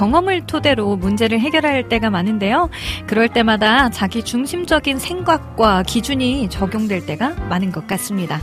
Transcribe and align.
경험을 0.00 0.46
토대로 0.46 0.96
문제를 0.96 1.40
해결할 1.40 1.90
때가 1.90 2.08
많은데요. 2.08 2.70
그럴 3.06 3.28
때마다 3.28 3.90
자기 3.90 4.22
중심적인 4.22 4.98
생각과 4.98 5.82
기준이 5.82 6.48
적용될 6.48 7.04
때가 7.04 7.34
많은 7.50 7.70
것 7.70 7.86
같습니다. 7.86 8.40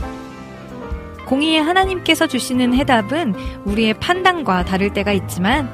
공의의 1.26 1.60
하나님께서 1.60 2.28
주시는 2.28 2.74
해답은 2.74 3.34
우리의 3.64 3.94
판단과 3.94 4.66
다를 4.66 4.92
때가 4.92 5.10
있지만 5.10 5.68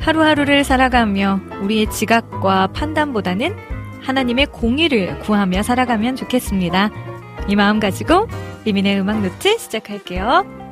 하루하루를 0.00 0.64
살아가며 0.64 1.38
우리의 1.62 1.90
지각과 1.90 2.66
판단보다는 2.74 3.54
하나님의 4.02 4.46
공의를 4.46 5.20
구하며 5.20 5.62
살아가면 5.62 6.16
좋겠습니다. 6.16 6.90
이 7.46 7.54
마음 7.54 7.78
가지고 7.78 8.26
리민의 8.64 8.98
음악 8.98 9.22
노트 9.22 9.56
시작할게요. 9.58 10.63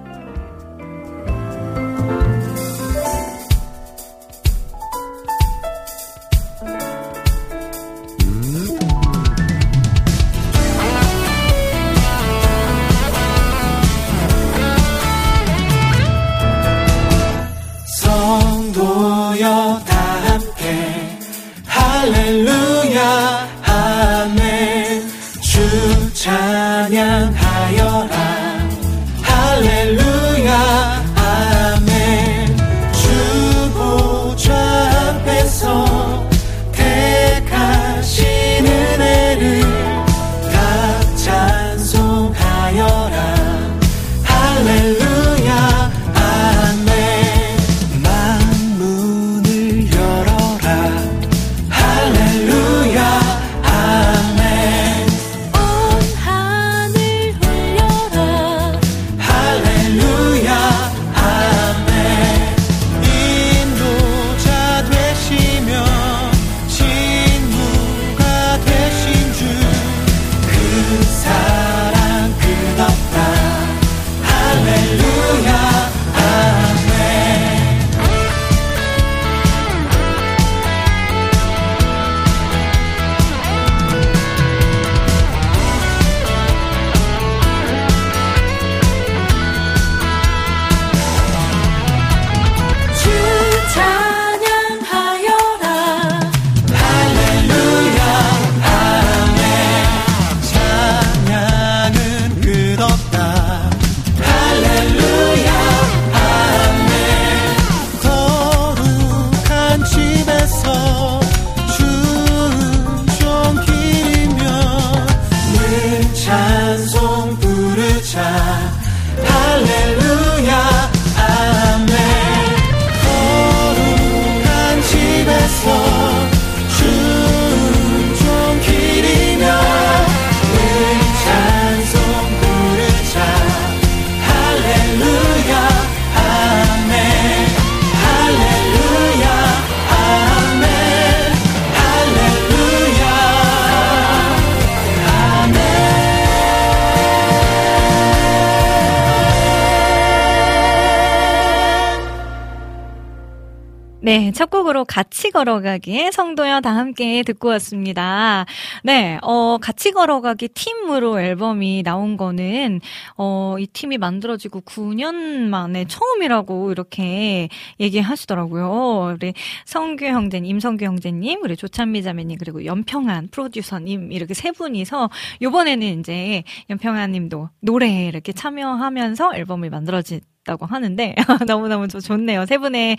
네, 154.12 154.30
첫 154.30 154.50
곡으로 154.50 154.84
같이 154.84 155.30
걸어가기에 155.30 156.10
성도여 156.10 156.60
다 156.60 156.76
함께 156.76 157.22
듣고 157.22 157.48
왔습니다. 157.48 158.44
네, 158.84 159.18
어, 159.22 159.56
같이 159.56 159.90
걸어가기 159.90 160.48
팀으로 160.48 161.18
앨범이 161.18 161.82
나온 161.82 162.18
거는, 162.18 162.82
어, 163.16 163.56
이 163.58 163.66
팀이 163.66 163.96
만들어지고 163.96 164.60
9년 164.66 165.14
만에 165.48 165.86
처음이라고 165.86 166.72
이렇게 166.72 167.48
얘기하시더라고요. 167.80 169.14
우리 169.16 169.32
성규 169.64 170.04
형제님, 170.04 170.50
임성규 170.50 170.84
형제님, 170.84 171.42
우리 171.42 171.56
조찬미 171.56 172.02
자매님, 172.02 172.36
그리고 172.38 172.66
연평한 172.66 173.28
프로듀서님, 173.30 174.12
이렇게 174.12 174.34
세 174.34 174.50
분이서, 174.52 175.08
요번에는 175.40 176.00
이제 176.00 176.42
연평한 176.68 177.12
님도 177.12 177.48
노래에 177.60 178.08
이렇게 178.08 178.34
참여하면서 178.34 179.36
앨범을 179.36 179.70
만들어진 179.70 180.20
다고 180.44 180.66
하는데 180.66 181.14
너무너무 181.46 181.88
저 181.88 182.00
좋네요. 182.00 182.46
세 182.46 182.58
분의 182.58 182.96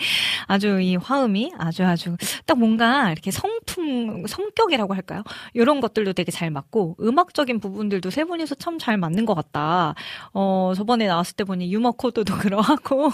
아주 0.48 0.80
이 0.81 0.95
화음이 0.95 1.51
아주 1.57 1.84
아주 1.86 2.16
딱 2.45 2.57
뭔가 2.57 3.12
이렇게 3.12 3.31
성품 3.31 4.25
성격이라고 4.28 4.94
할까요? 4.94 5.24
이런 5.54 5.81
것들도 5.81 6.13
되게 6.13 6.31
잘 6.31 6.50
맞고 6.51 6.98
음악적인 7.01 7.60
부분들도 7.60 8.10
세 8.10 8.24
분이서 8.25 8.56
참 8.56 8.74
잘 8.80 8.98
맞는 8.98 9.25
것 9.25 9.36
같다. 9.36 9.94
어 10.34 10.74
저번에 10.75 11.06
나왔을 11.07 11.36
때 11.36 11.44
보니 11.44 11.72
유머 11.74 11.92
코드도 11.92 12.34
그러하고 12.40 13.12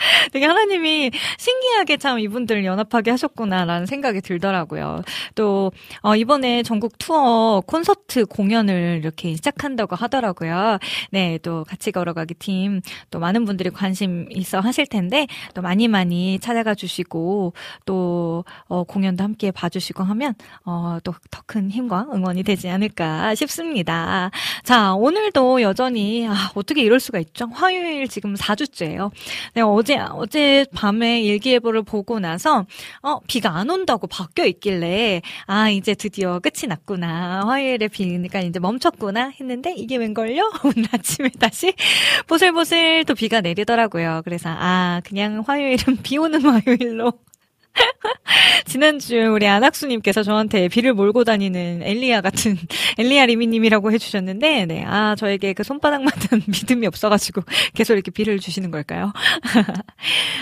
되게 0.32 0.46
하나님이 0.46 1.10
신기하게 1.38 1.96
참 1.98 2.18
이분들을 2.18 2.64
연합하게 2.64 3.10
하셨구나라는 3.12 3.86
생각이 3.86 4.20
들더라고요. 4.20 5.02
또, 5.34 5.72
어, 6.02 6.16
이번에 6.16 6.62
전국 6.62 6.98
투어 6.98 7.62
콘서트 7.66 8.26
공연을 8.26 9.00
이렇게 9.02 9.34
시작한다고 9.36 9.96
하더라고요. 9.96 10.78
네, 11.10 11.38
또 11.42 11.64
같이 11.64 11.92
걸어가기 11.92 12.34
팀, 12.34 12.80
또 13.10 13.18
많은 13.18 13.44
분들이 13.44 13.70
관심 13.70 14.26
있어 14.30 14.60
하실 14.60 14.86
텐데, 14.86 15.26
또 15.54 15.62
많이 15.62 15.88
많이 15.88 16.38
찾아가 16.38 16.74
주시고, 16.74 17.52
또, 17.86 18.44
어, 18.68 18.84
공연도 18.84 19.24
함께 19.24 19.50
봐주시고 19.50 20.02
하면, 20.04 20.34
어, 20.64 20.98
또 21.04 21.12
더 21.30 21.40
큰 21.46 21.68
힘과 21.70 22.06
응원이 22.14 22.44
되지 22.44 22.68
않을까 22.68 23.34
싶습니다. 23.34 24.30
자, 24.62 24.94
오늘도 24.94 25.62
여전히, 25.62 26.26
아, 26.28 26.50
어떻게 26.54 26.82
이럴 26.82 27.00
수가 27.00 27.18
있죠? 27.18 27.46
화요일 27.52 28.06
지금 28.08 28.34
4주째예요. 28.36 29.10
네, 29.54 29.62
어제, 29.62 29.89
어제 29.98 30.64
밤에 30.74 31.22
일기예보를 31.22 31.82
보고 31.82 32.20
나서, 32.20 32.66
어, 33.02 33.20
비가 33.26 33.56
안 33.56 33.70
온다고 33.70 34.06
바뀌어 34.06 34.46
있길래, 34.46 35.22
아, 35.46 35.70
이제 35.70 35.94
드디어 35.94 36.38
끝이 36.40 36.68
났구나. 36.68 37.42
화요일에 37.46 37.88
비가 37.88 38.40
이제 38.40 38.58
멈췄구나 38.58 39.32
했는데, 39.40 39.74
이게 39.76 39.96
웬걸요? 39.96 40.52
오늘 40.64 40.88
아침에 40.92 41.30
다시 41.38 41.74
보슬보슬 42.26 43.04
또 43.04 43.14
비가 43.14 43.40
내리더라고요. 43.40 44.22
그래서, 44.24 44.48
아, 44.50 45.00
그냥 45.04 45.42
화요일은 45.46 45.98
비 46.02 46.18
오는 46.18 46.40
화요일로 46.44 47.12
지난주 48.66 49.16
우리 49.34 49.46
안학수님께서 49.46 50.22
저한테 50.22 50.68
비를 50.68 50.92
몰고 50.94 51.24
다니는 51.24 51.82
엘리야 51.82 52.20
같은 52.20 52.56
엘리야 52.98 53.26
리미님이라고 53.26 53.92
해주셨는데, 53.92 54.66
네, 54.66 54.84
아 54.86 55.14
저에게 55.16 55.52
그 55.52 55.62
손바닥만한 55.62 56.42
믿음이 56.48 56.86
없어가지고 56.86 57.42
계속 57.74 57.94
이렇게 57.94 58.10
비를 58.10 58.38
주시는 58.38 58.70
걸까요? 58.70 59.12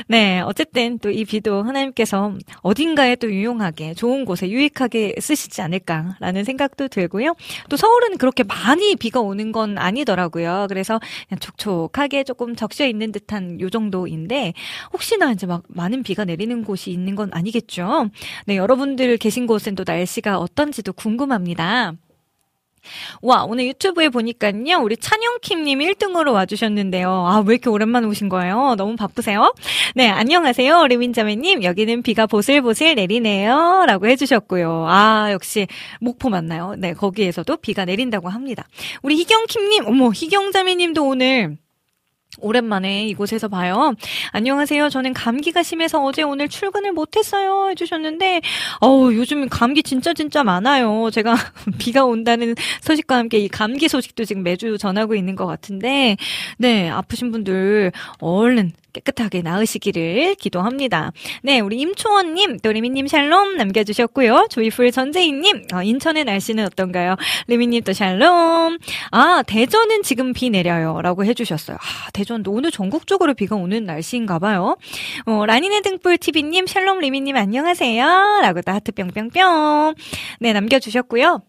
네, 0.09 0.41
어쨌든 0.41 0.99
또 1.01 1.09
이 1.11 1.25
비도 1.25 1.63
하나님께서 1.65 2.35
어딘가에 2.63 3.17
또 3.17 3.33
유용하게 3.33 3.95
좋은 3.95 4.25
곳에 4.25 4.49
유익하게 4.49 5.17
쓰시지 5.21 5.63
않을까라는 5.63 6.45
생각도 6.45 6.87
들고요. 6.89 7.35
또 7.69 7.77
서울은 7.77 8.19
그렇게 8.19 8.45
많이 8.45 8.95
비가 8.97 9.21
오는 9.21 9.51
건 9.53 9.79
아니더라고요. 9.79 10.67
그래서 10.69 11.01
그냥 11.29 11.41
촉촉하게 11.41 12.25
조금 12.25 12.55
적셔 12.55 12.87
있는 12.87 13.11
듯한 13.11 13.61
요 13.61 13.71
정도인데 13.71 14.53
혹시나 14.93 15.33
이제 15.33 15.47
막 15.47 15.63
많은 15.69 16.03
비가 16.05 16.25
내리는 16.25 16.63
곳이 16.65 16.91
있는 16.93 17.17
건 17.17 17.28
아니겠죠. 17.33 18.11
네, 18.47 18.57
여러분들 18.57 19.17
계신 19.19 19.47
곳은 19.47 19.75
또 19.75 19.85
날씨가 19.87 20.39
어떤지도 20.39 20.93
궁금합니다. 20.93 21.95
와, 23.23 23.45
오늘 23.45 23.67
유튜브에 23.67 24.09
보니까요, 24.09 24.79
우리 24.83 24.97
찬영킴님 24.97 25.81
1등으로 25.81 26.33
와주셨는데요. 26.33 27.11
아, 27.11 27.43
왜 27.47 27.55
이렇게 27.55 27.71
오랜만에 27.71 28.07
오신 28.07 28.29
거예요? 28.29 28.75
너무 28.77 28.97
바쁘세요? 28.97 29.53
네, 29.95 30.09
안녕하세요. 30.09 30.87
리민자매님. 30.87 31.65
여기는 31.65 32.03
비가 32.03 32.27
보슬보슬 32.27 32.95
내리네요. 32.95 33.85
라고 33.87 34.07
해주셨고요. 34.07 34.87
아, 34.89 35.29
역시, 35.33 35.67
목포 36.01 36.31
맞나요? 36.31 36.75
네, 36.79 36.95
거기에서도 36.95 37.57
비가 37.59 37.85
내린다고 37.85 38.29
합니다. 38.29 38.67
우리 39.03 39.17
희경킴님, 39.17 39.87
어머, 39.87 40.11
희경자매님도 40.11 41.07
오늘, 41.07 41.59
오랜만에 42.37 43.07
이곳에서 43.07 43.49
봐요. 43.49 43.95
안녕하세요. 44.33 44.91
저는 44.91 45.13
감기가 45.15 45.63
심해서 45.63 46.03
어제 46.05 46.23
오늘 46.23 46.49
출근을 46.49 46.93
못했어요. 46.93 47.71
해주셨는데, 47.71 48.43
어우, 48.81 49.15
요즘 49.15 49.49
감기 49.49 49.83
진짜 49.83 50.13
진짜 50.13 50.45
많아요. 50.45 51.11
제가 51.11 51.35
비가 51.79 52.05
온다는 52.05 52.55
소식과 52.83 53.17
함께 53.17 53.39
이 53.39 53.49
감기 53.49 53.89
소식도 53.89 54.25
지금 54.25 54.43
매주 54.43 54.79
전하고 54.79 55.15
있는 55.15 55.35
것 55.37 55.47
같은데, 55.47 56.17
네, 56.59 56.89
아프신 56.91 57.33
분들 57.33 57.93
얼른 58.21 58.73
깨끗하게 58.93 59.43
나으시기를 59.43 60.35
기도합니다. 60.37 61.13
네, 61.43 61.61
우리 61.61 61.79
임초원님, 61.81 62.59
또 62.61 62.73
리미님 62.73 63.07
샬롬 63.07 63.57
남겨주셨고요. 63.57 64.49
조이풀 64.51 64.91
전재희님, 64.93 65.67
어, 65.75 65.83
인천의 65.83 66.25
날씨는 66.25 66.65
어떤가요? 66.67 67.17
리미님 67.47 67.83
또 67.83 67.93
샬롬. 67.93 68.79
아, 69.11 69.43
대전은 69.47 70.03
지금 70.03 70.33
비 70.33 70.51
내려요. 70.51 71.01
라고 71.03 71.25
해주셨어요. 71.25 71.77
아, 71.77 72.11
대전도 72.13 72.51
오늘 72.51 72.71
전국적으로 72.71 73.35
비가 73.35 73.57
오는 73.57 73.85
날씨인가 73.85 74.39
봐요. 74.39 74.77
어, 75.27 75.47
라니네 75.47 75.83
등불 75.83 76.19
TV님, 76.19 76.67
샬롬 76.67 77.01
리미님 77.01 77.37
안녕하세요. 77.37 78.41
라고 78.43 78.63
또 78.63 78.73
하트 78.73 78.93
뿅뿅뿅. 78.93 79.95
네, 80.41 80.53
남겨주셨고요. 80.53 81.43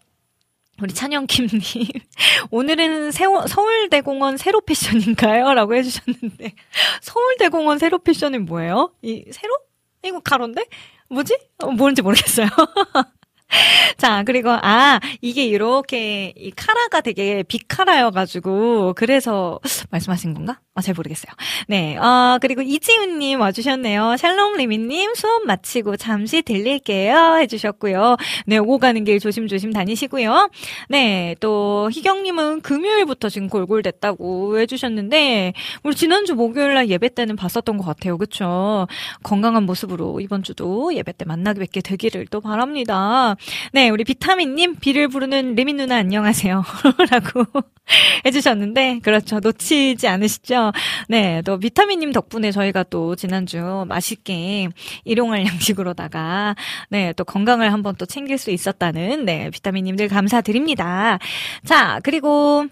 우리 0.82 0.92
찬영킴님. 0.94 1.60
오늘은 2.50 3.12
세워, 3.12 3.46
서울대공원 3.46 4.36
세로 4.36 4.60
패션인가요? 4.60 5.52
라고 5.54 5.74
해주셨는데. 5.74 6.54
서울대공원 7.02 7.78
세로 7.78 7.98
패션이 7.98 8.38
뭐예요? 8.38 8.92
이, 9.02 9.24
세로? 9.30 9.56
이거 10.04 10.20
가로인데? 10.20 10.64
뭐지? 11.10 11.36
어, 11.58 11.70
뭔지 11.70 12.02
모르겠어요. 12.02 12.48
자, 13.96 14.22
그리고, 14.24 14.50
아, 14.50 15.00
이게 15.20 15.44
이렇게, 15.44 16.32
이 16.36 16.50
카라가 16.50 17.00
되게 17.00 17.42
비카라여가지고, 17.42 18.94
그래서, 18.94 19.60
말씀하신 19.90 20.34
건가? 20.34 20.60
아, 20.74 20.82
잘 20.82 20.94
모르겠어요. 20.94 21.32
네, 21.68 21.96
어, 21.96 22.38
그리고 22.40 22.62
이지훈님 22.62 23.40
와주셨네요. 23.40 24.16
샬롬 24.16 24.56
리미님, 24.56 25.14
수업 25.14 25.44
마치고 25.44 25.96
잠시 25.96 26.42
들릴게요. 26.42 27.38
해주셨고요. 27.40 28.16
네, 28.46 28.58
오고 28.58 28.78
가는 28.78 29.04
길 29.04 29.18
조심조심 29.18 29.72
다니시고요. 29.72 30.50
네, 30.88 31.34
또, 31.40 31.90
희경님은 31.92 32.62
금요일부터 32.62 33.28
지금 33.28 33.48
골골됐다고 33.48 34.58
해주셨는데, 34.60 35.52
우리 35.82 35.94
지난주 35.96 36.34
목요일날 36.34 36.88
예배 36.88 37.10
때는 37.10 37.36
봤었던 37.36 37.76
것 37.76 37.84
같아요. 37.84 38.16
그쵸? 38.16 38.86
건강한 39.22 39.64
모습으로 39.64 40.20
이번 40.20 40.42
주도 40.42 40.94
예배 40.94 41.12
때 41.12 41.24
만나게 41.24 41.60
뵙게 41.60 41.80
되기를 41.80 42.26
또 42.30 42.40
바랍니다. 42.40 43.34
네, 43.72 43.88
우리 43.90 44.04
비타민님, 44.04 44.76
비를 44.76 45.08
부르는 45.08 45.54
리민 45.54 45.76
누나 45.76 45.96
안녕하세요. 45.96 46.62
라고 47.10 47.44
해주셨는데, 48.26 49.00
그렇죠. 49.02 49.40
놓치지 49.40 50.06
않으시죠? 50.08 50.72
네, 51.08 51.42
또 51.42 51.58
비타민님 51.58 52.12
덕분에 52.12 52.50
저희가 52.52 52.84
또 52.84 53.16
지난주 53.16 53.84
맛있게 53.88 54.68
일용할 55.04 55.44
양식으로다가, 55.46 56.54
네, 56.90 57.12
또 57.14 57.24
건강을 57.24 57.72
한번 57.72 57.94
또 57.96 58.06
챙길 58.06 58.38
수 58.38 58.50
있었다는, 58.50 59.24
네, 59.24 59.50
비타민님들 59.50 60.08
감사드립니다. 60.08 61.18
자, 61.64 62.00
그리고, 62.02 62.66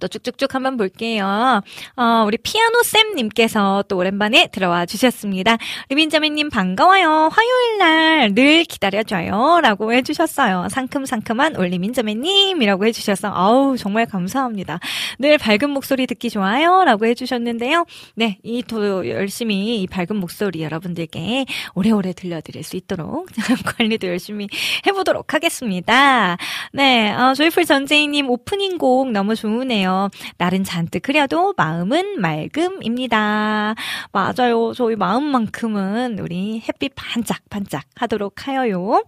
또 0.00 0.06
쭉쭉쭉 0.06 0.54
한번 0.54 0.76
볼게요. 0.76 1.62
어, 1.96 2.24
우리 2.26 2.36
피아노 2.36 2.82
쌤님께서 2.82 3.84
또 3.88 3.96
오랜만에 3.96 4.48
들어와 4.52 4.84
주셨습니다. 4.86 5.56
리민자매님 5.88 6.50
반가워요. 6.50 7.30
화요일 7.32 7.78
날 7.78 8.34
늘 8.34 8.64
기다려줘요. 8.64 9.60
라고 9.62 9.92
해주셨어요. 9.92 10.68
상큼상큼한 10.70 11.56
올리민자매님이라고 11.56 12.84
해주셔서, 12.86 13.32
아우, 13.34 13.76
정말 13.78 14.06
감사합니다. 14.06 14.78
늘 15.18 15.38
밝은 15.38 15.70
목소리 15.70 16.06
듣기 16.06 16.28
좋아요. 16.30 16.84
라고 16.84 17.06
해주셨는데요. 17.06 17.86
네, 18.14 18.38
이 18.44 18.62
또 18.68 19.08
열심히 19.08 19.80
이 19.80 19.86
밝은 19.86 20.16
목소리 20.16 20.62
여러분들께 20.62 21.46
오래오래 21.74 22.12
들려드릴 22.12 22.62
수 22.62 22.76
있도록 22.76 23.28
관리도 23.78 24.06
열심히 24.06 24.46
해보도록 24.86 25.32
하겠습니다. 25.32 26.36
네, 26.74 27.10
어, 27.12 27.32
조이풀 27.34 27.64
전재희님 27.64 28.28
오프닝 28.28 28.76
곡 28.76 29.10
너무 29.10 29.34
좋으네요. 29.34 29.77
좋네요. 29.78 30.10
날은 30.36 30.64
잔뜩 30.64 31.08
흐려도 31.08 31.54
마음은 31.56 32.20
맑음입니다. 32.20 33.74
맞아요. 34.12 34.72
저희 34.74 34.96
마음만큼은 34.96 36.18
우리 36.18 36.62
햇빛 36.68 36.92
반짝반짝 36.94 37.84
하도록 37.96 38.46
하여요. 38.46 39.04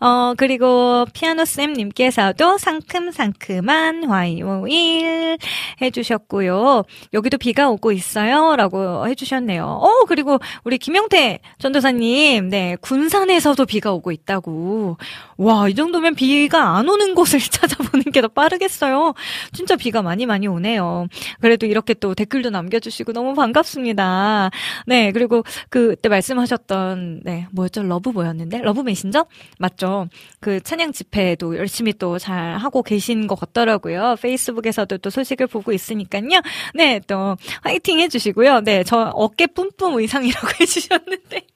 어, 0.00 0.34
그리고 0.36 1.06
피아노쌤님께서도 1.12 2.58
상큼상큼한 2.58 4.04
화요일 4.04 5.38
해주셨고요. 5.80 6.84
여기도 7.12 7.38
비가 7.38 7.68
오고 7.68 7.92
있어요. 7.92 8.56
라고 8.56 9.06
해주셨네요. 9.08 9.64
어, 9.64 10.04
그리고 10.06 10.38
우리 10.64 10.78
김영태 10.78 11.40
전도사님, 11.58 12.48
네, 12.48 12.76
군산에서도 12.80 13.64
비가 13.66 13.92
오고 13.92 14.12
있다고. 14.12 14.96
와, 15.36 15.68
이 15.68 15.74
정도면 15.74 16.14
비가 16.14 16.76
안 16.76 16.88
오는 16.88 17.14
곳을 17.14 17.38
찾아보는 17.50 18.04
게 18.12 18.22
더 18.22 18.28
빠르겠어요. 18.28 19.14
진짜 19.52 19.74
비가 19.74 20.00
많이 20.00 20.11
많이 20.12 20.26
많이 20.26 20.46
오네요. 20.46 21.06
그래도 21.40 21.64
이렇게 21.64 21.94
또 21.94 22.14
댓글도 22.14 22.50
남겨주시고 22.50 23.12
너무 23.14 23.32
반갑습니다. 23.34 24.50
네, 24.86 25.10
그리고 25.12 25.42
그때 25.70 26.10
말씀하셨던, 26.10 27.22
네, 27.24 27.46
뭐였죠? 27.52 27.82
러브 27.82 28.10
뭐였는데? 28.10 28.58
러브 28.58 28.82
메신저? 28.82 29.24
맞죠? 29.58 30.08
그 30.40 30.60
찬양 30.60 30.92
집회도 30.92 31.56
열심히 31.56 31.92
또 31.94 32.18
잘 32.18 32.58
하고 32.58 32.82
계신 32.82 33.26
것 33.26 33.40
같더라고요. 33.40 34.16
페이스북에서도 34.20 34.98
또 34.98 35.08
소식을 35.10 35.46
보고 35.46 35.72
있으니까요. 35.72 36.42
네, 36.74 37.00
또 37.06 37.36
화이팅 37.62 37.98
해주시고요. 38.00 38.60
네, 38.60 38.84
저 38.84 39.10
어깨 39.14 39.46
뿜뿜 39.46 39.98
의상이라고 39.98 40.46
해주셨는데. 40.60 41.46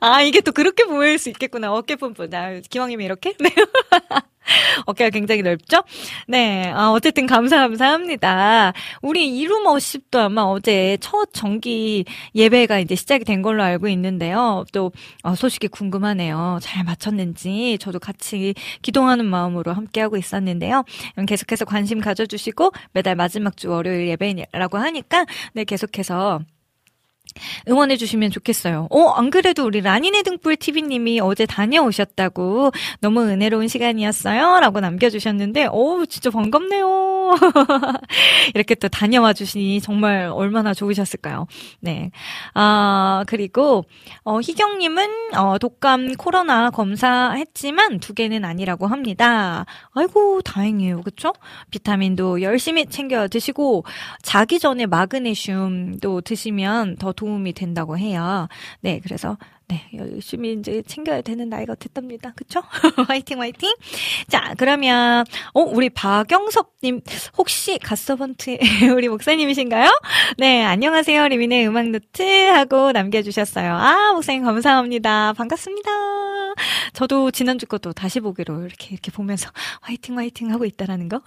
아, 0.00 0.22
이게 0.22 0.40
또 0.40 0.52
그렇게 0.52 0.84
보일 0.84 1.18
수 1.18 1.28
있겠구나. 1.30 1.72
어깨 1.72 1.94
뿜뿜. 1.96 2.28
나, 2.30 2.58
기왕이면 2.68 3.04
이렇게? 3.04 3.34
네. 3.38 3.50
어깨가 4.86 5.10
굉장히 5.10 5.42
넓죠? 5.42 5.82
네, 6.26 6.70
아, 6.74 6.90
어쨌든 6.90 7.26
감사, 7.26 7.58
감사합니다. 7.58 8.72
우리 9.02 9.28
이루머십도 9.38 10.18
아마 10.20 10.42
어제 10.42 10.98
첫 11.00 11.32
정기 11.32 12.04
예배가 12.34 12.78
이제 12.80 12.94
시작이 12.94 13.24
된 13.24 13.42
걸로 13.42 13.62
알고 13.62 13.88
있는데요. 13.88 14.64
또, 14.72 14.92
어, 15.22 15.34
소식이 15.34 15.68
궁금하네요. 15.68 16.58
잘 16.62 16.84
마쳤는지 16.84 17.78
저도 17.80 17.98
같이 17.98 18.54
기도하는 18.82 19.26
마음으로 19.26 19.72
함께하고 19.72 20.16
있었는데요. 20.16 20.84
계속해서 21.26 21.64
관심 21.64 22.00
가져주시고 22.00 22.72
매달 22.92 23.16
마지막 23.16 23.56
주 23.56 23.70
월요일 23.70 24.08
예배라고 24.08 24.78
하니까 24.78 25.26
네, 25.54 25.64
계속해서 25.64 26.40
응원해 27.68 27.96
주시면 27.96 28.30
좋겠어요. 28.30 28.88
어, 28.90 29.08
안 29.10 29.30
그래도 29.30 29.64
우리 29.64 29.80
라니네 29.80 30.22
등불 30.22 30.56
TV님이 30.56 31.20
어제 31.20 31.46
다녀오셨다고 31.46 32.72
너무 33.00 33.22
은혜로운 33.22 33.68
시간이었어요. 33.68 34.60
라고 34.60 34.80
남겨주셨는데, 34.80 35.68
어 35.70 36.04
진짜 36.08 36.30
반갑네요. 36.30 37.32
이렇게 38.54 38.74
또 38.74 38.88
다녀와 38.88 39.32
주시니 39.32 39.80
정말 39.80 40.30
얼마나 40.32 40.74
좋으셨을까요? 40.74 41.46
네. 41.80 42.10
아, 42.54 43.24
그리고, 43.26 43.84
어, 44.24 44.40
희경님은, 44.40 45.34
어, 45.36 45.58
독감 45.58 46.14
코로나 46.16 46.70
검사했지만 46.70 48.00
두 48.00 48.14
개는 48.14 48.44
아니라고 48.44 48.86
합니다. 48.86 49.64
아이고, 49.92 50.42
다행이에요. 50.42 51.02
그쵸? 51.02 51.32
비타민도 51.70 52.42
열심히 52.42 52.86
챙겨 52.86 53.28
드시고, 53.28 53.84
자기 54.22 54.58
전에 54.58 54.86
마그네슘도 54.86 56.22
드시면 56.22 56.96
더 56.96 57.12
도움이 57.22 57.52
된다고 57.52 57.96
해요. 57.96 58.48
네, 58.80 58.98
그래서 59.00 59.38
네, 59.72 59.80
열심히 59.94 60.52
이제 60.52 60.82
챙겨야 60.86 61.22
되는 61.22 61.48
나이가 61.48 61.74
됐답니다. 61.74 62.34
그쵸? 62.36 62.62
화이팅, 63.08 63.40
화이팅! 63.40 63.72
자, 64.28 64.52
그러면, 64.58 65.24
어, 65.54 65.62
우리 65.62 65.88
박영섭님, 65.88 67.00
혹시 67.38 67.78
갓서번트 67.78 68.58
우리 68.94 69.08
목사님이신가요? 69.08 69.88
네, 70.36 70.62
안녕하세요. 70.62 71.26
리민의 71.28 71.66
음악노트 71.68 72.22
하고 72.50 72.92
남겨주셨어요. 72.92 73.72
아, 73.72 74.12
목사님 74.12 74.44
감사합니다. 74.44 75.32
반갑습니다. 75.32 75.90
저도 76.92 77.30
지난주 77.30 77.66
것도 77.66 77.94
다시 77.94 78.20
보기로 78.20 78.66
이렇게, 78.66 78.88
이렇게 78.90 79.10
보면서 79.10 79.50
화이팅, 79.80 80.18
화이팅 80.18 80.52
하고 80.52 80.66
있다라는 80.66 81.08
거. 81.08 81.22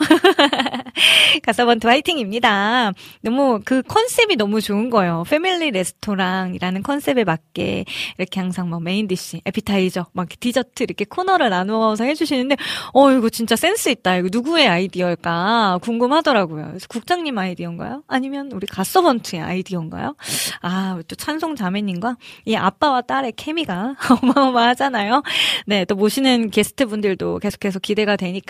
갓서번트 1.44 1.88
화이팅입니다. 1.88 2.92
너무 3.22 3.60
그 3.66 3.82
컨셉이 3.82 4.36
너무 4.36 4.62
좋은 4.62 4.90
거예요. 4.90 5.24
패밀리 5.28 5.72
레스토랑이라는 5.72 6.84
컨셉에 6.84 7.24
맞게 7.24 7.86
이렇게 8.18 8.35
항상 8.40 8.70
뭐 8.70 8.80
main 8.80 9.08
dish, 9.08 9.42
appetizer, 9.46 10.08
막 10.14 10.28
디저트 10.40 10.84
이렇게 10.84 11.06
코너를 11.06 11.50
나누어서 11.50 12.04
해주시는데, 12.06 12.56
어, 12.94 13.12
이거 13.12 13.30
진짜 13.30 13.56
센스 13.56 13.90
있다. 13.90 14.18
이거 14.18 14.30
누구의 14.32 14.68
아이디어일까 14.68 15.80
궁금하더라고요. 15.82 16.68
그래서 16.68 16.88
국장님 16.88 17.38
아이디어인가요? 17.38 18.04
아니면 18.08 18.52
우리 18.54 18.68
갓서번트의 18.68 19.42
아이디어인가요? 19.42 20.16
아, 20.62 21.00
또 21.08 21.16
찬송 21.16 21.56
자매님과 21.56 22.18
이 22.46 22.56
아빠와 22.56 23.02
딸의 23.02 23.34
케미가 23.36 23.96
어마어마하잖아요. 24.22 25.24
네, 25.68 25.86
또 25.86 25.96
모시는 25.96 26.50
게스트 26.50 26.86
분들도 26.86 27.40
계속해서 27.40 27.80
기대가 27.80 28.16
되니까요. 28.16 28.46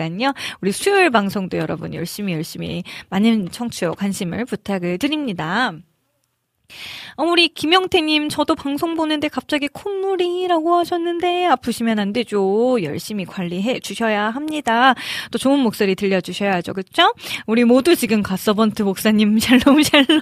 우리 0.61 0.71
수요일 0.71 1.09
방송도 1.09 1.57
여러분 1.57 1.93
열심히 1.93 2.33
열심히 2.33 2.83
많은 3.09 3.49
청취와 3.49 3.93
관심을 3.93 4.45
부탁을 4.45 4.97
드립니다. 4.97 5.73
어, 7.17 7.23
우리 7.23 7.47
김영태님, 7.49 8.29
저도 8.29 8.55
방송 8.55 8.95
보는데 8.95 9.27
갑자기 9.27 9.67
콧물이라고 9.67 10.75
하셨는데 10.75 11.45
아프시면 11.45 11.99
안 11.99 12.13
되죠. 12.13 12.77
열심히 12.83 13.25
관리해 13.25 13.79
주셔야 13.79 14.29
합니다. 14.29 14.95
또 15.31 15.37
좋은 15.37 15.59
목소리 15.59 15.95
들려주셔야죠. 15.95 16.73
그쵸? 16.73 17.13
우리 17.47 17.63
모두 17.63 17.95
지금 17.95 18.23
갓서번트 18.23 18.83
목사님, 18.83 19.37
샬롬, 19.39 19.83
샬롬. 19.83 20.21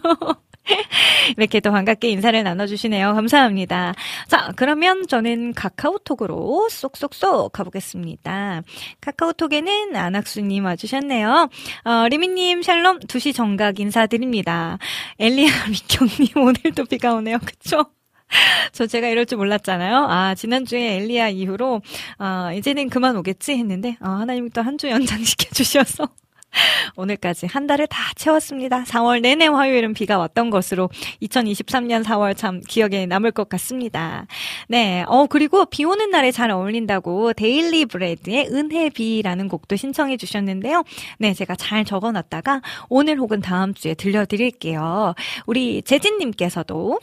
이렇게 1.37 1.59
또 1.59 1.71
반갑게 1.71 2.09
인사를 2.09 2.41
나눠주시네요. 2.43 3.13
감사합니다. 3.13 3.93
자, 4.27 4.51
그러면 4.55 5.07
저는 5.07 5.53
카카오톡으로 5.53 6.67
쏙쏙쏙 6.69 7.51
가보겠습니다. 7.53 8.61
카카오톡에는 9.01 9.95
안학수님 9.95 10.65
와주셨네요. 10.65 11.49
어, 11.85 12.07
리미님, 12.09 12.61
샬롬, 12.61 12.99
2시 13.01 13.35
정각 13.35 13.79
인사드립니다. 13.79 14.77
엘리아 15.19 15.51
미경님, 15.69 16.27
오늘도 16.37 16.85
비가 16.85 17.13
오네요. 17.13 17.39
그쵸? 17.45 17.85
저 18.73 18.87
제가 18.87 19.07
이럴 19.09 19.25
줄 19.25 19.37
몰랐잖아요. 19.37 20.07
아, 20.09 20.35
지난주에 20.35 20.97
엘리아 20.97 21.29
이후로, 21.29 21.81
아, 22.17 22.51
이제는 22.53 22.89
그만 22.89 23.15
오겠지 23.17 23.53
했는데, 23.53 23.97
아, 24.01 24.11
하나님 24.19 24.49
또 24.49 24.61
한 24.63 24.77
주 24.77 24.89
연장시켜 24.89 25.49
주셔서. 25.53 26.07
오늘까지 26.95 27.47
한 27.47 27.67
달을 27.67 27.87
다 27.87 28.13
채웠습니다. 28.15 28.83
4월 28.83 29.21
내내 29.21 29.47
화요일은 29.47 29.93
비가 29.93 30.17
왔던 30.17 30.49
것으로 30.49 30.89
2023년 31.21 32.03
4월 32.03 32.35
참 32.35 32.61
기억에 32.67 33.05
남을 33.05 33.31
것 33.31 33.49
같습니다. 33.49 34.27
네, 34.67 35.03
어, 35.07 35.25
그리고 35.27 35.65
비 35.65 35.83
오는 35.85 36.09
날에 36.09 36.31
잘 36.31 36.51
어울린다고 36.51 37.33
Daily 37.33 37.85
Bread의 37.85 38.47
은혜비라는 38.47 39.47
곡도 39.47 39.75
신청해 39.75 40.17
주셨는데요. 40.17 40.83
네, 41.19 41.33
제가 41.33 41.55
잘 41.55 41.85
적어 41.85 42.11
놨다가 42.11 42.61
오늘 42.89 43.19
혹은 43.19 43.41
다음 43.41 43.73
주에 43.73 43.93
들려드릴게요. 43.93 45.15
우리 45.45 45.81
재진님께서도 45.81 46.99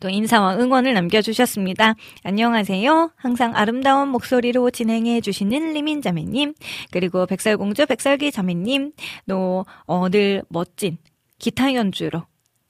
또 0.00 0.08
인사와 0.08 0.56
응원을 0.56 0.94
남겨주셨습니다. 0.94 1.94
안녕하세요. 2.24 3.12
항상 3.16 3.56
아름다운 3.56 4.08
목소리로 4.08 4.70
진행해 4.70 5.20
주시는 5.20 5.72
리민 5.72 6.02
자매님, 6.02 6.54
그리고 6.90 7.26
백설공주 7.26 7.86
백설기 7.86 8.32
자매님, 8.32 8.92
또, 9.28 9.64
어, 9.86 10.08
늘 10.08 10.42
멋진 10.48 10.98
기타 11.38 11.74
연주로 11.74 12.22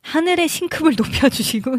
하늘의 0.02 0.48
신급을 0.48 0.94
높여주시고 0.98 1.76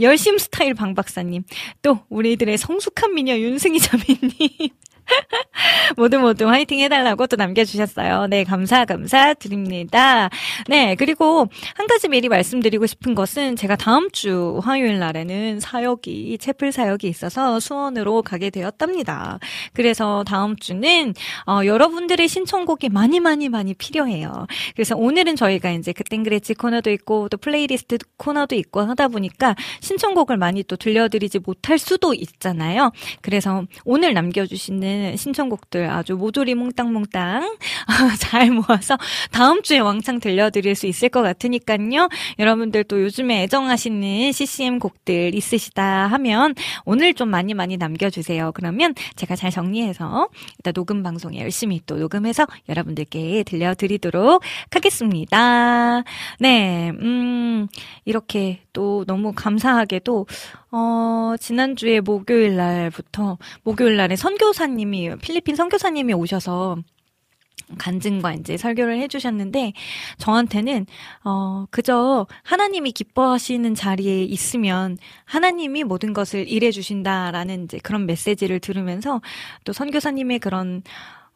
열심 0.00 0.38
스타일 0.38 0.74
방 0.74 0.94
박사님 0.94 1.42
또 1.82 2.00
우리들의 2.08 2.56
성숙한 2.56 3.14
미녀 3.14 3.36
윤승희 3.36 3.80
자매님 3.80 4.70
모두 5.96 6.18
모두 6.18 6.48
화이팅 6.48 6.80
해달라고 6.80 7.26
또 7.26 7.36
남겨주셨어요. 7.36 8.26
네, 8.28 8.44
감사, 8.44 8.84
감사 8.84 9.34
드립니다. 9.34 10.30
네, 10.68 10.94
그리고 10.94 11.48
한 11.74 11.86
가지 11.86 12.08
미리 12.08 12.28
말씀드리고 12.28 12.86
싶은 12.86 13.14
것은 13.14 13.56
제가 13.56 13.76
다음 13.76 14.10
주 14.10 14.60
화요일 14.62 14.98
날에는 14.98 15.60
사역이, 15.60 16.38
채플 16.38 16.72
사역이 16.72 17.08
있어서 17.08 17.60
수원으로 17.60 18.22
가게 18.22 18.50
되었답니다. 18.50 19.38
그래서 19.72 20.24
다음 20.26 20.56
주는, 20.56 21.14
어, 21.46 21.60
여러분들의 21.64 22.26
신청곡이 22.28 22.88
많이 22.88 23.20
많이 23.20 23.48
많이 23.48 23.74
필요해요. 23.74 24.46
그래서 24.74 24.96
오늘은 24.96 25.36
저희가 25.36 25.70
이제 25.72 25.92
그땐 25.92 26.22
그랬지 26.22 26.54
코너도 26.54 26.90
있고 26.90 27.28
또 27.28 27.36
플레이리스트 27.36 27.98
코너도 28.16 28.54
있고 28.56 28.80
하다 28.80 29.08
보니까 29.08 29.54
신청곡을 29.80 30.36
많이 30.36 30.62
또 30.62 30.76
들려드리지 30.76 31.40
못할 31.40 31.78
수도 31.78 32.14
있잖아요. 32.14 32.92
그래서 33.20 33.64
오늘 33.84 34.14
남겨주시는 34.14 34.93
신청곡들 35.16 35.90
아주 35.90 36.14
모조리 36.16 36.54
몽땅몽땅 36.54 37.56
잘 38.18 38.50
모아서 38.50 38.96
다음 39.30 39.62
주에 39.62 39.78
왕창 39.78 40.20
들려드릴 40.20 40.74
수 40.74 40.86
있을 40.86 41.08
것 41.08 41.22
같으니까요. 41.22 42.08
여러분들 42.38 42.84
또 42.84 43.02
요즘에 43.02 43.42
애정하시는 43.44 44.32
CCM 44.32 44.78
곡들 44.78 45.34
있으시다 45.34 46.06
하면 46.08 46.54
오늘 46.84 47.14
좀 47.14 47.28
많이 47.28 47.54
많이 47.54 47.76
남겨주세요. 47.76 48.52
그러면 48.52 48.94
제가 49.16 49.36
잘 49.36 49.50
정리해서 49.50 50.28
일단 50.58 50.72
녹음 50.72 51.02
방송에 51.02 51.40
열심히 51.40 51.80
또 51.86 51.96
녹음해서 51.96 52.46
여러분들께 52.68 53.44
들려드리도록 53.44 54.42
하겠습니다. 54.70 56.02
네, 56.40 56.90
음, 56.90 57.68
이렇게 58.04 58.60
또 58.72 59.04
너무 59.06 59.32
감사하게도 59.34 60.26
어, 60.76 61.36
지난주에 61.38 62.00
목요일 62.00 62.56
날부터, 62.56 63.38
목요일 63.62 63.96
날에 63.96 64.16
선교사님 64.16 64.83
이, 64.92 65.14
필리핀 65.22 65.54
선교사님이 65.54 66.12
오셔서, 66.12 66.76
간증과 67.78 68.34
이제 68.34 68.56
설교를 68.56 68.98
해주셨는데 69.00 69.72
저한테는 70.18 70.86
어 71.24 71.66
그저 71.70 72.26
하나님이 72.42 72.92
기뻐하시는 72.92 73.74
자리에 73.74 74.22
있으면 74.24 74.98
하나님이 75.24 75.84
모든 75.84 76.12
것을 76.12 76.46
일해 76.48 76.70
주신다라는 76.70 77.64
이제 77.64 77.78
그런 77.82 78.06
메시지를 78.06 78.60
들으면서 78.60 79.22
또 79.64 79.72
선교사님의 79.72 80.40
그런 80.40 80.82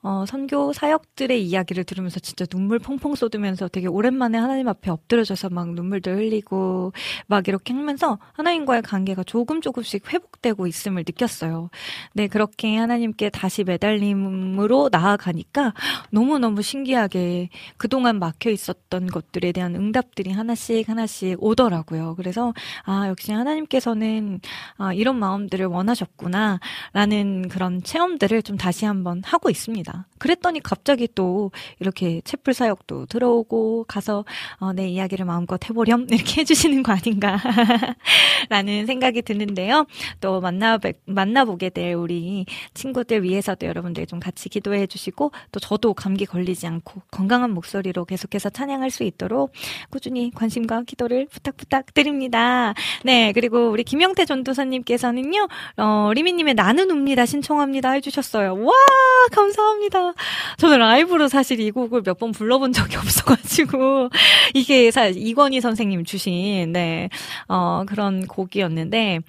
어, 0.00 0.24
선교 0.28 0.72
사역들의 0.72 1.44
이야기를 1.44 1.82
들으면서 1.82 2.20
진짜 2.20 2.46
눈물 2.46 2.78
펑펑 2.78 3.16
쏟으면서 3.16 3.66
되게 3.66 3.88
오랜만에 3.88 4.38
하나님 4.38 4.68
앞에 4.68 4.92
엎드려져서 4.92 5.50
막 5.50 5.74
눈물도 5.74 6.12
흘리고 6.12 6.92
막 7.26 7.48
이렇게 7.48 7.74
하면서 7.74 8.18
하나님과의 8.34 8.82
관계가 8.82 9.24
조금 9.24 9.60
조금씩 9.60 10.12
회복되고 10.12 10.68
있음을 10.68 11.02
느꼈어요. 11.04 11.70
네, 12.14 12.28
그렇게 12.28 12.76
하나님께 12.76 13.30
다시 13.30 13.64
매달림으로 13.64 14.88
나아가니까 14.92 15.74
너무너무 16.10 16.62
신기하게 16.62 17.48
그동안 17.76 18.20
막혀 18.20 18.50
있었던 18.50 19.08
것들에 19.08 19.50
대한 19.50 19.74
응답들이 19.74 20.30
하나씩 20.30 20.88
하나씩 20.88 21.42
오더라고요. 21.42 22.14
그래서 22.16 22.54
아, 22.84 23.08
역시 23.08 23.32
하나님께서는 23.32 24.40
아, 24.76 24.92
이런 24.92 25.18
마음들을 25.18 25.66
원하셨구나 25.66 26.60
라는 26.92 27.48
그런 27.48 27.82
체험들을 27.82 28.42
좀 28.42 28.56
다시 28.56 28.84
한번 28.84 29.22
하고 29.24 29.50
있습니다. 29.50 29.87
있습니다. 29.88 30.07
그랬더니 30.18 30.60
갑자기 30.60 31.08
또 31.14 31.50
이렇게 31.80 32.20
채플 32.24 32.54
사역도 32.54 33.06
들어오고 33.06 33.84
가서 33.88 34.24
어, 34.58 34.72
내 34.72 34.88
이야기를 34.88 35.24
마음껏 35.24 35.62
해보렴 35.68 36.06
이렇게 36.10 36.40
해주시는 36.40 36.82
거 36.82 36.92
아닌가 36.92 37.38
라는 38.48 38.86
생각이 38.86 39.22
드는데요. 39.22 39.86
또 40.20 40.40
만나 40.40 40.78
만나보게 41.06 41.70
될 41.70 41.94
우리 41.94 42.46
친구들 42.74 43.22
위해서도 43.22 43.66
여러분들 43.66 44.06
좀 44.06 44.20
같이 44.20 44.48
기도해 44.48 44.86
주시고 44.86 45.32
또 45.52 45.60
저도 45.60 45.94
감기 45.94 46.26
걸리지 46.26 46.66
않고 46.66 47.02
건강한 47.10 47.50
목소리로 47.52 48.04
계속해서 48.04 48.50
찬양할 48.50 48.90
수 48.90 49.04
있도록 49.04 49.52
꾸준히 49.90 50.30
관심과 50.34 50.82
기도를 50.82 51.26
부탁 51.30 51.56
부탁드립니다. 51.56 52.74
네 53.04 53.32
그리고 53.32 53.70
우리 53.70 53.84
김영태 53.84 54.24
전도사님께서는요 54.24 55.48
어, 55.76 56.10
리미님의 56.14 56.54
나는 56.54 56.90
웁니다 56.90 57.26
신청합니다 57.26 57.92
해주셨어요. 57.92 58.64
와 58.64 58.74
감사합니다. 59.32 60.07
저는 60.58 60.78
라이브로 60.78 61.28
사실 61.28 61.60
이 61.60 61.70
곡을 61.70 62.02
몇 62.04 62.18
번 62.18 62.32
불러본 62.32 62.72
적이 62.72 62.96
없어가지고, 62.98 64.10
이게 64.54 64.90
사실 64.90 65.20
이권희 65.24 65.60
선생님 65.60 66.04
주신, 66.04 66.72
네, 66.72 67.08
어, 67.48 67.84
그런 67.86 68.26
곡이었는데, 68.26 69.20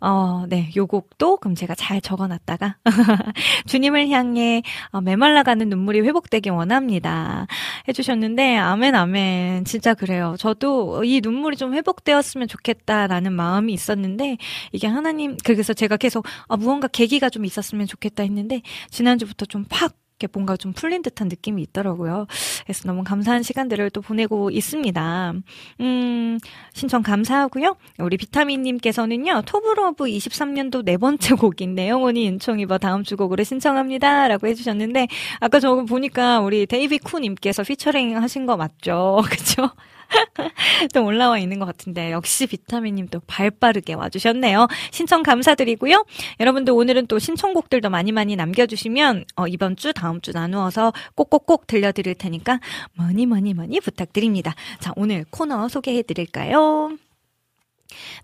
어, 0.00 0.44
네, 0.48 0.70
요 0.76 0.86
곡도 0.86 1.38
그럼 1.38 1.54
제가 1.56 1.74
잘 1.74 2.00
적어놨다가 2.00 2.76
주님을 3.66 4.08
향해 4.10 4.62
어, 4.92 5.00
메말라가는 5.00 5.68
눈물이 5.68 6.02
회복되기 6.02 6.50
원합니다. 6.50 7.46
해주셨는데 7.88 8.56
아멘 8.56 8.94
아멘 8.94 9.64
진짜 9.64 9.94
그래요. 9.94 10.36
저도 10.38 11.02
이 11.04 11.20
눈물이 11.20 11.56
좀 11.56 11.74
회복되었으면 11.74 12.46
좋겠다라는 12.46 13.32
마음이 13.32 13.72
있었는데 13.72 14.36
이게 14.72 14.86
하나님 14.86 15.36
그래서 15.44 15.72
제가 15.72 15.96
계속 15.96 16.24
아, 16.46 16.56
무언가 16.56 16.86
계기가 16.86 17.28
좀 17.28 17.44
있었으면 17.44 17.86
좋겠다 17.88 18.22
했는데 18.22 18.62
지난주부터 18.90 19.46
좀팍 19.46 19.94
이렇게 20.18 20.28
뭔가 20.32 20.56
좀 20.56 20.72
풀린 20.72 21.02
듯한 21.02 21.28
느낌이 21.28 21.62
있더라고요. 21.62 22.26
그래서 22.64 22.88
너무 22.88 23.04
감사한 23.04 23.42
시간들을 23.44 23.90
또 23.90 24.00
보내고 24.00 24.50
있습니다. 24.50 25.32
음, 25.80 26.38
신청 26.74 27.02
감사하고요. 27.02 27.76
우리 27.98 28.16
비타민님께서는요, 28.16 29.42
토브러브 29.46 30.04
23년도 30.04 30.84
네 30.84 30.96
번째 30.96 31.34
곡인 31.36 31.74
내영원이 31.76 32.24
인총이버 32.24 32.78
다음 32.78 33.04
주 33.04 33.16
곡으로 33.16 33.44
신청합니다. 33.44 34.28
라고 34.28 34.48
해주셨는데, 34.48 35.06
아까 35.38 35.60
저거 35.60 35.84
보니까 35.84 36.40
우리 36.40 36.66
데이비 36.66 36.98
쿠님께서 36.98 37.62
피처링 37.62 38.20
하신 38.20 38.46
거 38.46 38.56
맞죠? 38.56 39.22
그쵸? 39.30 39.70
또 40.94 41.04
올라와 41.04 41.38
있는 41.38 41.58
것 41.58 41.66
같은데 41.66 42.12
역시 42.12 42.46
비타민님 42.46 43.08
또 43.08 43.20
발빠르게 43.26 43.94
와주셨네요. 43.94 44.68
신청 44.90 45.22
감사드리고요. 45.22 46.04
여러분들 46.40 46.72
오늘은 46.72 47.06
또 47.06 47.18
신청곡들도 47.18 47.90
많이 47.90 48.12
많이 48.12 48.36
남겨주시면 48.36 49.24
어, 49.36 49.46
이번 49.46 49.76
주 49.76 49.92
다음 49.92 50.20
주 50.20 50.32
나누어서 50.32 50.92
꼭꼭꼭 51.14 51.66
들려드릴 51.66 52.14
테니까 52.14 52.60
많이 52.94 53.26
많이 53.26 53.54
많이 53.54 53.80
부탁드립니다. 53.80 54.54
자 54.80 54.92
오늘 54.96 55.24
코너 55.30 55.68
소개해드릴까요? 55.68 56.96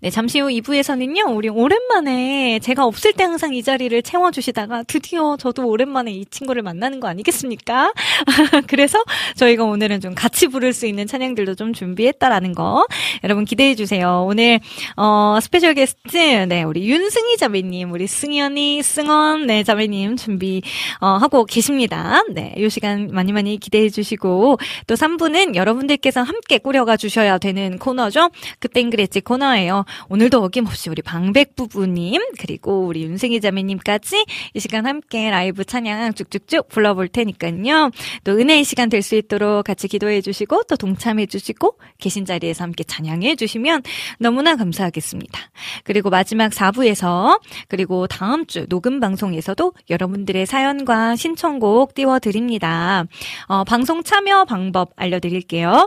네, 0.00 0.10
잠시 0.10 0.38
후 0.40 0.48
2부에서는요, 0.48 1.34
우리 1.34 1.48
오랜만에 1.48 2.58
제가 2.58 2.84
없을 2.84 3.14
때 3.14 3.24
항상 3.24 3.54
이 3.54 3.62
자리를 3.62 4.02
채워주시다가 4.02 4.82
드디어 4.82 5.36
저도 5.38 5.66
오랜만에 5.66 6.12
이 6.12 6.26
친구를 6.26 6.62
만나는 6.62 7.00
거 7.00 7.08
아니겠습니까? 7.08 7.92
그래서 8.68 9.02
저희가 9.36 9.64
오늘은 9.64 10.00
좀 10.00 10.14
같이 10.14 10.48
부를 10.48 10.74
수 10.74 10.86
있는 10.86 11.06
찬양들도 11.06 11.54
좀 11.54 11.72
준비했다라는 11.72 12.52
거 12.54 12.86
여러분 13.22 13.46
기대해 13.46 13.74
주세요. 13.74 14.26
오늘, 14.28 14.60
어, 14.96 15.38
special 15.40 15.72
guest, 15.72 16.18
네, 16.18 16.62
우리 16.62 16.86
윤승희 16.86 17.38
자매님, 17.38 17.92
우리 17.92 18.06
승희 18.06 18.42
언니, 18.42 18.82
승원, 18.82 19.46
네, 19.46 19.62
자매님 19.62 20.16
준비, 20.16 20.60
어, 21.00 21.06
하고 21.16 21.46
계십니다. 21.46 22.22
네, 22.30 22.52
이 22.58 22.68
시간 22.68 23.08
많이 23.10 23.32
많이 23.32 23.58
기대해 23.58 23.88
주시고, 23.88 24.58
또 24.86 24.94
3부는 24.94 25.54
여러분들께서 25.54 26.22
함께 26.22 26.58
꾸려가 26.58 26.98
주셔야 26.98 27.38
되는 27.38 27.78
코너죠. 27.78 28.30
그땐 28.58 28.90
그랬지 28.90 29.22
코너 29.22 29.53
코너예요. 29.54 29.84
오늘도 30.08 30.42
어김없이 30.42 30.90
우리 30.90 31.00
방백 31.02 31.56
부부님 31.56 32.20
그리고 32.38 32.86
우리 32.86 33.02
윤승희 33.04 33.40
자매님까지 33.40 34.26
이 34.54 34.60
시간 34.60 34.86
함께 34.86 35.30
라이브 35.30 35.64
찬양 35.64 36.14
쭉쭉쭉 36.14 36.68
불러볼 36.68 37.08
테니까요. 37.08 37.90
또 38.24 38.32
은혜의 38.32 38.64
시간 38.64 38.88
될 38.88 39.04
수 39.04 39.16
있도록 39.16 39.64
같이 39.64 39.86
기도해 39.86 40.22
주시고 40.22 40.62
또 40.62 40.76
동참해 40.76 41.26
주시고 41.26 41.78
계신 41.98 42.24
자리에서 42.24 42.64
함께 42.64 42.84
찬양해 42.84 43.36
주시면 43.36 43.82
너무나 44.18 44.56
감사하겠습니다. 44.56 45.38
그리고 45.84 46.08
마지막 46.08 46.50
4부에서 46.52 47.38
그리고 47.68 48.06
다음 48.06 48.46
주 48.46 48.66
녹음 48.66 48.98
방송에서도 48.98 49.74
여러분들의 49.90 50.46
사연과 50.46 51.16
신청곡 51.16 51.92
띄워드립니다. 51.92 53.04
어, 53.46 53.64
방송 53.64 54.02
참여 54.02 54.46
방법 54.46 54.92
알려드릴게요. 54.96 55.86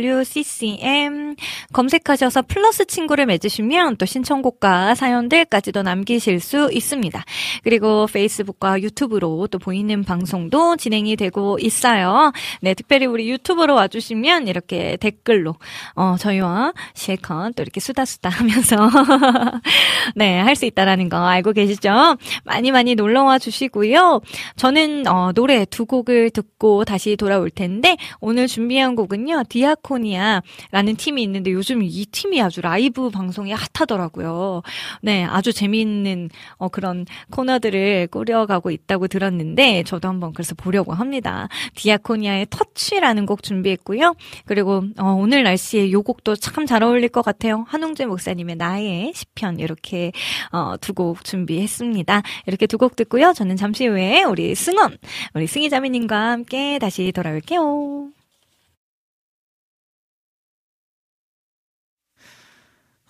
WOWCCM 0.01 1.35
검색하셔서 1.73 2.43
플러스 2.43 2.85
친구를 2.85 3.25
맺으시면 3.25 3.97
또 3.97 4.05
신청곡과 4.05 4.95
사연들까지도 4.95 5.83
남기실 5.83 6.39
수 6.39 6.69
있습니다. 6.71 7.23
그리고 7.63 8.07
페이스북과 8.07 8.81
유튜브로 8.81 9.47
또 9.47 9.59
보이는 9.59 10.03
방송도 10.03 10.77
진행이 10.77 11.17
되고 11.17 11.57
있어요. 11.59 12.31
네, 12.61 12.73
특별히 12.73 13.05
우리 13.05 13.29
유튜브로 13.29 13.75
와주시면 13.75 14.47
이렇게 14.47 14.97
댓글로 14.97 15.55
어, 15.95 16.15
저희와 16.17 16.73
실컷 16.93 17.51
또 17.55 17.63
이렇게 17.63 17.79
수다수다 17.79 18.29
하면서 18.29 18.89
네, 20.15 20.39
할 20.39 20.55
수 20.61 20.65
있다라는 20.65 21.09
거 21.09 21.17
알고 21.17 21.53
계시죠? 21.53 22.17
많이 22.43 22.71
많이 22.71 22.93
놀러와 22.93 23.39
주시고요. 23.39 24.21
저는 24.57 24.90
어, 25.07 25.31
노래 25.33 25.65
두 25.65 25.85
곡을 25.85 26.29
듣고 26.29 26.85
다시 26.85 27.15
돌아올 27.15 27.49
텐데 27.49 27.97
오늘 28.19 28.47
준비한 28.47 28.95
곡은요 28.95 29.43
디아코니아라는 29.49 30.95
팀이 30.97 31.21
있는데 31.23 31.51
요즘 31.51 31.81
이 31.83 32.05
팀이 32.05 32.41
아주 32.41 32.61
라이브 32.61 33.09
방송이 33.09 33.51
hot하더라고요. 33.51 34.61
네, 35.01 35.23
아주 35.25 35.51
재미있는 35.53 36.29
어, 36.57 36.69
그런 36.69 37.05
코너들을 37.31 38.07
꾸려가고 38.11 38.71
있다고 38.71 39.07
들었는데 39.07 39.83
저도 39.83 40.07
한번 40.07 40.33
그래서 40.33 40.55
보려고 40.55 40.93
합니다. 40.93 41.47
디아코니아의 41.75 42.47
터치라는 42.49 43.25
곡 43.25 43.43
준비했고요. 43.43 44.15
그리고 44.45 44.83
어, 44.99 45.11
오늘 45.19 45.43
날씨에 45.43 45.91
요 45.91 46.01
곡도 46.03 46.35
참 46.35 46.61
잘 46.65 46.83
어울릴 46.83 47.09
것 47.09 47.23
같아요. 47.25 47.65
한웅재 47.69 48.05
목사님의 48.05 48.55
나의 48.55 49.13
시편 49.15 49.59
이렇게 49.59 50.11
어, 50.51 50.75
두 50.79 50.93
곡 50.93 51.23
준비했습니다. 51.23 52.21
이렇게 52.45 52.67
두 52.67 52.77
곡 52.77 52.95
듣고요. 52.95 53.33
저는 53.33 53.55
잠시 53.57 53.87
후에 53.87 54.23
우리 54.23 54.53
승 54.55 54.77
어원 54.81 54.97
우리 55.35 55.45
승희 55.47 55.69
자매님과 55.69 56.31
함께 56.31 56.79
다시 56.79 57.11
돌아올게요. 57.11 58.09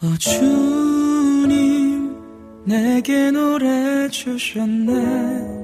어, 0.04 0.18
주님, 0.20 1.54
내게 2.66 3.32
노래 3.32 4.10
주셨네. 4.10 5.62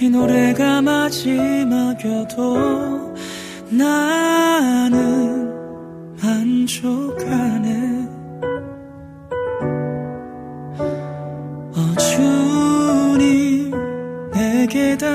이 0.00 0.08
노래가 0.10 0.82
마지막이어도 0.82 2.54
나는 3.70 5.50
만족하네. 6.20 7.99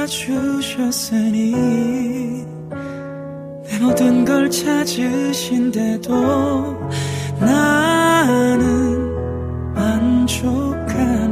주셨으니 0.07 1.51
내 3.67 3.79
모든 3.81 4.23
걸 4.23 4.49
찾으신데도 4.49 6.11
나는 7.39 9.15
만족하 9.73 11.24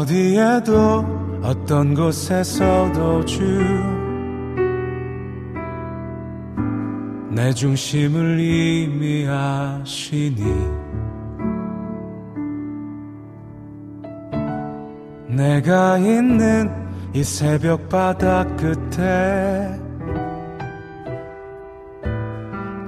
어디에도 0.00 1.40
어떤 1.42 1.94
곳에서도 1.94 3.24
주 3.24 4.00
내 7.32 7.52
중심을 7.54 8.40
이미 8.40 9.26
아시니 9.26 10.42
내가 15.28 15.96
있는 15.98 16.68
이 17.14 17.22
새벽 17.22 17.88
바다 17.88 18.44
끝에 18.56 19.78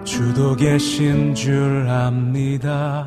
주도 0.04 0.56
계신 0.56 1.34
줄 1.34 1.88
압니다. 1.88 3.06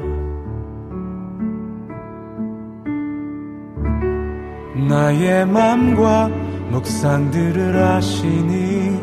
나의 4.88 5.46
맘과 5.48 6.28
묵상들을 6.70 7.76
아시니 7.76 9.00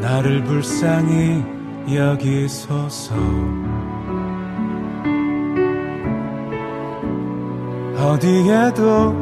나를 0.00 0.42
불쌍히 0.44 1.44
여기소서. 1.92 3.14
어디에도 7.98 9.14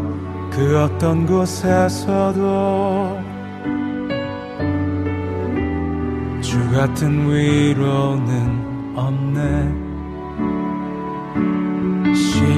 그 0.50 0.78
어떤 0.78 1.26
곳에서도 1.26 3.20
주 6.40 6.70
같은 6.70 7.28
위로는 7.28 8.94
없네 8.94 9.83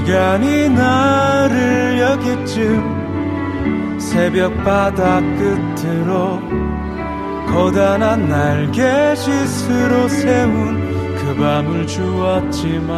시간이 0.06 0.68
나를 0.68 1.98
여기쯤 1.98 3.98
새벽 3.98 4.56
바다 4.62 5.20
끝으로 5.20 6.40
고단한 7.48 8.28
날개짓으로 8.28 10.08
세운 10.08 11.16
그 11.16 11.34
밤을 11.34 11.88
주었지만 11.88 12.94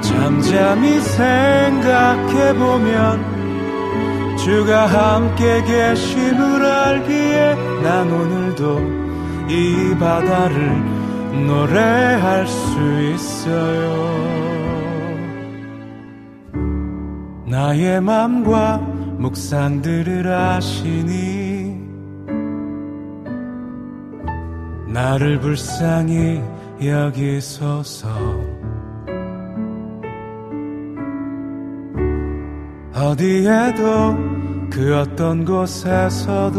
잠잠히 0.00 1.02
생각해보면 1.02 2.56
주가 4.38 4.86
함께 4.86 5.62
계심을 5.64 6.64
알기에 6.64 7.56
난 7.82 8.10
오늘도 8.10 8.80
이 9.50 9.94
바다를 9.98 10.82
노래할 11.46 12.46
수 12.46 13.02
있어요 13.12 14.27
나의 17.58 18.00
맘과 18.00 18.76
묵상들을 19.18 20.32
아시니 20.32 21.76
나를 24.86 25.40
불쌍히 25.40 26.40
여기소서. 26.80 28.08
어디에도 32.94 33.82
그 34.70 34.96
어떤 34.96 35.44
곳에서도 35.44 36.58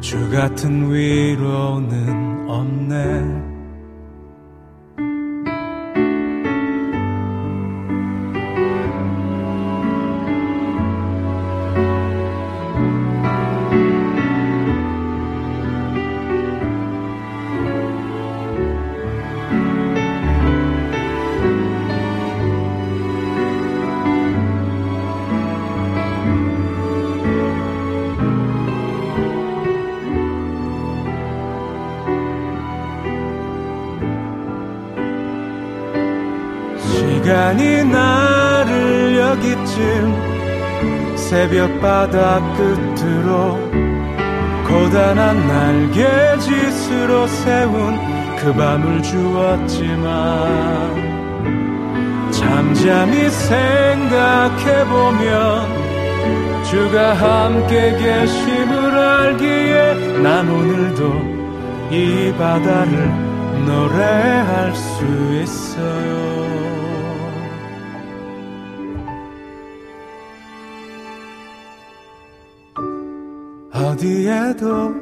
주 0.00 0.30
같은 0.30 0.90
위로는 0.90 2.48
없네 2.48 3.53
새벽 41.54 41.80
바다 41.80 42.40
끝으로 42.56 43.56
고단한 44.66 45.46
날개짓으로 45.46 47.28
세운 47.28 47.96
그 48.38 48.52
밤을 48.52 49.00
주었지만 49.04 50.10
잠잠히 52.32 53.30
생각해보면 53.30 54.64
주가 56.64 57.14
함께 57.14 57.92
계심을 57.98 58.98
알기에 58.98 59.94
난 60.24 60.50
오늘도 60.50 61.04
이 61.92 62.32
바다를 62.36 63.12
노래할 63.64 64.74
수 64.74 65.04
있어요. 65.40 66.13
어디에도 73.84 74.94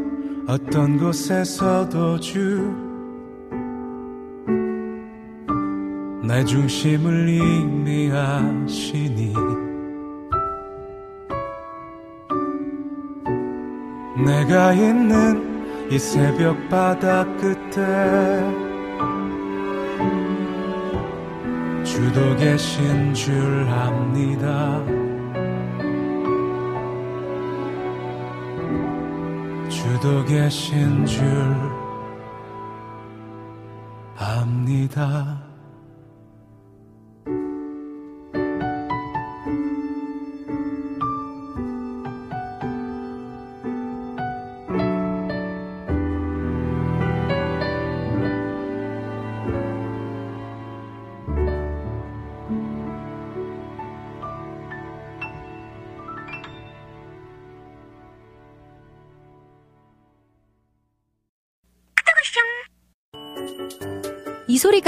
어떤 0.48 0.98
곳에서도 0.98 2.20
주 2.20 2.92
내 6.24 6.44
중심을 6.44 7.28
이미 7.28 8.10
아시니 8.12 9.34
내가 14.24 14.72
있는 14.72 15.90
이 15.90 15.98
새벽 15.98 16.56
바다 16.68 17.26
끝에 17.36 18.40
주도 21.84 22.36
계신 22.36 23.12
줄 23.12 23.34
압니다. 23.68 25.01
주도 30.02 30.24
계신 30.24 31.06
줄 31.06 31.22
압니다. 34.16 35.41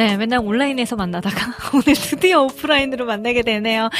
네, 0.00 0.16
맨날 0.16 0.38
온라인에서 0.42 0.96
만나다가 0.96 1.52
오늘 1.74 1.92
드디어 1.94 2.44
오프라인으로 2.44 3.04
만나게 3.04 3.42
되네요. 3.42 3.90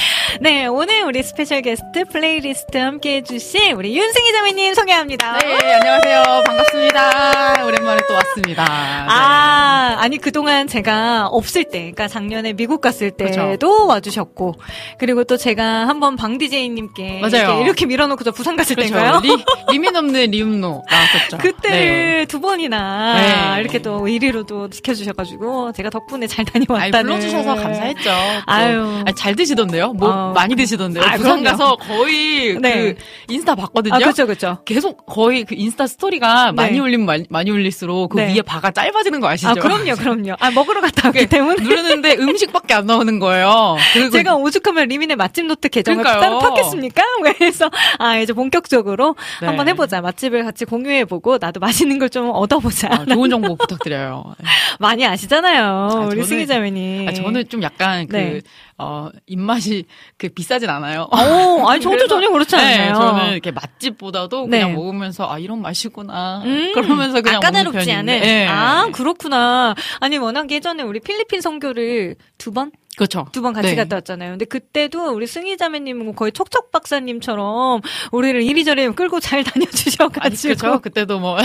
네, 0.41 0.65
오늘 0.65 1.03
우리 1.03 1.23
special 1.23 1.61
guest 1.61 2.07
playlist 2.07 2.79
함께 2.79 3.17
해주신 3.17 3.73
우리 3.73 3.95
윤승희 3.99 4.33
자매님 4.33 4.73
소개합니다. 4.73 5.37
네, 5.41 5.75
안녕하세요. 5.75 6.23
반갑습니다. 6.47 7.67
오랜만에 7.67 8.01
또 8.09 8.15
왔습니다. 8.15 8.65
아, 8.67 9.97
아니, 9.99 10.17
그동안 10.17 10.69
제가 10.69 11.27
없을 11.27 11.65
때, 11.65 11.81
그러니까 11.81 12.09
작년에 12.09 12.55
미국 12.55 12.81
갔을 12.81 13.11
때도 13.11 13.51
그쵸. 13.51 13.87
와주셨고, 13.87 14.55
그리고 14.99 15.25
또 15.25 15.37
제가 15.37 15.87
한번 15.87 16.17
방 16.17 16.39
DJ님께 16.39 17.21
맞아요. 17.21 17.43
이렇게, 17.43 17.65
이렇게 17.65 17.87
밀어놓고 17.87 18.25
저 18.25 18.31
부산 18.31 18.57
갔을 18.57 18.75
그렇죠. 18.75 18.95
때인가요? 18.95 19.21
리, 19.23 19.45
리민 19.71 19.95
없는 19.95 20.31
리음노 20.31 20.83
나왔었죠. 20.91 21.39
그때를 21.39 22.21
네. 22.21 22.25
두 22.25 22.41
번이나 22.41 23.55
네. 23.57 23.61
이렇게 23.61 23.83
또 23.83 24.07
1위로도 24.07 24.71
지켜주셔가지고 24.71 25.73
제가 25.73 25.90
덕분에 25.91 26.27
잘 26.27 26.45
아이, 26.55 26.65
다녀왔다는. 26.67 27.05
불러주셔서 27.11 27.55
감사했죠. 27.57 28.05
또. 28.05 28.11
아유. 28.47 29.03
아니, 29.07 29.15
잘 29.15 29.35
드시던데요? 29.35 29.93
뭐, 29.95 30.09
어. 30.11 30.33
많이 30.33 30.55
드시던데요? 30.55 31.03
아, 31.05 31.17
부산 31.17 31.41
그럼요. 31.41 31.45
가서 31.45 31.77
거의 31.77 32.59
네. 32.61 32.95
그 32.95 32.95
인스타 33.29 33.55
봤거든요? 33.55 33.95
아, 33.95 33.99
그렇죠, 33.99 34.27
그렇죠. 34.27 34.59
계속 34.65 35.07
거의 35.07 35.45
그 35.45 35.55
인스타 35.57 35.87
스토리가 35.87 36.53
많이 36.53 36.73
네. 36.73 36.79
올리면 36.81 37.07
많이, 37.07 37.25
많이 37.31 37.51
올릴수록 37.51 38.11
그 38.13 38.17
네. 38.19 38.35
위에 38.35 38.43
바가 38.43 38.71
짧아지는 38.71 39.21
거 39.21 39.29
아시죠? 39.29 39.49
아, 39.51 39.55
그럼요, 39.55 39.95
그럼요. 39.97 40.35
아, 40.39 40.51
먹으러 40.51 40.81
갔다 40.81 41.09
왔기 41.09 41.27
때문에. 41.27 41.63
누르는데 41.63 42.17
음식밖에 42.19 42.75
안 42.75 42.87
나오는 42.87 43.19
거예요. 43.19 43.77
그리고 43.95 44.11
제가 44.11 44.35
오죽하면 44.37 44.89
리민의 44.89 45.17
맛집 45.17 45.47
노트 45.47 45.69
계정을 45.69 46.03
그러니까요. 46.05 46.39
따로 46.39 46.55
팠겠습니까? 46.55 47.01
그래서 47.39 47.71
아 47.99 48.17
이제 48.19 48.33
본격적으로 48.33 49.17
네. 49.41 49.47
한번 49.47 49.69
해보자 49.69 50.01
맛집을 50.01 50.45
같이 50.45 50.65
공유해보고 50.65 51.39
나도 51.41 51.61
맛있는 51.61 51.99
걸 51.99 52.11
좀 52.11 52.29
얻어보자. 52.35 52.89
아, 52.91 53.05
좋은 53.05 53.31
정보 53.31 53.55
부탁드려요. 53.55 54.35
많이 54.81 55.07
아시잖아요, 55.07 55.70
우리 56.09 56.21
저는- 56.21 56.25
승희 56.25 56.47
자매님. 56.47 57.09
아, 57.09 57.13
저는 57.13 57.49
좀 57.49 57.63
약간 57.63 58.07
그, 58.07 58.17
네. 58.17 58.41
어, 58.79 59.09
입맛이 59.27 59.85
그 60.17 60.29
비싸진 60.29 60.69
않아요. 60.71 61.09
오, 61.13 61.69
아니 61.69 61.81
저도 61.81 62.07
전혀 62.09 62.31
그렇지 62.31 62.57
네, 62.57 62.63
않아요. 62.79 62.95
저는 62.95 63.33
이렇게 63.33 63.51
맛집보다도 63.51 64.47
네. 64.49 64.61
그냥 64.61 64.75
먹으면서 64.75 65.31
아 65.31 65.39
이런 65.39 65.61
맛이구나. 65.63 66.43
음, 66.45 66.73
그러면서 66.75 67.21
그냥 67.21 67.37
아, 67.39 67.41
까다롭지 67.41 67.91
않은. 67.93 68.21
네. 68.21 68.47
아 68.49 68.89
그렇구나. 68.93 69.75
아니 70.01 70.19
워낙 70.19 70.51
예전에 70.51 70.83
우리 70.83 71.01
필리핀 71.01 71.41
선교를 71.41 72.17
두 72.39 72.53
번? 72.53 72.71
그렇죠. 72.97 73.27
두 73.33 73.41
번 73.41 73.53
같이 73.55 73.69
네. 73.71 73.77
갔다 73.77 73.97
왔잖아요. 73.97 74.31
근데 74.33 74.45
그때도 74.45 75.13
우리 75.15 75.27
승희 75.27 75.57
자매님은 75.57 76.15
거의 76.17 76.33
척척 76.33 76.71
박사님처럼 76.73 77.81
우리를 78.13 78.43
이리저리 78.43 78.89
끌고 78.91 79.21
잘 79.21 79.43
다녀주셔가지고 79.45 80.55
그렇죠. 80.57 80.81
그때도 80.81 81.19
뭐 81.21 81.39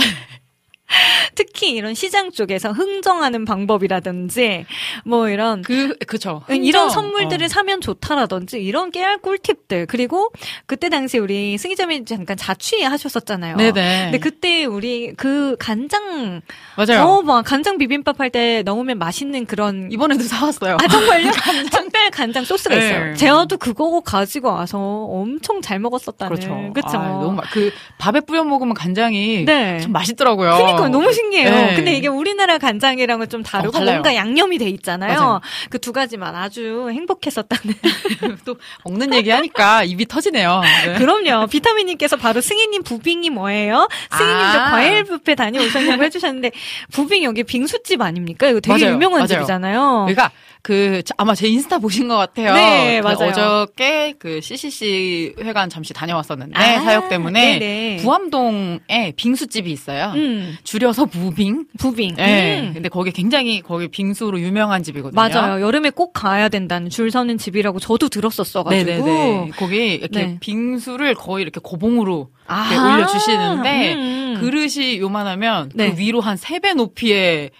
특히 1.34 1.70
이런 1.72 1.94
시장 1.94 2.30
쪽에서 2.30 2.72
흥정하는 2.72 3.44
방법이라든지 3.44 4.64
뭐 5.04 5.28
이런 5.28 5.62
그 5.62 5.94
그쵸. 6.06 6.42
이런. 6.48 6.88
선물들을 6.90 7.44
어. 7.44 7.48
사면 7.48 7.80
좋다라든지 7.80 8.58
이런 8.62 8.90
깨알 8.90 9.18
꿀팁들 9.18 9.86
그리고 9.86 10.30
그때 10.66 10.88
당시 10.88 11.18
우리 11.18 11.58
승희자매 11.58 12.04
잠깐 12.04 12.36
자취하셨었잖아요. 12.36 13.56
네네. 13.56 14.02
근데 14.04 14.18
그때 14.18 14.64
우리 14.64 15.12
그 15.16 15.56
간장 15.58 16.40
맞아요. 16.76 17.02
어, 17.04 17.22
막 17.22 17.44
간장 17.44 17.78
비빔밥 17.78 18.20
할 18.20 18.26
때 18.30 18.62
넣으면 18.64 18.98
맛있는 18.98 19.46
그런 19.46 19.88
이번에도 19.92 20.24
사왔어요. 20.24 20.78
아 20.80 20.88
정말요? 20.88 21.30
특별 21.70 22.10
간장 22.10 22.44
소스가 22.44 22.74
네. 22.74 22.86
있어요. 22.86 23.14
제어도 23.14 23.56
그거 23.56 24.00
가지고 24.00 24.48
와서 24.48 24.78
엄청 24.78 25.60
잘 25.62 25.78
먹었었다는. 25.78 26.34
그렇죠. 26.36 26.72
그쵸? 26.74 26.98
아, 26.98 27.08
너무 27.08 27.32
맛- 27.36 27.50
그 27.52 27.70
밥에 27.98 28.20
뿌려 28.20 28.42
먹으면 28.44 28.74
간장이 28.74 29.44
네. 29.44 29.78
좀 29.80 29.92
맛있더라고요. 29.92 30.56
그러니까 30.56 30.75
너무 30.88 31.12
신기해요. 31.12 31.50
네. 31.50 31.74
근데 31.76 31.94
이게 31.94 32.08
우리나라 32.08 32.58
간장이랑은 32.58 33.28
좀 33.28 33.42
다르고 33.42 33.78
어. 33.78 33.80
뭔가 33.80 34.14
양념이 34.14 34.58
돼 34.58 34.68
있잖아요. 34.68 35.40
그 35.70 35.78
두 35.86 35.92
가지만 35.92 36.34
아주 36.34 36.88
행복했었다는. 36.90 37.74
또 38.44 38.56
먹는 38.84 39.14
얘기 39.14 39.30
하니까 39.30 39.84
입이 39.84 40.06
터지네요. 40.06 40.60
네. 40.84 40.94
그럼요. 40.98 41.46
비타민님께서 41.46 42.16
바로 42.16 42.40
승희님 42.40 42.82
부빙이 42.82 43.30
뭐예요? 43.30 43.86
승희님 44.16 44.36
저 44.52 44.58
아. 44.60 44.70
과일 44.72 45.04
뷔페 45.04 45.36
다녀오셨냐고 45.36 46.02
해주셨는데 46.02 46.50
부빙 46.92 47.22
여기 47.22 47.44
빙수집 47.44 48.00
아닙니까? 48.02 48.48
이거 48.48 48.58
되게 48.60 48.84
맞아요. 48.84 48.94
유명한 48.94 49.18
맞아요. 49.20 49.26
집이잖아요. 49.28 50.06
그러니까 50.08 50.32
그 50.66 51.00
저- 51.04 51.14
아마 51.16 51.32
제 51.36 51.46
인스타 51.46 51.78
보신 51.78 52.08
것 52.08 52.16
같아요. 52.16 52.52
네, 52.52 53.00
그 53.00 53.06
맞아요. 53.06 53.30
어저께 53.30 54.14
그 54.18 54.40
CCC 54.40 55.36
회관 55.40 55.70
잠시 55.70 55.94
다녀왔었는데 55.94 56.58
아, 56.58 56.80
사역 56.80 57.08
때문에 57.08 57.58
네네. 57.60 57.96
부암동에 58.02 59.12
빙수집이 59.14 59.70
있어요. 59.70 60.10
음, 60.16 60.56
줄여서 60.64 61.04
부빙. 61.06 61.66
부빙. 61.78 62.16
네. 62.16 62.62
음. 62.62 62.74
근데 62.74 62.88
거기 62.88 63.12
굉장히 63.12 63.60
거기 63.60 63.86
빙수로 63.86 64.40
유명한 64.40 64.82
집이거든요. 64.82 65.14
맞아요. 65.14 65.64
여름에 65.64 65.90
꼭 65.90 66.12
가야 66.12 66.48
된다는 66.48 66.90
줄 66.90 67.12
서는 67.12 67.38
집이라고 67.38 67.78
저도 67.78 68.08
들었었어가지고. 68.08 68.84
네네네. 69.06 69.50
거기 69.56 69.94
이렇게 69.94 70.08
네. 70.26 70.36
빙수를 70.40 71.14
거의 71.14 71.42
이렇게 71.42 71.60
고봉으로 71.62 72.30
아, 72.48 72.68
이렇게 72.72 72.92
올려주시는데 72.92 73.94
음. 73.94 74.36
그릇이 74.40 74.98
요만하면 74.98 75.70
네. 75.76 75.92
그 75.92 75.98
위로 76.00 76.20
한 76.20 76.36
세 76.36 76.58
배 76.58 76.74
높이의 76.74 77.50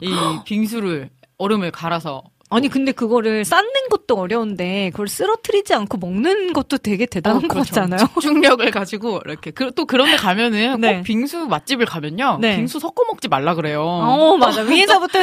이 0.00 0.08
빙수를 0.44 1.10
얼음을 1.38 1.70
갈아서 1.70 2.24
아니 2.48 2.68
근데 2.68 2.92
그거를 2.92 3.44
쌓는 3.44 3.88
것도 3.90 4.16
어려운데 4.16 4.90
그걸 4.90 5.08
쓰러뜨리지 5.08 5.74
않고 5.74 5.98
먹는 5.98 6.52
것도 6.52 6.78
되게 6.78 7.04
대단한 7.06 7.38
어, 7.38 7.48
것 7.48 7.54
그렇죠. 7.54 7.74
같잖아요. 7.74 8.08
집중력을 8.14 8.70
가지고 8.70 9.20
이렇게 9.24 9.50
그, 9.50 9.72
또 9.74 9.84
그런데 9.84 10.16
가면은 10.16 10.80
네. 10.80 10.96
꼭 10.96 11.02
빙수 11.02 11.46
맛집을 11.46 11.86
가면요 11.86 12.38
네. 12.40 12.56
빙수 12.56 12.78
섞어 12.78 13.02
먹지 13.08 13.26
말라 13.28 13.54
그래요. 13.54 13.82
어 13.82 14.36
맞아 14.36 14.62
위에서부터 14.62 15.18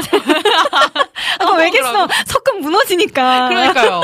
아까 1.40 1.56
왜겠어 1.58 2.08
섞음 2.26 2.62
무너지니까. 2.62 3.48
그러니까요. 3.50 4.02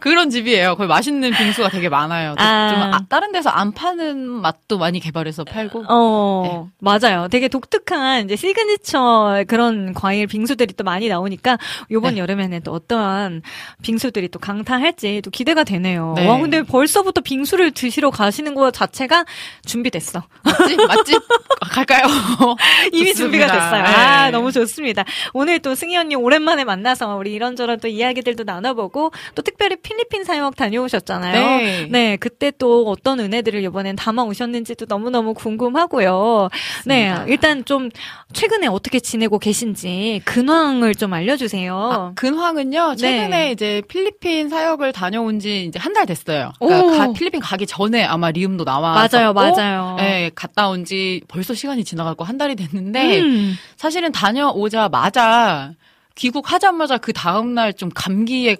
그런 0.00 0.30
집이에요. 0.30 0.76
거기 0.76 0.88
맛있는 0.88 1.30
빙수가 1.32 1.68
되게 1.70 1.88
많아요. 1.88 2.34
또 2.36 2.42
아. 2.42 2.68
좀 2.70 2.82
아, 2.82 3.00
다른 3.08 3.32
데서 3.32 3.50
안 3.50 3.72
파는 3.72 4.28
맛도 4.28 4.78
많이 4.78 5.00
개발해서 5.00 5.44
팔고. 5.44 5.84
어, 5.88 6.68
맞아요. 6.78 7.28
되게 7.30 7.48
독특한 7.48 8.24
이제 8.24 8.36
시그니처 8.36 9.44
그런 9.46 9.94
과일 9.94 10.26
빙수들이 10.26 10.74
또 10.74 10.84
많이 10.84 11.08
나오니까 11.08 11.58
요번 11.90 12.14
네. 12.14 12.20
여름에는 12.20 12.55
또 12.60 12.72
어떠한 12.72 13.42
빙수들이 13.82 14.28
또 14.28 14.38
강타할지 14.38 15.22
또 15.24 15.30
기대가 15.30 15.64
되네요. 15.64 16.14
네. 16.16 16.26
와, 16.26 16.38
근데 16.38 16.62
벌써부터 16.62 17.20
빙수를 17.20 17.72
드시러 17.72 18.10
가시는 18.10 18.54
거 18.54 18.70
자체가 18.70 19.24
준비됐어. 19.64 20.22
맛집 20.44 20.76
맛집 20.86 21.22
갈까요? 21.70 22.02
이미 22.92 23.12
좋습니다. 23.12 23.14
준비가 23.14 23.46
됐어요. 23.46 23.82
아, 23.84 24.24
네. 24.26 24.30
너무 24.30 24.52
좋습니다. 24.52 25.04
오늘 25.32 25.58
또 25.58 25.74
승희 25.74 25.96
언니 25.96 26.14
오랜만에 26.14 26.64
만나서 26.64 27.16
우리 27.16 27.32
이런저런 27.32 27.80
또 27.80 27.88
이야기들도 27.88 28.44
나눠보고 28.44 29.10
또 29.34 29.42
특별히 29.42 29.76
필리핀 29.76 30.24
사역 30.24 30.56
다녀오셨잖아요. 30.56 31.88
네. 31.90 32.16
그때 32.16 32.52
또 32.58 32.88
어떤 32.88 33.20
은혜들을 33.20 33.62
이번엔 33.64 33.96
담아 33.96 34.22
오셨는지도 34.24 34.86
너무너무 34.88 35.34
궁금하고요. 35.34 36.48
네, 36.86 37.14
일단 37.26 37.64
좀 37.64 37.90
최근에 38.32 38.66
어떻게 38.68 39.00
지내고 39.00 39.38
계신지 39.38 40.20
근황을 40.24 40.94
좀 40.94 41.12
알려주세요. 41.12 41.76
아, 41.76 42.12
근황 42.14 42.45
은요. 42.56 42.94
최근에 42.96 43.28
네. 43.28 43.50
이제 43.52 43.82
필리핀 43.88 44.48
사역을 44.48 44.92
다녀온 44.92 45.38
지 45.40 45.64
이제 45.64 45.78
한 45.78 45.92
달 45.92 46.06
됐어요. 46.06 46.52
그러니까 46.60 46.84
오. 46.94 46.98
가- 46.98 47.12
필리핀 47.12 47.40
가기 47.40 47.66
전에 47.66 48.04
아마 48.04 48.30
리움도 48.30 48.64
나와서 48.64 49.16
맞아요, 49.18 49.32
맞아요. 49.32 49.96
네, 49.98 50.30
갔다 50.34 50.68
온 50.68 50.84
지 50.84 51.22
벌써 51.28 51.54
시간이 51.54 51.84
지나가고 51.84 52.22
한 52.24 52.36
달이 52.38 52.54
됐는데 52.56 53.20
음. 53.20 53.56
사실은 53.76 54.12
다녀오자마자 54.12 55.72
귀국하자마자 56.14 56.98
그 56.98 57.12
다음 57.12 57.54
날 57.54 57.72
좀 57.72 57.90
감기에 57.94 58.56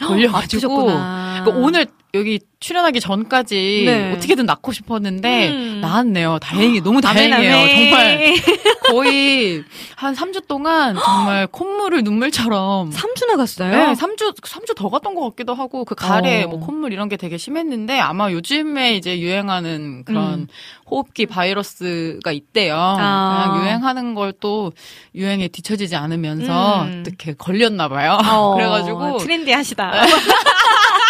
걸려가지고. 0.00 0.84
그러니까 0.84 1.50
오늘 1.54 1.86
여기 2.14 2.40
출연하기 2.58 3.00
전까지 3.00 3.82
네. 3.86 4.12
어떻게든 4.12 4.44
낫고 4.44 4.72
싶었는데 4.72 5.48
음. 5.50 5.80
나았네요. 5.80 6.40
다행히 6.40 6.80
너무 6.80 7.00
아멘, 7.04 7.30
다행이에요. 7.30 7.68
정말 7.68 8.34
거의 8.90 9.64
한 9.94 10.14
3주 10.14 10.46
동안 10.48 10.96
정말 10.96 11.46
콧물을 11.46 12.02
눈물처럼 12.02 12.90
3주 12.90 13.26
나 13.28 13.36
갔어요? 13.36 13.70
네, 13.70 13.92
3주 13.94 14.36
3주 14.42 14.74
더 14.76 14.90
갔던 14.90 15.14
것 15.14 15.22
같기도 15.30 15.54
하고 15.54 15.84
그 15.84 15.94
가래 15.94 16.42
어. 16.42 16.48
뭐 16.48 16.58
콧물 16.60 16.92
이런 16.92 17.08
게 17.08 17.16
되게 17.16 17.38
심했는데 17.38 17.98
아마 18.00 18.30
요즘에 18.32 18.96
이제 18.96 19.20
유행하는 19.20 20.04
그런 20.04 20.32
음. 20.40 20.46
호흡기 20.90 21.26
바이러스가 21.26 22.32
있대요. 22.32 22.74
아. 22.76 23.44
그냥 23.52 23.64
유행하는 23.64 24.14
걸 24.14 24.30
또 24.40 24.72
유행에 25.14 25.48
뒤처지지 25.48 25.96
않으면서 25.96 26.82
음. 26.84 27.00
어떻게 27.06 27.34
걸렸나 27.34 27.88
봐요. 27.88 28.18
어, 28.24 28.54
그래가지고 28.56 29.18
트렌디하시다. 29.18 29.92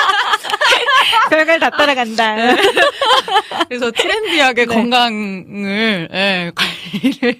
별걸 1.30 1.60
다 1.60 1.70
따라간다. 1.70 2.36
그래서 3.68 3.90
트렌디하게 3.92 4.66
네. 4.66 4.74
건강을 4.74 6.08
예, 6.12 6.52
관리를 6.54 7.36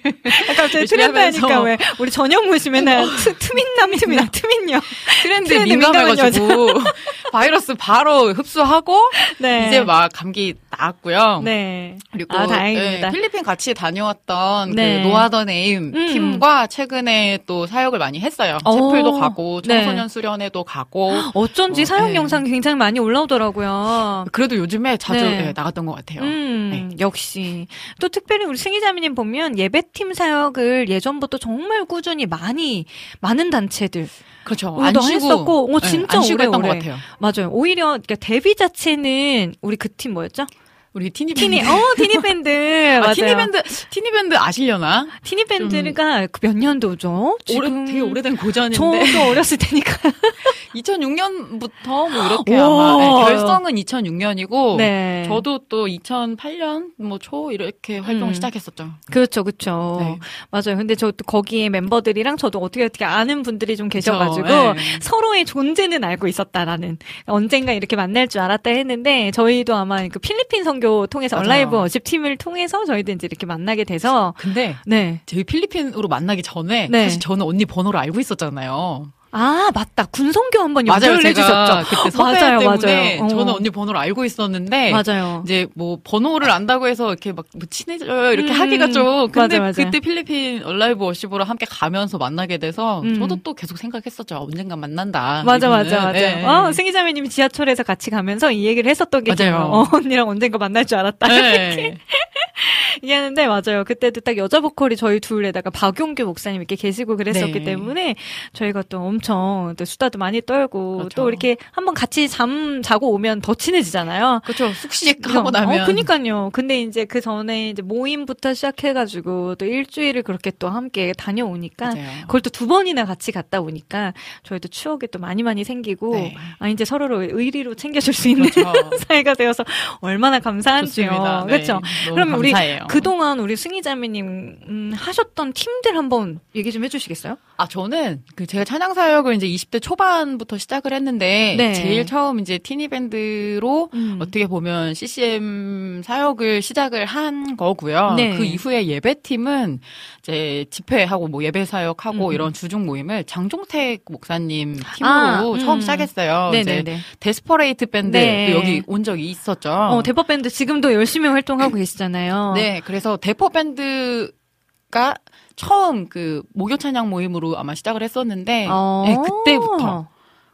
갑자기 0.47 0.77
열심히 0.77 1.03
트렌드 1.05 1.19
하니까. 1.19 1.59
왜 1.61 1.77
우리 1.99 2.09
전현무 2.09 2.57
씨 2.57 2.69
맨날 2.69 3.05
트, 3.17 3.37
트민남 3.37 3.95
트민남 3.97 4.27
트민녀. 4.31 4.79
트렌드 5.21 5.53
민감해가지고 5.53 6.69
바이러스 7.33 7.73
바로 7.75 8.31
흡수하고 8.33 8.97
네. 9.39 9.67
이제 9.67 9.81
막 9.81 10.09
감기 10.13 10.53
딱 10.69 10.70
나았고요. 10.77 11.41
네. 11.43 11.97
그리고 12.11 12.37
아, 12.37 12.47
다행입니다. 12.47 13.07
예, 13.07 13.11
필리핀 13.11 13.43
같이 13.43 13.73
다녀왔던 13.73 14.71
네. 14.71 15.01
그 15.03 15.07
No 15.07 15.18
Other 15.18 15.45
Name 15.45 15.91
음. 15.93 16.07
팀과 16.07 16.67
최근에 16.67 17.39
또 17.45 17.67
사역을 17.67 17.99
많이 17.99 18.19
했어요. 18.19 18.57
오. 18.65 18.71
채플도 18.91 19.19
가고 19.19 19.61
네. 19.61 19.75
청소년 19.83 20.07
수련회도 20.07 20.63
가고 20.63 21.11
어쩐지 21.33 21.83
어, 21.83 21.85
사용 21.85 22.07
네. 22.09 22.15
영상 22.15 22.43
굉장히 22.43 22.75
많이 22.77 22.99
올라오더라고요. 22.99 24.25
그래도 24.31 24.55
요즘에 24.55 24.97
자주 24.97 25.23
네. 25.23 25.47
예, 25.47 25.53
나갔던 25.55 25.85
것 25.85 25.93
같아요. 25.95 26.21
음, 26.21 26.91
역시. 26.99 27.67
또 27.99 28.09
특별히 28.09 28.45
우리 28.45 28.57
승희자매님 28.57 29.15
보면 29.15 29.57
예배팀 29.57 30.13
사역을 30.13 30.89
예전부터 30.89 31.37
정말 31.37 31.85
꾸준히 31.85 32.25
많이, 32.25 32.85
많은 33.19 33.49
단체들. 33.49 34.07
그렇죠. 34.43 34.69
어, 34.69 34.81
안너 34.81 35.01
쉬고 35.01 35.15
했었고, 35.15 35.75
어, 35.75 35.79
예, 35.83 35.87
진짜 35.87 36.17
안 36.17 36.23
쉬고 36.23 36.35
오래, 36.35 36.45
했던 36.45 36.61
것 36.61 36.67
오래. 36.69 36.79
같아요. 36.79 36.95
맞아요. 37.19 37.49
오히려, 37.51 37.85
그러니까 37.89 38.15
데뷔 38.15 38.55
자체는 38.55 39.53
우리 39.61 39.75
그 39.77 39.87
팀 39.91 40.13
뭐였죠? 40.13 40.47
우리 40.93 41.09
티니 41.09 41.33
밴드. 41.33 41.55
티니, 41.57 41.61
어, 41.69 41.79
티니 41.95 42.21
밴드. 42.21 42.49
맞아요. 42.49 43.03
아, 43.03 43.13
티니 43.13 43.33
밴드 43.35 43.63
티니 43.91 44.11
밴드 44.11 44.35
아시려나? 44.35 45.07
티니 45.23 45.45
밴드가 45.45 46.27
그몇 46.27 46.57
년도죠? 46.57 47.37
오래 47.55 47.67
지금 47.67 47.85
되게 47.85 48.01
오래된 48.01 48.35
고전인데 48.35 48.75
저도 49.05 49.29
어렸을 49.29 49.57
테니까. 49.57 49.93
2006년부터 50.75 52.09
뭐 52.11 52.25
이렇게 52.25 52.57
와. 52.57 52.93
아마 52.93 52.97
네, 52.97 53.25
결성은 53.25 53.75
2006년이고 53.75 54.77
네. 54.77 55.25
저도 55.27 55.59
또 55.69 55.87
2008년 55.87 56.89
뭐 56.97 57.17
초 57.21 57.51
이렇게 57.51 57.99
활동을 57.99 58.31
음. 58.31 58.33
시작했었죠. 58.33 58.89
그렇죠, 59.11 59.43
그렇죠. 59.43 59.97
네. 60.01 60.17
맞아요. 60.49 60.77
근데 60.77 60.95
저 60.95 61.11
또 61.11 61.23
거기에 61.25 61.67
멤버들이랑 61.69 62.37
저도 62.37 62.59
어떻게 62.59 62.85
어떻게 62.85 63.03
아는 63.05 63.43
분들이 63.43 63.75
좀 63.77 63.89
계셔가지고 63.89 64.47
네. 64.47 64.75
서로의 65.01 65.43
존재는 65.45 66.03
알고 66.05 66.27
있었다라는 66.27 66.97
언젠가 67.25 67.73
이렇게 67.73 67.95
만날 67.97 68.27
줄 68.29 68.39
알았다 68.41 68.69
했는데 68.71 69.29
저희도 69.31 69.75
아마 69.75 70.07
그 70.07 70.19
필리핀 70.19 70.63
선교 70.81 71.05
통해서 71.07 71.35
맞아요. 71.35 71.45
얼라이브 71.45 71.75
워십 71.77 72.03
팀을 72.03 72.37
통해서 72.37 72.83
저희도 72.85 73.11
이제 73.11 73.27
이렇게 73.29 73.45
만나게 73.45 73.83
돼서 73.83 74.33
근데 74.37 74.75
네. 74.85 75.21
저희 75.27 75.43
필리핀으로 75.43 76.07
만나기 76.07 76.41
전에 76.41 76.87
네. 76.89 77.03
사실 77.03 77.19
저는 77.19 77.45
언니 77.45 77.65
번호를 77.65 77.99
알고 77.99 78.19
있었잖아요. 78.19 79.11
아 79.33 79.69
맞다 79.73 80.05
군선교 80.11 80.59
한번 80.59 80.85
맞아요. 80.85 81.13
연결해 81.13 81.33
제가 81.33 81.65
주셨죠. 81.83 81.89
그때 81.95 82.09
섭외 82.11 82.33
맞아요, 82.41 82.59
때문에 82.59 83.15
맞아요. 83.17 83.23
어. 83.23 83.27
저는 83.29 83.53
언니 83.53 83.69
번호를 83.69 83.97
알고 83.99 84.25
있었는데 84.25 84.91
맞아요. 84.91 85.41
이제 85.45 85.67
뭐 85.73 85.99
번호를 86.03 86.51
안다고 86.51 86.87
해서 86.87 87.07
이렇게 87.09 87.31
막 87.31 87.45
뭐 87.53 87.65
친해져요 87.69 88.33
이렇게 88.33 88.51
음, 88.51 88.59
하기가 88.59 88.91
좀 88.91 89.29
근데 89.31 89.57
맞아요, 89.57 89.61
맞아요. 89.61 89.73
그때 89.73 89.99
필리핀 89.99 90.63
얼라이브 90.63 91.03
워시브로 91.05 91.43
함께 91.43 91.65
가면서 91.69 92.17
만나게 92.17 92.57
돼서 92.57 93.01
음. 93.01 93.19
저도 93.19 93.37
또 93.43 93.53
계속 93.53 93.77
생각했었죠 93.77 94.35
언젠가 94.37 94.75
만난다 94.75 95.43
맞아, 95.45 95.67
이분은. 95.67 95.83
맞아, 95.83 95.95
맞아. 95.97 96.11
네. 96.11 96.45
어, 96.45 96.71
승희자매님이 96.73 97.29
지하철에서 97.29 97.83
같이 97.83 98.09
가면서 98.09 98.51
이 98.51 98.65
얘기를 98.65 98.89
했었던 98.89 99.23
게 99.23 99.33
맞아요. 99.37 99.57
어, 99.71 99.85
언니랑 99.93 100.27
언젠가 100.29 100.57
만날 100.57 100.85
줄 100.85 100.97
알았다. 100.97 101.27
네. 101.27 101.97
얘기하는데 103.03 103.47
맞아요. 103.47 103.83
그때도 103.85 104.21
딱 104.21 104.37
여자 104.37 104.59
보컬이 104.59 104.95
저희 104.95 105.19
둘에다가 105.19 105.69
박용규 105.69 106.23
목사님 106.23 106.61
이렇게 106.61 106.75
계시고 106.75 107.17
그랬었기 107.17 107.59
네. 107.59 107.63
때문에 107.63 108.15
저희가 108.53 108.83
또 108.89 108.99
엄청 109.01 109.73
또 109.77 109.85
수다도 109.85 110.19
많이 110.19 110.41
떨고 110.41 110.97
그렇죠. 110.97 111.15
또 111.15 111.29
이렇게 111.29 111.57
한번 111.71 111.93
같이 111.93 112.27
잠 112.29 112.81
자고 112.83 113.11
오면 113.11 113.41
더 113.41 113.53
친해지잖아요. 113.55 114.41
그렇죠 114.43 114.71
숙식 114.73 115.19
하고 115.35 115.51
나면 115.51 115.81
어, 115.81 115.85
그니까요. 115.85 116.49
근데 116.53 116.81
이제 116.81 117.05
그 117.05 117.21
전에 117.21 117.69
이제 117.69 117.81
모임부터 117.81 118.53
시작해가지고 118.53 119.55
또 119.55 119.65
일주일을 119.65 120.23
그렇게 120.23 120.51
또 120.59 120.69
함께 120.69 121.13
다녀오니까 121.17 121.87
맞아요. 121.87 122.21
그걸 122.27 122.41
또 122.41 122.51
두 122.51 122.67
번이나 122.67 123.05
같이 123.05 123.31
갔다 123.31 123.59
오니까 123.59 124.13
저희도 124.43 124.67
추억이 124.67 125.07
또 125.11 125.17
많이 125.17 125.41
많이 125.41 125.63
생기고 125.63 126.13
네. 126.13 126.35
아 126.59 126.67
이제 126.67 126.85
서로를 126.85 127.29
의리로 127.31 127.73
챙겨줄 127.73 128.13
수 128.13 128.27
있는 128.29 128.49
그렇죠. 128.49 128.89
사이가 129.07 129.33
되어서 129.33 129.63
얼마나 130.01 130.39
감사한지요. 130.39 131.43
네. 131.47 131.53
그렇죠. 131.53 131.81
너무 132.09 132.30
그러면 132.31 132.39
우리 132.39 132.51
감사해요. 132.51 132.79
그동안 132.89 133.39
우리 133.39 133.55
승희자매님 133.55 134.25
음, 134.67 134.91
하셨던 134.95 135.53
팀들 135.53 135.95
한번 135.97 136.39
얘기 136.55 136.71
좀 136.71 136.83
해주시겠어요? 136.83 137.37
아, 137.57 137.67
저는 137.67 138.23
그 138.35 138.47
제가 138.47 138.63
찬양 138.63 138.93
사역을 138.93 139.35
이제 139.35 139.47
20대 139.47 139.81
초반부터 139.81 140.57
시작을 140.57 140.93
했는데 140.93 141.55
네. 141.57 141.73
제일 141.73 142.05
처음 142.05 142.39
이제 142.39 142.57
티니 142.57 142.87
밴드로 142.87 143.89
음. 143.93 144.17
어떻게 144.19 144.47
보면 144.47 144.93
CCM 144.95 146.01
사역을 146.03 146.61
시작을 146.61 147.05
한 147.05 147.55
거고요. 147.57 148.13
네. 148.17 148.35
그 148.35 148.43
이후에 148.43 148.87
예배 148.87 149.21
팀은 149.21 149.79
이제 150.19 150.65
집회하고 150.71 151.27
뭐 151.27 151.43
예배 151.43 151.65
사역하고 151.65 152.29
음. 152.29 152.33
이런 152.33 152.53
주중 152.53 152.85
모임을 152.85 153.25
장종택 153.25 154.05
목사님 154.09 154.79
팀으로 154.95 155.11
아, 155.13 155.41
음. 155.43 155.59
처음 155.59 155.81
시작했어요. 155.81 156.51
이제 156.55 156.63
네네네. 156.63 156.99
Desperate 157.19 157.85
밴드 157.87 158.17
네. 158.17 158.53
여기 158.53 158.81
온 158.87 159.03
적이 159.03 159.29
있었죠. 159.29 159.71
어, 159.71 160.01
대법 160.03 160.27
밴드 160.27 160.49
지금도 160.49 160.93
열심히 160.93 161.29
활동하고 161.29 161.75
계시잖아요. 161.77 162.20
네, 162.55 162.81
그래서 162.85 163.17
대포 163.17 163.49
밴드가 163.49 165.15
처음 165.55 166.07
그 166.09 166.43
목요 166.53 166.77
찬양 166.77 167.09
모임으로 167.09 167.57
아마 167.57 167.75
시작을 167.75 168.03
했었는데 168.03 168.67
어. 168.69 169.03
네, 169.07 169.15
그때부터 169.15 170.07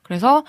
그래서 0.03 0.43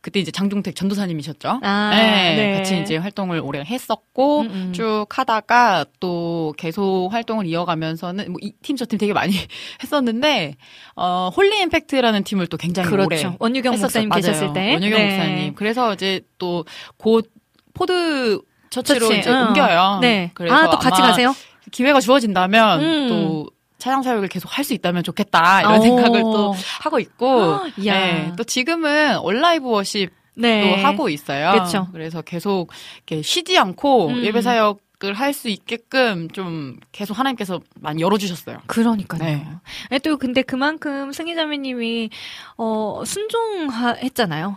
그때 0.00 0.18
이제 0.18 0.32
장종택 0.32 0.74
전도사님이셨죠. 0.74 1.60
아, 1.62 1.90
네, 1.94 2.34
네. 2.34 2.56
같이 2.56 2.80
이제 2.80 2.96
활동을 2.96 3.38
오래 3.38 3.60
했었고 3.64 4.40
음, 4.40 4.46
음. 4.50 4.72
쭉 4.72 5.06
하다가 5.08 5.84
또 6.00 6.52
계속 6.58 7.08
활동을 7.12 7.46
이어가면서는 7.46 8.32
뭐 8.32 8.38
이 8.42 8.50
팀 8.62 8.74
저 8.76 8.84
팀 8.84 8.98
되게 8.98 9.12
많이 9.12 9.32
했었는데 9.80 10.56
어 10.96 11.30
Holy 11.36 11.60
Impact라는 11.62 12.24
팀을 12.24 12.48
또 12.48 12.56
굉장히 12.56 12.88
오래 12.92 13.04
그렇죠. 13.06 13.36
원유경 13.38 13.74
했었어요. 13.74 14.02
목사님 14.02 14.08
맞아요. 14.08 14.22
계셨을 14.22 14.52
때. 14.52 14.72
원유경 14.74 14.98
네. 14.98 15.04
목사님. 15.16 15.54
그래서 15.54 15.94
이제 15.94 16.22
또 16.38 16.64
곧 16.96 17.30
포드 17.74 18.40
처치로 18.72 19.06
처치, 19.06 19.18
이제 19.20 19.30
응. 19.30 19.48
옮겨요. 19.48 19.98
네. 20.00 20.30
그래서 20.34 20.54
아, 20.54 20.70
또 20.70 20.78
같이 20.78 21.00
가세요? 21.00 21.34
기회가 21.70 22.00
주어진다면 22.00 22.80
음. 22.82 23.08
또 23.08 23.50
찬양 23.78 24.02
사역을 24.02 24.28
계속 24.28 24.56
할 24.56 24.64
수 24.64 24.74
있다면 24.74 25.02
좋겠다 25.04 25.60
이런 25.60 25.78
오. 25.78 25.82
생각을 25.82 26.20
또 26.22 26.54
하고 26.80 26.98
있고 27.00 27.58
이야. 27.78 27.94
네, 27.94 28.32
또 28.36 28.44
지금은 28.44 29.18
Onlive 29.18 29.68
Worship도 29.68 30.14
네. 30.36 30.82
하고 30.82 31.08
있어요. 31.08 31.52
그쵸. 31.64 31.88
그래서 31.92 32.22
계속 32.22 32.68
이렇게 33.06 33.22
쉬지 33.22 33.58
않고 33.58 34.08
음. 34.08 34.24
예배 34.24 34.42
사역 34.42 34.80
을 35.04 35.14
할 35.14 35.32
수 35.34 35.48
있게끔 35.48 36.28
좀 36.30 36.76
계속 36.92 37.18
하나님께서 37.18 37.58
많이 37.80 38.02
열어주셨어요. 38.02 38.58
그러니까요. 38.68 39.20
네. 39.20 39.44
네, 39.90 39.98
또 39.98 40.16
근데 40.16 40.42
그만큼 40.42 41.10
승희자매님이 41.10 42.08
어 42.56 43.02
순종했잖아요. 43.04 44.56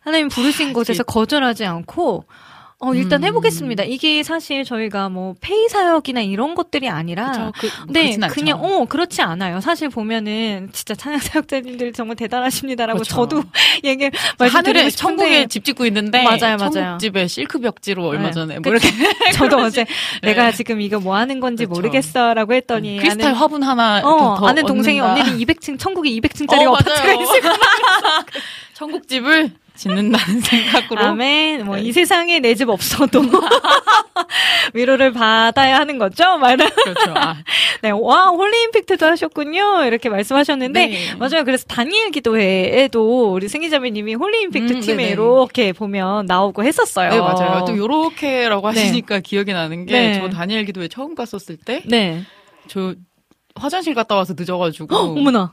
하나님 0.00 0.28
부르신 0.28 0.70
아, 0.70 0.72
곳에서 0.72 1.02
거절하지 1.02 1.64
않고 1.64 2.24
어 2.84 2.94
일단 2.94 3.22
음. 3.22 3.28
해보겠습니다. 3.28 3.84
이게 3.84 4.24
사실 4.24 4.64
저희가 4.64 5.08
뭐 5.08 5.36
페이 5.40 5.68
사역이나 5.68 6.20
이런 6.20 6.56
것들이 6.56 6.88
아니라 6.88 7.30
그쵸? 7.30 7.52
그, 7.60 7.66
뭐 7.84 7.92
네. 7.92 8.16
그냥 8.28 8.58
어 8.60 8.84
그렇지 8.86 9.22
않아요. 9.22 9.60
사실 9.60 9.88
보면은 9.88 10.68
진짜 10.72 10.92
찬양 10.96 11.20
사역자님들 11.20 11.92
정말 11.92 12.16
대단하십니다라고 12.16 12.98
그렇죠. 12.98 13.14
저도 13.14 13.44
얘기 13.84 14.10
하늘에 14.36 14.90
천국에 14.90 15.46
집 15.46 15.64
짓고 15.64 15.86
있는데 15.86 16.24
맞아요, 16.24 16.56
맞아요. 16.56 16.70
천국집에 16.72 17.28
실크 17.28 17.60
벽지로 17.60 18.08
얼마 18.08 18.24
네. 18.26 18.30
전에 18.32 18.58
뭐 18.58 18.72
그쵸. 18.72 18.88
이렇게 18.88 19.30
저도 19.30 19.58
어제 19.58 19.84
네. 20.20 20.30
내가 20.30 20.50
지금 20.50 20.80
이거 20.80 20.98
뭐 20.98 21.14
하는 21.14 21.38
건지 21.38 21.66
그렇죠. 21.66 21.80
모르겠어라고 21.80 22.52
했더니 22.54 22.96
크리스탈 22.98 23.32
아는- 23.32 23.36
화분 23.36 23.62
하나 23.62 23.98
어, 24.02 24.36
더 24.40 24.46
아는 24.48 24.66
동생이. 24.66 24.98
언니는 24.98 25.38
200층 25.38 25.78
천국에 25.78 26.10
200층짜리 26.10 26.62
어, 26.66 26.74
아파트가. 26.74 27.12
있을 27.14 27.40
거야. 27.42 27.54
천국집을 28.74 29.52
짓는다는 29.74 30.40
생각으로 30.42 31.00
아멘. 31.00 31.64
뭐 31.64 31.76
네. 31.76 31.82
이 31.82 31.92
세상에 31.92 32.40
내 32.40 32.54
집 32.54 32.68
없어도 32.68 33.22
위로를 34.74 35.12
받아야 35.12 35.78
하는 35.78 35.98
거죠. 35.98 36.38
말은 36.38 36.68
그렇죠. 36.68 37.14
아, 37.16 37.36
네. 37.82 37.90
와 37.90 38.26
Holy 38.26 38.62
Impact도 38.64 39.06
하셨군요. 39.06 39.84
이렇게 39.84 40.08
말씀하셨는데 40.08 40.86
네. 40.86 41.14
맞아요. 41.18 41.44
그래서 41.44 41.64
다니엘 41.66 42.10
기도회에도 42.10 43.32
우리 43.32 43.48
승희자매님이 43.48 44.14
Holy 44.14 44.42
Impact 44.42 44.72
음, 44.74 44.80
팀에 44.80 44.96
네네. 44.96 45.10
이렇게 45.10 45.72
보면 45.72 46.26
나오고 46.26 46.64
했었어요. 46.64 47.10
네, 47.10 47.18
맞아요. 47.18 47.64
또 47.66 47.76
요렇게라고 47.76 48.70
네. 48.72 48.80
하시니까 48.80 49.20
기억이 49.20 49.52
나는 49.52 49.86
게, 49.86 49.92
네. 49.92 50.20
저 50.20 50.28
다니엘 50.28 50.64
기도회 50.64 50.88
처음 50.88 51.14
갔었을 51.14 51.56
때, 51.56 51.82
네. 51.86 52.22
저 52.68 52.94
화장실 53.54 53.94
갔다 53.94 54.14
와서 54.16 54.34
늦어가지고, 54.36 54.94
헉, 54.94 55.10
어머나. 55.18 55.52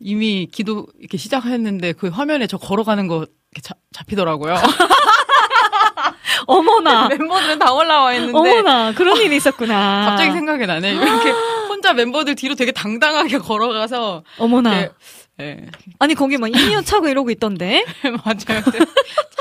이미 0.00 0.46
기도 0.50 0.86
이렇게 0.98 1.16
시작했는데, 1.18 1.92
그 1.92 2.08
화면에 2.08 2.46
저 2.46 2.56
걸어가는 2.58 3.06
거 3.08 3.26
자- 3.62 3.74
잡히더라고요. 3.92 4.54
어머나. 6.46 7.08
멤버들은 7.18 7.58
다 7.58 7.72
올라와 7.72 8.14
있는데, 8.14 8.36
어머나. 8.38 8.92
그런 8.92 9.16
일이 9.18 9.36
있었구나. 9.36 10.06
갑자기 10.10 10.32
생각이 10.32 10.66
나네. 10.66 10.94
이렇게 10.94 11.30
혼자 11.68 11.92
멤버들 11.92 12.34
뒤로 12.34 12.54
되게 12.54 12.72
당당하게 12.72 13.38
걸어가서, 13.38 14.22
어머나. 14.38 14.78
이렇게, 14.80 14.94
예, 15.40 15.66
아니 15.98 16.14
거기 16.14 16.36
막 16.36 16.48
인이어 16.48 16.82
차고 16.82 17.08
이러고 17.08 17.30
있던데. 17.30 17.84
맞아요. 18.02 18.62
근데 18.64 18.78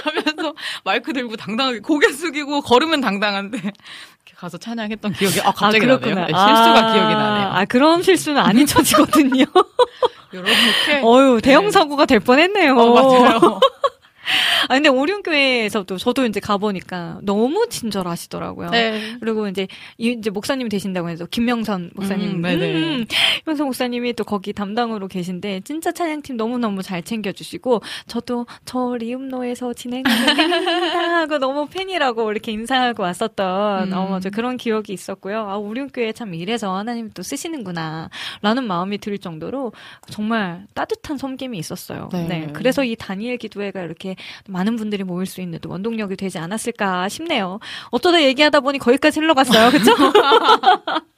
자면서 0.03 0.53
마이크 0.83 1.11
들고 1.13 1.35
당당하게 1.37 1.79
고개 1.79 2.11
숙이고 2.11 2.61
걸으면 2.61 3.01
당당한데 3.01 3.71
가서 4.35 4.59
찬양했던 4.59 5.13
기억이 5.13 5.41
아 5.41 5.51
갑자기 5.51 5.87
나네요. 5.87 6.13
네, 6.13 6.25
실수가 6.27 6.77
아, 6.77 6.93
기억이 6.93 7.13
나네요. 7.15 7.47
아 7.51 7.65
그런 7.65 8.03
실수는 8.03 8.39
안 8.39 8.55
잊혀지거든요. 8.59 9.45
이렇게 10.31 11.01
어유 11.03 11.39
대형 11.41 11.71
사고가 11.71 12.05
될 12.05 12.19
뻔했네요. 12.19 12.75
어, 12.77 12.93
맞아요. 12.93 13.59
아, 14.67 14.73
근데 14.73 14.89
오륜교회에서도 14.89 15.97
저도 15.97 16.25
이제 16.25 16.39
가보니까 16.39 17.19
너무 17.23 17.67
친절하시더라고요. 17.69 18.69
네. 18.71 19.15
그리고 19.19 19.47
이제, 19.47 19.67
이- 19.97 20.15
이제 20.17 20.29
목사님이 20.29 20.69
되신다고 20.69 21.09
해서 21.09 21.25
김명선 21.25 21.91
목사님. 21.95 22.29
음, 22.31 22.41
네네. 22.41 22.73
음, 22.75 23.05
김명선 23.43 23.65
목사님이 23.67 24.13
또 24.13 24.23
거기 24.23 24.53
담당으로 24.53 25.07
계신데, 25.07 25.61
진짜 25.63 25.91
찬양팀 25.91 26.35
너무너무 26.37 26.83
잘 26.83 27.01
챙겨주시고, 27.03 27.81
저도 28.07 28.45
저 28.65 28.95
리음노에서 28.99 29.73
진행하는 29.73 30.35
링입니다 30.35 31.17
하고 31.21 31.37
너무 31.39 31.67
팬이라고 31.67 32.31
이렇게 32.31 32.51
인사하고 32.51 33.03
왔었던, 33.03 33.91
음. 33.91 33.97
어, 33.97 34.07
맞아. 34.09 34.29
그런 34.29 34.57
기억이 34.57 34.91
있었고요. 34.93 35.39
아, 35.49 35.57
오륜교회 35.57 36.11
참 36.13 36.33
이래서 36.33 36.75
하나님 36.75 37.09
또 37.13 37.23
쓰시는구나. 37.23 38.09
라는 38.41 38.65
마음이 38.65 38.97
들 38.97 39.17
정도로 39.17 39.71
정말 40.09 40.65
따뜻한 40.73 41.17
섬김이 41.17 41.57
있었어요. 41.57 42.09
네. 42.11 42.27
네. 42.27 42.47
그래서 42.53 42.83
이 42.83 42.95
다니엘 42.95 43.37
기도회가 43.37 43.81
이렇게 43.81 44.15
많은 44.47 44.75
분들이 44.75 45.03
모일 45.03 45.25
수 45.25 45.41
있는 45.41 45.59
또 45.59 45.69
원동력이 45.69 46.15
되지 46.15 46.37
않았을까 46.39 47.09
싶네요. 47.09 47.59
어쩌다 47.91 48.21
얘기하다 48.23 48.59
보니 48.61 48.79
거기까지 48.79 49.19
흘러갔어요. 49.19 49.71
그쵸? 49.71 49.91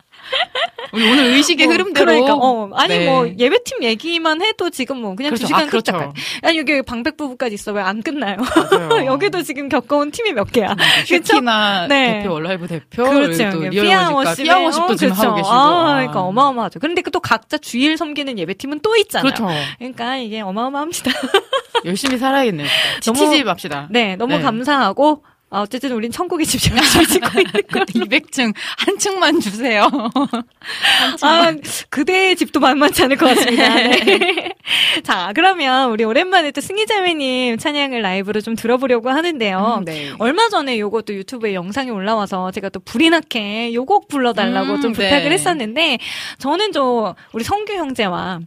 우리 0.92 1.08
오늘 1.08 1.26
의식의 1.26 1.68
뭐, 1.68 1.74
흐름대로. 1.74 2.06
그러니까, 2.06 2.34
어, 2.36 2.70
아니 2.74 3.00
네. 3.00 3.06
뭐 3.06 3.28
예배팀 3.28 3.84
얘기만 3.84 4.42
해도 4.42 4.70
지금 4.70 5.02
뭐 5.02 5.16
그냥 5.16 5.32
그렇죠. 5.32 5.44
두 5.44 5.48
시간 5.48 5.64
아, 5.64 5.66
그렇죠. 5.68 5.92
끝 5.92 6.14
아니 6.44 6.58
여기 6.58 6.82
방백 6.82 7.18
부부까지 7.18 7.56
있어 7.56 7.72
왜 7.74 7.82
안 7.90 8.04
끝나요? 8.04 8.38
여기도 9.06 9.42
지금 9.42 9.68
겪어온 9.70 10.12
팀이 10.12 10.34
몇 10.34 10.52
개야. 10.52 10.76
그쵸? 11.08 11.34
슈키나 11.34 11.88
네. 11.88 12.20
대표, 12.20 12.34
월라이브 12.34 12.68
대표, 12.68 13.04
그렇죠. 13.04 13.44
리얼워십과 13.50 14.36
피아워십도 14.44 14.96
지금 14.96 15.14
그렇죠. 15.14 15.28
하고 15.28 15.36
계시고. 15.38 15.52
아, 15.56 15.94
그러니까 15.96 16.22
어마어마하죠. 16.22 16.80
그런데 16.80 17.02
그또 17.02 17.20
각자 17.20 17.58
주일 17.58 17.98
섬기는 17.98 18.38
예배팀은 18.38 18.82
또 18.82 18.96
있잖아요. 18.98 19.34
그렇죠. 19.34 19.48
그러니까 19.80 20.18
이게 20.18 20.42
어마어마합니다. 20.42 21.12
열심히 21.86 22.18
살아야겠네요. 22.18 22.68
지치지 23.02 23.44
맙시다. 23.44 23.88
네, 23.90 24.16
너무 24.16 24.38
네. 24.38 24.42
감사하고 24.44 25.24
아, 25.52 25.62
어쨌든 25.62 25.92
우린 25.94 26.12
천국의 26.12 26.46
집 26.46 26.62
열심히 26.72 27.08
짓고 27.08 27.40
있는 27.40 27.52
거. 27.72 27.80
200층 27.86 28.54
한 28.78 28.98
층만 29.00 29.40
주세요. 29.40 29.90
아, 31.22 31.54
그대의 31.90 32.36
집도 32.36 32.60
만만치 32.60 33.04
않을 33.04 33.18
것 33.18 33.26
같습니다. 33.28 33.74
네. 33.74 34.54
자, 35.04 35.32
그러면 35.34 35.90
우리 35.90 36.04
오랜만에 36.04 36.52
또 36.52 36.62
승희자매님 36.62 37.58
찬양을 37.58 38.02
라이브로 38.02 38.42
좀 38.42 38.56
들어보려고 38.56 39.10
하는데요. 39.10 39.78
음, 39.80 39.86
네. 39.86 40.12
얼마 40.20 40.50
전에 40.50 40.78
요것도 40.80 41.16
유튜브에 41.16 41.56
영상이 41.56 41.90
올라와서 41.90 42.52
제가 42.52 42.70
또 42.70 42.80
불이 42.80 43.10
나게 43.10 43.74
요곡 43.74 44.08
불러달라고 44.08 44.74
음, 44.74 44.82
좀 44.82 44.94
부탁을 44.94 45.24
네. 45.24 45.32
했었는데 45.32 45.98
저는 46.38 46.72
저 46.74 47.16
우리 47.34 47.44
성규 47.44 47.74
형제와 47.74 48.40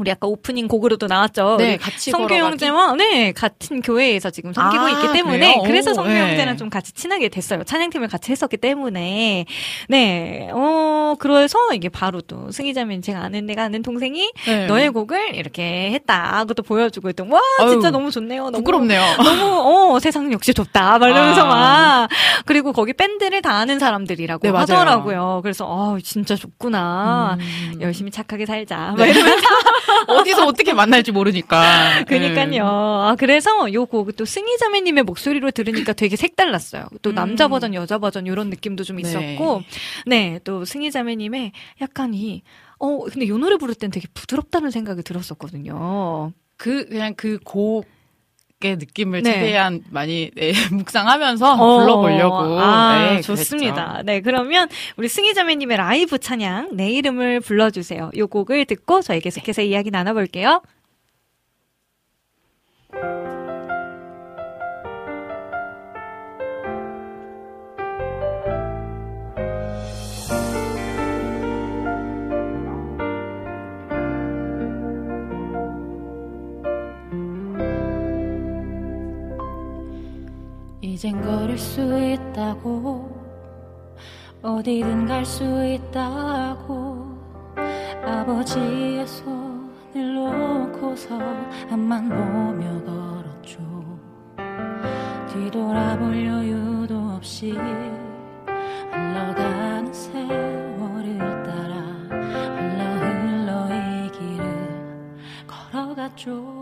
우리 0.00 0.10
아까 0.10 0.26
오프닝 0.26 0.66
곡으로도 0.66 1.06
나왔죠. 1.06 1.56
네, 1.58 1.76
같이 1.76 2.10
성규 2.10 2.28
걸어가기. 2.28 2.52
형제와 2.64 2.94
네 2.94 3.32
같은 3.32 3.82
교회에서 3.82 4.30
지금 4.30 4.52
섬기고 4.54 4.82
아, 4.82 4.90
있기 4.90 5.12
때문에 5.12 5.38
그래요? 5.38 5.62
그래서 5.66 5.90
오, 5.90 5.94
성규 5.94 6.10
네. 6.10 6.20
형제랑 6.20 6.56
좀 6.56 6.70
같이 6.70 6.92
친하게 6.92 7.28
됐어요. 7.28 7.62
찬양팀을 7.64 8.08
같이 8.08 8.32
했었기 8.32 8.56
때문에 8.56 9.44
네어 9.88 11.16
그래서 11.18 11.58
이게 11.74 11.88
바로 11.88 12.20
또 12.22 12.50
승희자매는 12.50 13.02
제가 13.02 13.20
아는 13.20 13.44
내가 13.46 13.64
아는 13.64 13.82
동생이 13.82 14.32
네. 14.46 14.66
너의 14.66 14.88
곡을 14.90 15.34
이렇게 15.34 15.90
했다. 15.92 16.40
그것도 16.42 16.62
보여주고 16.62 17.10
있던 17.10 17.30
와 17.30 17.40
아유, 17.60 17.70
진짜 17.70 17.90
너무 17.90 18.10
좋네요. 18.10 18.44
너무 18.44 18.58
부끄럽네요. 18.58 19.02
너무 19.22 19.94
어 19.94 19.98
세상 20.00 20.32
역시 20.32 20.54
좁다 20.54 20.98
막 20.98 21.08
이러면서 21.08 21.42
아. 21.42 21.46
막 21.46 22.08
그리고 22.46 22.72
거기 22.72 22.92
밴드를 22.94 23.42
다 23.42 23.52
아는 23.56 23.78
사람들이라고 23.78 24.40
네. 24.42 24.56
하더라고요. 24.56 25.40
그래서 25.42 25.66
어 25.66 25.98
진짜 26.02 26.34
좋구나. 26.36 27.36
음. 27.38 27.78
열심히 27.82 28.10
착하게 28.10 28.46
살자. 28.46 28.94
막 28.96 28.96
네. 28.96 29.10
이러면서 29.10 29.46
어디서 30.06 30.46
어떻게 30.46 30.72
만날지 30.72 31.12
모르니까. 31.12 32.04
그니까요. 32.06 32.64
아, 32.66 33.16
그래서 33.18 33.72
요 33.72 33.86
곡 33.86 34.16
또 34.16 34.24
승희자매님의 34.24 35.04
목소리로 35.04 35.50
들으니까 35.50 35.92
되게 35.92 36.16
색달랐어요. 36.16 36.86
또 37.02 37.10
음. 37.10 37.14
남자 37.14 37.48
버전, 37.48 37.74
여자 37.74 37.98
버전 37.98 38.26
이런 38.26 38.50
느낌도 38.50 38.84
좀 38.84 38.96
네. 38.96 39.02
있었고, 39.02 39.62
네, 40.06 40.40
또 40.44 40.64
승희자매님의 40.64 41.52
약간 41.80 42.14
이 42.14 42.42
어, 42.78 43.04
근데 43.04 43.28
요 43.28 43.36
노래 43.38 43.56
부를 43.56 43.74
땐 43.74 43.90
되게 43.90 44.06
부드럽다는 44.14 44.70
생각이 44.70 45.02
들었었거든요. 45.02 46.32
그 46.56 46.86
그냥 46.86 47.14
그 47.14 47.38
곡 47.44 47.86
의 48.62 48.76
느낌을 48.76 49.22
네. 49.22 49.32
최대한 49.32 49.82
많이 49.88 50.30
네, 50.34 50.52
묵상하면서 50.70 51.56
불러보려고. 51.56 52.60
아, 52.60 53.14
네, 53.14 53.20
좋습니다. 53.22 53.86
그랬죠. 53.86 54.02
네, 54.04 54.20
그러면 54.20 54.68
우리 54.98 55.08
승희자매님의 55.08 55.78
라이브 55.78 56.18
찬양, 56.18 56.76
내 56.76 56.90
이름을 56.90 57.40
불러주세요. 57.40 58.10
요 58.14 58.26
곡을 58.26 58.66
듣고 58.66 59.00
저희 59.00 59.20
계속해서 59.20 59.62
이야기 59.62 59.90
나눠볼게요. 59.90 60.60
이젠 81.00 81.18
걸을 81.22 81.56
수 81.56 81.80
있다고 81.98 83.10
어디든 84.42 85.06
갈 85.06 85.24
수 85.24 85.42
있다고. 85.64 87.06
아버지의 88.04 89.06
손을 89.06 90.14
놓고서 90.14 91.18
앞만 91.70 92.06
보며 92.06 92.84
걸었죠. 92.84 93.62
뒤돌아볼 95.32 96.22
여유도 96.22 96.94
없이 97.16 97.52
흘러가는 98.90 99.90
세월을 99.94 101.18
따라 101.18 101.76
흘러 102.10 102.84
흘러 103.00 103.74
이 103.74 104.10
길을 104.12 105.46
걸어갔죠 105.46 106.59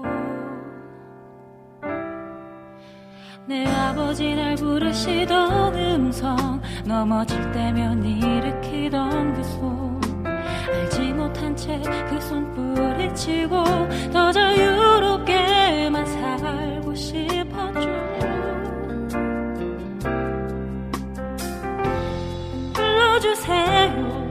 아버지 3.99 4.33
날 4.37 4.55
부르시던 4.55 5.75
음성 5.75 6.61
넘어질 6.85 7.51
때면 7.51 8.05
일으키던 8.05 9.35
그 9.35 9.43
손. 9.43 10.01
알지 10.25 11.13
못한 11.15 11.57
채 11.57 11.81
그 12.09 12.17
손 12.21 12.55
뿌리치고 12.55 13.65
더 14.13 14.31
자유롭게만 14.31 16.07
살고 16.07 16.95
싶었죠 16.95 17.89
불러주세요. 22.75 24.29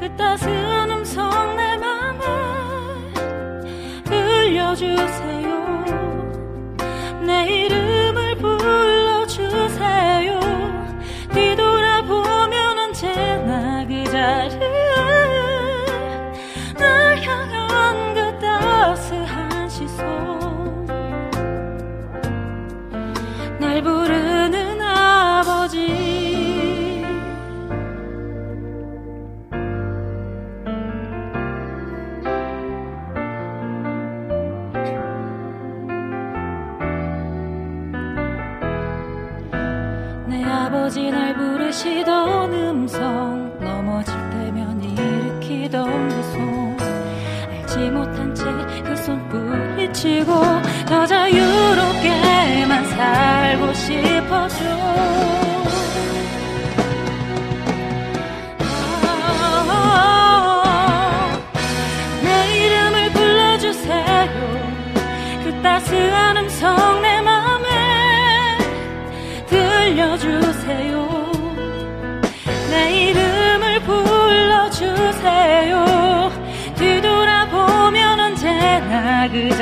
그 0.00 0.16
따스한 0.16 0.90
음성 0.90 1.30
내 1.56 1.76
맘에 1.78 2.18
들려주세요 4.04 5.31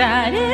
뒤 0.01 0.49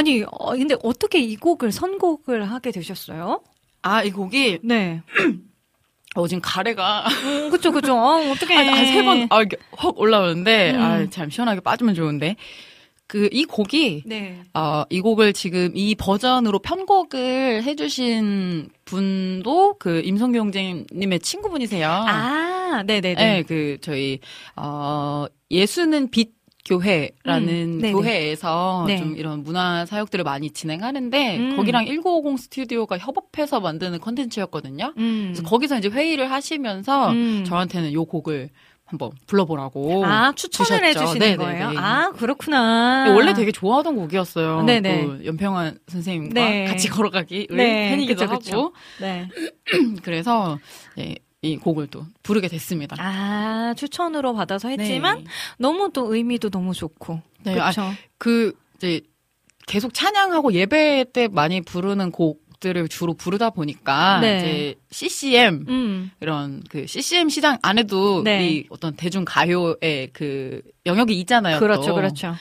아니, 0.00 0.24
어, 0.30 0.56
근데 0.56 0.74
어떻게 0.82 1.20
이 1.20 1.36
곡을 1.36 1.72
선곡을 1.72 2.50
하게 2.50 2.70
되셨어요? 2.70 3.42
아, 3.82 4.02
이 4.02 4.10
곡이, 4.10 4.60
네. 4.62 5.02
어, 6.16 6.26
지금 6.26 6.40
가래가 6.42 7.04
음, 7.24 7.50
그쵸, 7.50 7.70
그쵸. 7.70 7.94
어, 7.94 8.30
어떡해. 8.30 8.54
한세 8.54 9.04
번, 9.04 9.26
아, 9.28 9.42
이게 9.42 9.58
확 9.72 9.98
올라오는데, 9.98 10.72
음. 10.72 10.80
아, 10.80 11.10
참 11.10 11.28
시원하게 11.28 11.60
빠지면 11.60 11.94
좋은데. 11.94 12.36
그, 13.06 13.28
이 13.30 13.44
곡이, 13.44 14.04
네. 14.06 14.40
어, 14.54 14.84
이 14.88 15.02
곡을 15.02 15.34
지금 15.34 15.72
이 15.74 15.94
버전으로 15.94 16.60
편곡을 16.60 17.62
해주신 17.64 18.70
분도 18.86 19.74
그 19.78 20.00
임성경제님의 20.02 21.20
친구분이세요. 21.20 21.88
아, 21.90 22.82
네네네. 22.86 23.14
네, 23.14 23.42
그, 23.42 23.76
저희, 23.82 24.20
어, 24.56 25.26
예수는 25.50 26.10
빛 26.10 26.39
교회라는 26.64 27.82
음. 27.82 27.92
교회에서 27.92 28.84
네. 28.86 28.98
좀 28.98 29.16
이런 29.16 29.42
문화 29.42 29.86
사역들을 29.86 30.24
많이 30.24 30.50
진행하는데 30.50 31.36
음. 31.38 31.56
거기랑 31.56 31.86
1950 31.86 32.38
스튜디오가 32.38 32.98
협업해서 32.98 33.60
만드는 33.60 34.00
컨텐츠였거든요. 34.00 34.94
음. 34.98 35.30
그래서 35.32 35.42
거기서 35.42 35.78
이제 35.78 35.88
회의를 35.88 36.30
하시면서 36.30 37.10
음. 37.12 37.44
저한테는 37.46 37.92
요 37.92 38.04
곡을 38.04 38.50
한번 38.90 39.12
불러보라고. 39.26 40.04
아, 40.04 40.32
추천을. 40.34 40.84
해주시는 40.84 41.18
네네네. 41.20 41.36
거예요? 41.36 41.72
아, 41.76 42.10
그렇구나. 42.10 43.14
원래 43.14 43.32
되게 43.34 43.52
좋아하던 43.52 43.94
곡이었어요. 43.94 44.62
네네. 44.62 45.06
또 45.06 45.24
연평한 45.24 45.78
선생님과 45.86 46.34
네. 46.34 46.64
같이 46.64 46.88
걸어가기 46.88 47.46
의 47.50 47.56
네, 47.56 47.90
팬이기도 47.90 48.26
그쵸, 48.26 48.38
그쵸. 48.38 48.56
하고 48.56 48.74
네. 49.00 49.28
그래서 50.02 50.58
예, 50.98 51.14
이 51.42 51.56
곡을 51.56 51.86
또 51.86 52.04
부르게 52.22 52.48
됐습니다. 52.48 52.96
아, 52.98 53.72
추천으로 53.76 54.34
받아서 54.34 54.68
했지만, 54.68 55.18
네. 55.18 55.24
너무 55.58 55.90
또 55.92 56.14
의미도 56.14 56.50
너무 56.50 56.74
좋고. 56.74 57.20
네, 57.44 57.58
아, 57.58 57.68
그쵸. 57.68 57.90
그 58.18 58.52
이제 58.76 59.00
계속 59.66 59.94
찬양하고 59.94 60.52
예배 60.52 61.06
때 61.12 61.28
많이 61.28 61.62
부르는 61.62 62.10
곡들을 62.10 62.88
주로 62.88 63.14
부르다 63.14 63.50
보니까 63.50 64.20
네. 64.20 64.38
이제 64.38 64.74
CCM 64.90 65.64
음. 65.68 66.10
이런 66.20 66.62
그 66.68 66.86
CCM 66.86 67.30
시장 67.30 67.56
안에도 67.62 68.22
네. 68.22 68.48
이 68.48 68.66
어떤 68.68 68.94
대중 68.94 69.24
가요의 69.24 70.10
그 70.12 70.60
영역이 70.84 71.18
있잖아요. 71.20 71.58
그렇죠, 71.58 71.90
또. 71.90 71.94
그렇죠. 71.94 72.34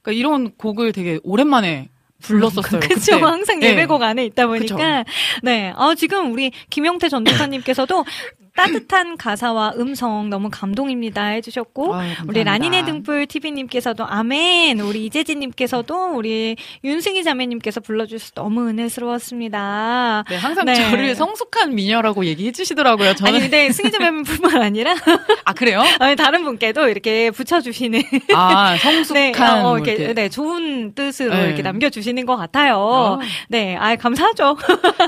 그러니까 0.00 0.18
이런 0.18 0.52
곡을 0.56 0.92
되게 0.92 1.18
오랜만에 1.22 1.88
불렀었어요. 2.22 2.80
그쵸. 2.80 2.94
그때. 2.94 3.12
항상 3.12 3.60
네. 3.60 3.70
예배곡 3.70 4.02
안에 4.02 4.24
있다 4.26 4.46
보니까. 4.46 5.04
네. 5.42 5.72
아, 5.76 5.94
지금 5.96 6.32
우리 6.32 6.50
김용태 6.70 7.08
전 7.08 7.24
도사님께서도 7.24 8.04
따뜻한 8.58 9.16
가사와 9.16 9.74
음성 9.78 10.28
너무 10.30 10.50
감동입니다 10.50 11.26
해주셨고, 11.26 11.88
감사합니다. 11.88 12.24
우리 12.26 12.44
라니네 12.44 12.84
등불 12.84 13.26
TV님께서도 13.26 14.04
아멘, 14.06 14.80
우리 14.80 15.06
이재진님께서도 15.06 16.12
우리 16.14 16.56
윤승희 16.82 17.22
자매님께서 17.22 17.80
불러주셔서 17.80 18.32
너무 18.34 18.68
은혜스러웠습니다. 18.68 20.24
네, 20.28 20.36
항상 20.36 20.64
네. 20.64 20.74
저를 20.74 21.14
성숙한 21.14 21.74
미녀라고 21.74 22.24
얘기해 22.24 22.52
주시더라고요. 22.52 23.14
저는 23.14 23.32
아니, 23.32 23.40
근데 23.42 23.70
승희 23.70 23.90
자매뿐만 23.92 24.60
아니라, 24.62 24.96
아 25.44 25.52
그래요? 25.52 25.82
아니, 26.00 26.16
다른 26.16 26.42
분께도 26.44 26.88
이렇게 26.88 27.30
붙여주시는. 27.30 28.02
아 28.34 28.72
네, 28.76 28.78
성숙한 28.78 29.58
어, 29.60 29.62
뭐 29.62 29.76
이렇게, 29.78 29.92
이렇게. 29.92 30.14
네, 30.14 30.28
좋은 30.28 30.94
뜻으로 30.94 31.34
네. 31.34 31.46
이렇게 31.46 31.62
남겨주시는 31.62 32.26
것 32.26 32.36
같아요. 32.36 32.76
어. 32.78 33.18
네, 33.48 33.76
아 33.76 33.94
감사하죠. 33.94 34.56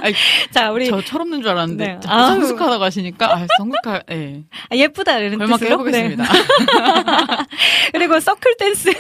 아니, 0.03 0.15
자, 0.53 0.71
우리 0.71 0.87
저 0.87 1.01
철없는 1.03 1.43
줄 1.43 1.51
알았는데 1.51 1.85
네. 1.87 1.99
아유. 2.07 2.27
성숙하다고 2.41 2.85
하시니까 2.85 3.40
아, 3.45 3.47
성숙할 3.59 4.03
예. 4.11 4.43
아, 4.71 4.77
예쁘다 4.77 5.19
이런 5.19 5.39
걸맞게. 5.39 5.67
해보겠습니다. 5.67 6.25
네. 6.25 6.31
그리고 7.93 8.21
서클 8.21 8.57
댄스 8.59 8.91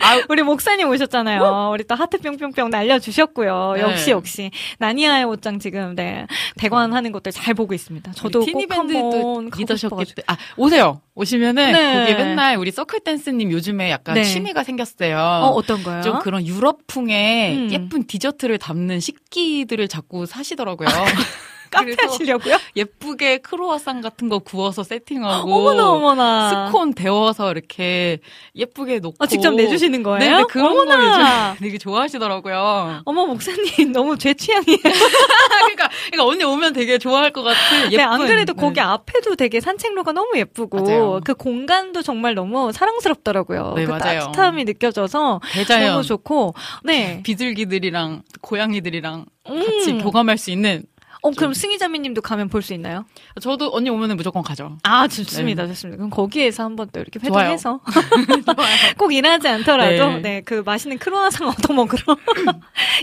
아, 0.00 0.22
우리 0.28 0.42
목사님 0.42 0.88
오셨잖아요. 0.88 1.70
우리 1.72 1.84
또 1.84 1.94
하트 1.94 2.18
뿅뿅뿅 2.18 2.70
날려주셨고요. 2.70 3.72
네. 3.76 3.82
역시 3.82 4.10
역시 4.10 4.50
나니아의 4.78 5.24
옷장 5.24 5.58
지금 5.58 5.94
네 5.94 6.26
대관 6.56 6.92
하는 6.92 7.12
것들 7.12 7.32
잘 7.32 7.54
보고 7.54 7.74
있습니다. 7.74 8.12
저도 8.12 8.40
꼭 8.40 8.46
티니밴드도 8.46 9.76
싶어가지고. 9.76 10.22
때문에 10.22 10.24
아 10.26 10.36
오세요 10.56 11.00
오시면은 11.14 11.72
네. 11.72 11.94
거기 12.00 12.14
맨날 12.14 12.56
우리 12.56 12.70
서클 12.70 13.00
댄스님 13.00 13.50
요즘에 13.52 13.90
약간 13.90 14.14
네. 14.14 14.24
취미가 14.24 14.62
생겼어요. 14.64 15.16
어 15.18 15.48
어떤 15.48 15.82
거요? 15.82 16.02
좀 16.02 16.18
그런 16.20 16.46
유럽풍의 16.46 17.56
음. 17.56 17.72
예쁜 17.72 18.06
디저트를 18.06 18.58
담는 18.58 19.00
식기들을 19.00 19.88
자꾸 19.88 20.26
사시더라고요. 20.26 20.88
카페 21.70 21.94
하시려고요? 22.00 22.56
예쁘게 22.76 23.38
크로와상 23.38 24.00
같은 24.00 24.28
거 24.28 24.38
구워서 24.38 24.82
세팅하고 24.82 25.52
어머나 25.54 25.90
어머나. 25.90 26.66
스콘 26.68 26.94
데워서 26.94 27.50
이렇게 27.52 28.18
예쁘게 28.54 28.98
놓고 29.00 29.16
아, 29.18 29.26
직접 29.26 29.54
내주시는 29.54 30.02
거예요? 30.02 30.18
네, 30.18 30.36
네, 30.38 30.44
그런 30.48 30.74
걸 30.74 30.88
어머나. 30.88 31.50
요즘 31.54 31.60
되게 31.64 31.78
좋아하시더라고요. 31.78 33.02
어머 33.04 33.26
목사님 33.26 33.92
너무 33.92 34.16
제 34.18 34.34
취향이에요. 34.34 34.78
그러니까, 34.82 35.88
그러니까 36.10 36.24
언니 36.24 36.44
오면 36.44 36.72
되게 36.72 36.98
좋아할 36.98 37.32
것 37.32 37.42
같은 37.42 37.86
예쁜. 37.92 37.96
네, 37.96 38.02
안 38.02 38.26
그래도 38.26 38.52
네. 38.54 38.60
거기 38.60 38.80
앞에도 38.80 39.36
되게 39.36 39.60
산책로가 39.60 40.12
너무 40.12 40.36
예쁘고 40.36 40.82
맞아요. 40.82 41.20
그 41.24 41.34
공간도 41.34 42.02
정말 42.02 42.34
너무 42.34 42.72
사랑스럽더라고요. 42.72 43.74
네, 43.76 43.84
그 43.84 43.90
맞아요. 43.90 44.20
따뜻함이 44.20 44.64
느껴져서 44.64 45.40
대자연 45.52 45.92
너무 45.92 46.02
좋고 46.02 46.54
네. 46.84 47.20
비둘기들이랑 47.22 48.22
고양이들이랑 48.40 49.26
음. 49.48 49.64
같이 49.64 49.98
교감할 49.98 50.38
수 50.38 50.50
있는. 50.50 50.82
어 51.28 51.32
그럼 51.36 51.52
승희자매님도 51.54 52.22
가면 52.22 52.48
볼 52.48 52.62
수 52.62 52.74
있나요? 52.74 53.04
저도 53.40 53.70
언니 53.74 53.88
오면은 53.90 54.16
무조건 54.16 54.42
가죠. 54.42 54.78
아 54.82 55.06
좋습니다, 55.08 55.66
좋습니다. 55.68 55.96
그럼 55.96 56.10
거기에서 56.10 56.64
한번 56.64 56.88
또 56.92 57.00
이렇게 57.00 57.18
네. 57.18 57.26
회동해서 57.28 57.80
꼭 58.98 59.12
일하지 59.12 59.48
않더라도 59.48 60.08
네. 60.08 60.20
네 60.20 60.42
그 60.44 60.62
맛있는 60.64 60.98
크로아상 60.98 61.46
얻어 61.48 61.72
먹으러 61.74 61.98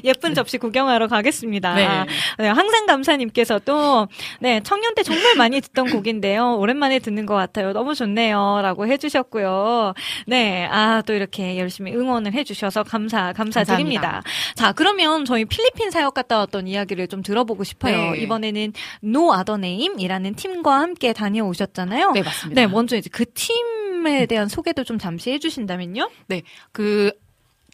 예쁜 0.03 0.33
접시 0.33 0.57
구경하러 0.57 1.07
가겠습니다. 1.07 1.73
네. 1.75 1.87
네, 2.39 2.47
항상 2.47 2.85
감사님께서도 2.85 4.07
네 4.39 4.61
청년 4.63 4.95
때 4.95 5.03
정말 5.03 5.35
많이 5.35 5.61
듣던 5.61 5.89
곡인데요. 5.91 6.57
오랜만에 6.57 6.99
듣는 6.99 7.25
것 7.25 7.35
같아요. 7.35 7.73
너무 7.73 7.93
좋네요 7.95 8.59
라고 8.61 8.87
해주셨고요. 8.87 9.93
네, 10.27 10.65
아 10.71 11.01
또 11.05 11.13
이렇게 11.13 11.59
열심히 11.59 11.93
응원을 11.93 12.33
해주셔서 12.33 12.83
감사 12.83 13.31
감사드립니다. 13.33 14.23
자 14.55 14.71
그러면 14.71 15.23
저희 15.25 15.45
필리핀 15.45 15.91
사역 15.91 16.13
갔다 16.15 16.37
왔던 16.39 16.67
이야기를 16.67 17.07
좀 17.07 17.21
들어보고 17.21 17.63
싶어요. 17.63 18.14
네. 18.15 18.19
네. 18.19 18.23
이번에는 18.23 18.73
No 19.03 19.33
Other 19.33 19.63
Name이라는 19.63 20.35
팀과 20.35 20.79
함께 20.79 21.13
다녀오셨잖아요. 21.13 22.11
네, 22.11 22.23
맞습니다. 22.23 22.61
네, 22.61 22.67
먼저 22.67 22.95
이제 22.97 23.09
그 23.11 23.25
팀에 23.33 24.25
대한 24.25 24.47
소개도 24.47 24.83
좀 24.83 24.97
잠시 24.97 25.31
해주신다면요. 25.31 26.09
그 26.71 27.11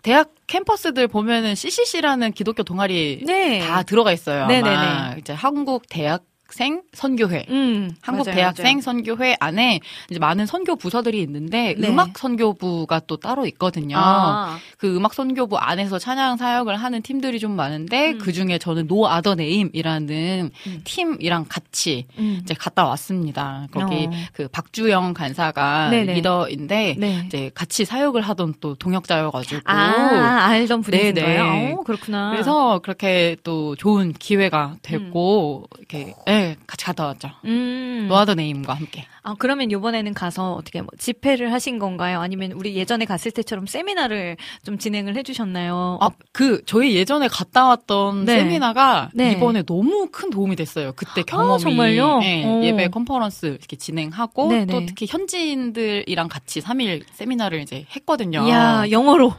대학 0.04 0.34
캠퍼스들 0.48 1.08
보면은 1.08 1.54
CCC라는 1.54 2.32
기독교 2.32 2.64
동아리 2.64 3.24
네. 3.26 3.60
다 3.60 3.84
들어가 3.84 4.12
있어요. 4.12 4.48
네네네. 4.48 4.76
아마 4.76 5.16
이제 5.16 5.32
한국 5.34 5.84
대학 5.90 6.24
생 6.54 6.82
선교회. 6.94 7.46
음, 7.50 7.92
한국 8.02 8.26
맞아요, 8.28 8.36
대학생 8.36 8.78
맞아요. 8.78 8.82
선교회 8.82 9.36
안에 9.40 9.80
이제 10.10 10.20
많은 10.20 10.46
선교 10.46 10.76
부서들이 10.76 11.22
있는데 11.22 11.76
네. 11.78 11.88
음악 11.88 12.18
선교부가 12.18 13.02
또 13.08 13.18
따로 13.18 13.46
있거든요. 13.48 13.98
아, 13.98 14.58
그 14.78 14.96
음악 14.96 15.14
선교부 15.14 15.58
안에서 15.58 16.00
찬양 16.00 16.38
사역을 16.38 16.76
하는 16.76 17.02
팀들이 17.02 17.40
좀 17.40 17.56
많은데 17.56 18.12
음. 18.12 18.18
그 18.20 18.34
중에 18.34 18.58
저는 18.58 18.88
No 18.88 19.08
Other 19.08 19.36
Name이라는 19.36 20.52
음. 20.68 20.82
팀이랑 20.84 21.46
같이 21.50 22.06
음. 22.18 22.40
이제 22.42 22.54
갔다 22.54 22.86
왔습니다. 22.88 23.68
거기 23.72 24.08
어. 24.08 24.12
그 24.34 24.48
박주영 24.48 25.14
간사가 25.14 25.90
네네. 25.90 26.14
리더인데 26.16 26.96
네. 26.98 27.24
이제 27.26 27.52
같이 27.54 27.86
사역을 27.86 28.22
하던 28.22 28.56
또 28.60 28.76
동역자여가지고 28.76 29.62
아, 29.66 30.46
알던 30.48 30.82
분이신 30.82 31.14
네네. 31.14 31.22
거예요? 31.26 31.76
어, 31.80 31.84
그렇구나. 31.84 32.32
그래서 32.32 32.80
그렇게 32.80 33.38
또 33.44 33.76
좋은 33.76 34.14
기회가 34.14 34.76
됐고 34.82 35.68
이렇게 35.78 36.14
예 36.28 36.41
같이 36.68 36.86
갔다 36.86 37.06
왔죠. 37.06 37.30
음. 37.46 38.08
No 38.10 38.17
Other 38.17 38.36
Name과 38.36 38.74
함께. 38.74 39.06
아, 39.24 39.36
그러면 39.38 39.70
이번에는 39.70 40.14
가서 40.14 40.54
어떻게 40.54 40.82
뭐 40.82 40.90
집회를 40.98 41.54
하신 41.54 41.80
건가요? 41.80 42.20
아니면 42.22 42.52
우리 42.54 42.76
예전에 42.76 43.06
갔을 43.06 43.32
때처럼 43.32 43.68
세미나를 43.68 44.38
좀 44.64 44.78
진행을 44.78 45.16
해주셨나요? 45.16 46.00
아, 46.02 46.10
그 46.32 46.64
저희 46.66 46.96
예전에 46.96 47.28
갔다 47.28 47.68
왔던 47.68 48.26
네. 48.26 48.40
세미나가 48.40 49.12
네. 49.14 49.34
이번에 49.34 49.64
너무 49.64 50.10
큰 50.12 50.30
도움이 50.30 50.56
됐어요. 50.56 50.94
그때 50.96 51.22
경험이 51.24 51.60
정말요? 51.60 52.20
예, 52.24 52.46
오. 52.46 52.64
예배 52.64 52.88
컨퍼런스 52.90 53.46
이렇게 53.46 53.76
진행하고 53.76 54.50
네네. 54.50 54.66
또 54.66 54.86
특히 54.86 55.06
현지인들이랑 55.08 56.28
같이 56.28 56.62
3일 56.62 57.04
세미나를 57.12 57.62
이제 57.62 57.86
했거든요. 57.96 58.48
이야, 58.48 58.90
영어로. 58.90 59.34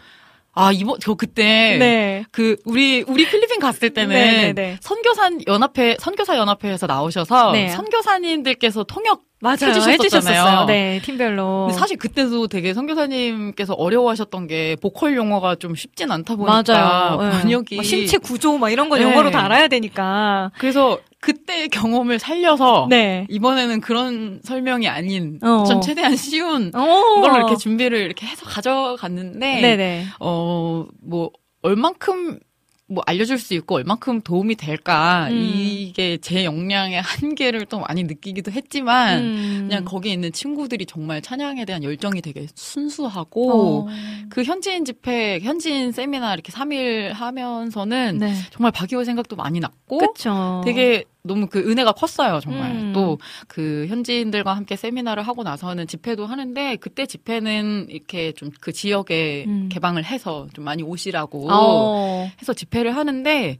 아, 0.54 0.70
이번 0.70 0.98
저 1.00 1.14
그때 1.14 1.76
네. 1.78 2.24
그 2.30 2.56
우리 2.66 3.02
우리 3.06 3.26
필리핀 3.26 3.58
갔을 3.58 3.90
때는 3.90 4.14
네네네. 4.14 4.78
선교사 4.80 5.30
연합회 5.46 5.96
선교사 5.98 6.36
연합회에서 6.36 6.86
나오셔서 6.86 7.52
네. 7.52 7.68
선교사님들께서 7.70 8.84
통역 8.84 9.22
맞아요. 9.40 9.74
해주셨었어요. 9.74 10.66
네, 10.66 11.00
팀별로. 11.02 11.70
사실 11.70 11.96
그때도 11.96 12.46
되게 12.46 12.74
선교사님께서 12.74 13.72
어려워하셨던 13.74 14.46
게 14.46 14.76
보컬 14.80 15.16
용어가 15.16 15.56
좀 15.56 15.74
쉽진 15.74 16.12
않다 16.12 16.36
보니까 16.36 16.62
맞아요. 16.64 17.20
네. 17.20 17.40
번역이 17.40 17.74
뭐 17.74 17.82
신체 17.82 18.18
구조 18.18 18.56
막 18.58 18.70
이런 18.70 18.88
거 18.88 18.98
네. 18.98 19.02
영어로 19.02 19.30
다 19.30 19.44
알아야 19.44 19.66
되니까. 19.68 20.52
그래서 20.58 21.00
그때 21.22 21.68
경험을 21.68 22.18
살려서 22.18 22.88
네. 22.90 23.28
이번에는 23.30 23.80
그런 23.80 24.40
설명이 24.42 24.88
아닌 24.88 25.38
어. 25.40 25.62
전 25.64 25.80
최대한 25.80 26.16
쉬운 26.16 26.72
어. 26.74 27.20
걸로 27.20 27.36
이렇게 27.36 27.56
준비를 27.56 27.98
이렇게 27.98 28.26
해서 28.26 28.44
가져갔는데 28.44 29.60
네네. 29.60 30.06
어뭐 30.18 31.30
얼만큼 31.62 32.40
뭐 32.88 33.02
알려줄 33.06 33.38
수 33.38 33.54
있고 33.54 33.76
얼만큼 33.76 34.22
도움이 34.22 34.56
될까 34.56 35.28
음. 35.30 35.36
이게 35.36 36.18
제 36.18 36.44
역량의 36.44 37.00
한계를 37.00 37.66
또 37.66 37.78
많이 37.78 38.02
느끼기도 38.02 38.50
했지만 38.50 39.22
음. 39.22 39.66
그냥 39.68 39.84
거기에 39.84 40.12
있는 40.12 40.32
친구들이 40.32 40.86
정말 40.86 41.22
찬양에 41.22 41.64
대한 41.64 41.84
열정이 41.84 42.20
되게 42.20 42.48
순수하고 42.54 43.86
어. 43.88 43.92
그 44.28 44.42
현지인 44.42 44.84
집회, 44.84 45.38
현지인 45.40 45.92
세미나 45.92 46.34
이렇게 46.34 46.52
3일 46.52 47.12
하면서는 47.12 48.18
네. 48.18 48.34
정말 48.50 48.72
박이호 48.72 49.04
생각도 49.04 49.36
많이 49.36 49.60
났고 49.60 49.98
그쵸. 49.98 50.62
되게 50.64 51.04
너무 51.24 51.46
그 51.46 51.60
은혜가 51.60 51.92
컸어요, 51.92 52.40
정말. 52.40 52.72
음. 52.72 52.92
또그 52.92 53.86
현지인들과 53.88 54.54
함께 54.54 54.74
세미나를 54.76 55.22
하고 55.22 55.42
나서는 55.44 55.86
집회도 55.86 56.26
하는데 56.26 56.76
그때 56.76 57.06
집회는 57.06 57.86
이렇게 57.90 58.32
좀 58.32 58.50
그 58.60 58.72
지역에 58.72 59.44
음. 59.46 59.68
개방을 59.70 60.04
해서 60.04 60.48
좀 60.52 60.64
많이 60.64 60.82
오시라고 60.82 61.48
어. 61.50 62.28
해서 62.40 62.52
집회를 62.52 62.96
하는데 62.96 63.56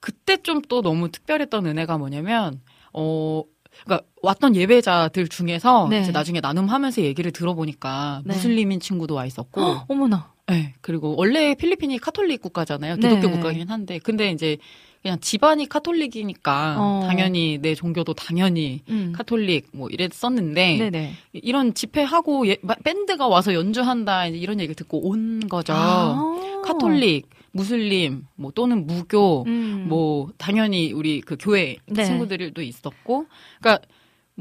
그때 0.00 0.36
좀 0.36 0.62
또 0.68 0.80
너무 0.82 1.10
특별했던 1.10 1.66
은혜가 1.66 1.98
뭐냐면 1.98 2.60
어 2.92 3.42
그러니까 3.84 4.06
왔던 4.22 4.54
예배자들 4.54 5.28
중에서 5.28 5.88
네. 5.90 6.00
이제 6.02 6.12
나중에 6.12 6.40
나눔하면서 6.40 7.02
얘기를 7.02 7.32
들어보니까 7.32 8.22
네. 8.24 8.34
무슬림인 8.34 8.80
친구도 8.80 9.14
와 9.14 9.26
있었고 9.26 9.60
헉, 9.60 9.84
어머나. 9.88 10.30
네, 10.48 10.74
그리고 10.82 11.14
원래 11.16 11.54
필리핀이 11.54 11.98
카톨릭 11.98 12.42
국가잖아요. 12.42 12.96
네. 12.96 13.08
기독교 13.08 13.30
국가긴 13.34 13.70
한데, 13.70 13.98
근데 13.98 14.30
이제 14.30 14.58
그냥 15.02 15.18
집안이 15.20 15.68
카톨릭이니까 15.68 16.76
어. 16.78 17.04
당연히 17.08 17.58
내 17.60 17.74
종교도 17.74 18.14
당연히 18.14 18.82
음. 18.88 19.12
카톨릭 19.14 19.66
뭐 19.72 19.88
이랬었는데 19.90 20.78
네네. 20.78 21.12
이런 21.32 21.74
집회하고 21.74 22.46
예, 22.46 22.56
마- 22.62 22.76
밴드가 22.76 23.26
와서 23.26 23.52
연주한다 23.52 24.26
이런 24.28 24.60
얘기를 24.60 24.76
듣고 24.76 25.08
온 25.08 25.40
거죠. 25.48 25.72
아. 25.76 26.62
카톨릭, 26.64 27.28
무슬림, 27.50 28.26
뭐 28.36 28.52
또는 28.54 28.86
무교, 28.86 29.42
음. 29.48 29.86
뭐 29.88 30.30
당연히 30.38 30.92
우리 30.92 31.20
그 31.20 31.36
교회 31.38 31.76
네. 31.86 32.04
친구들도 32.04 32.62
있었고, 32.62 33.26
그러니까 33.60 33.84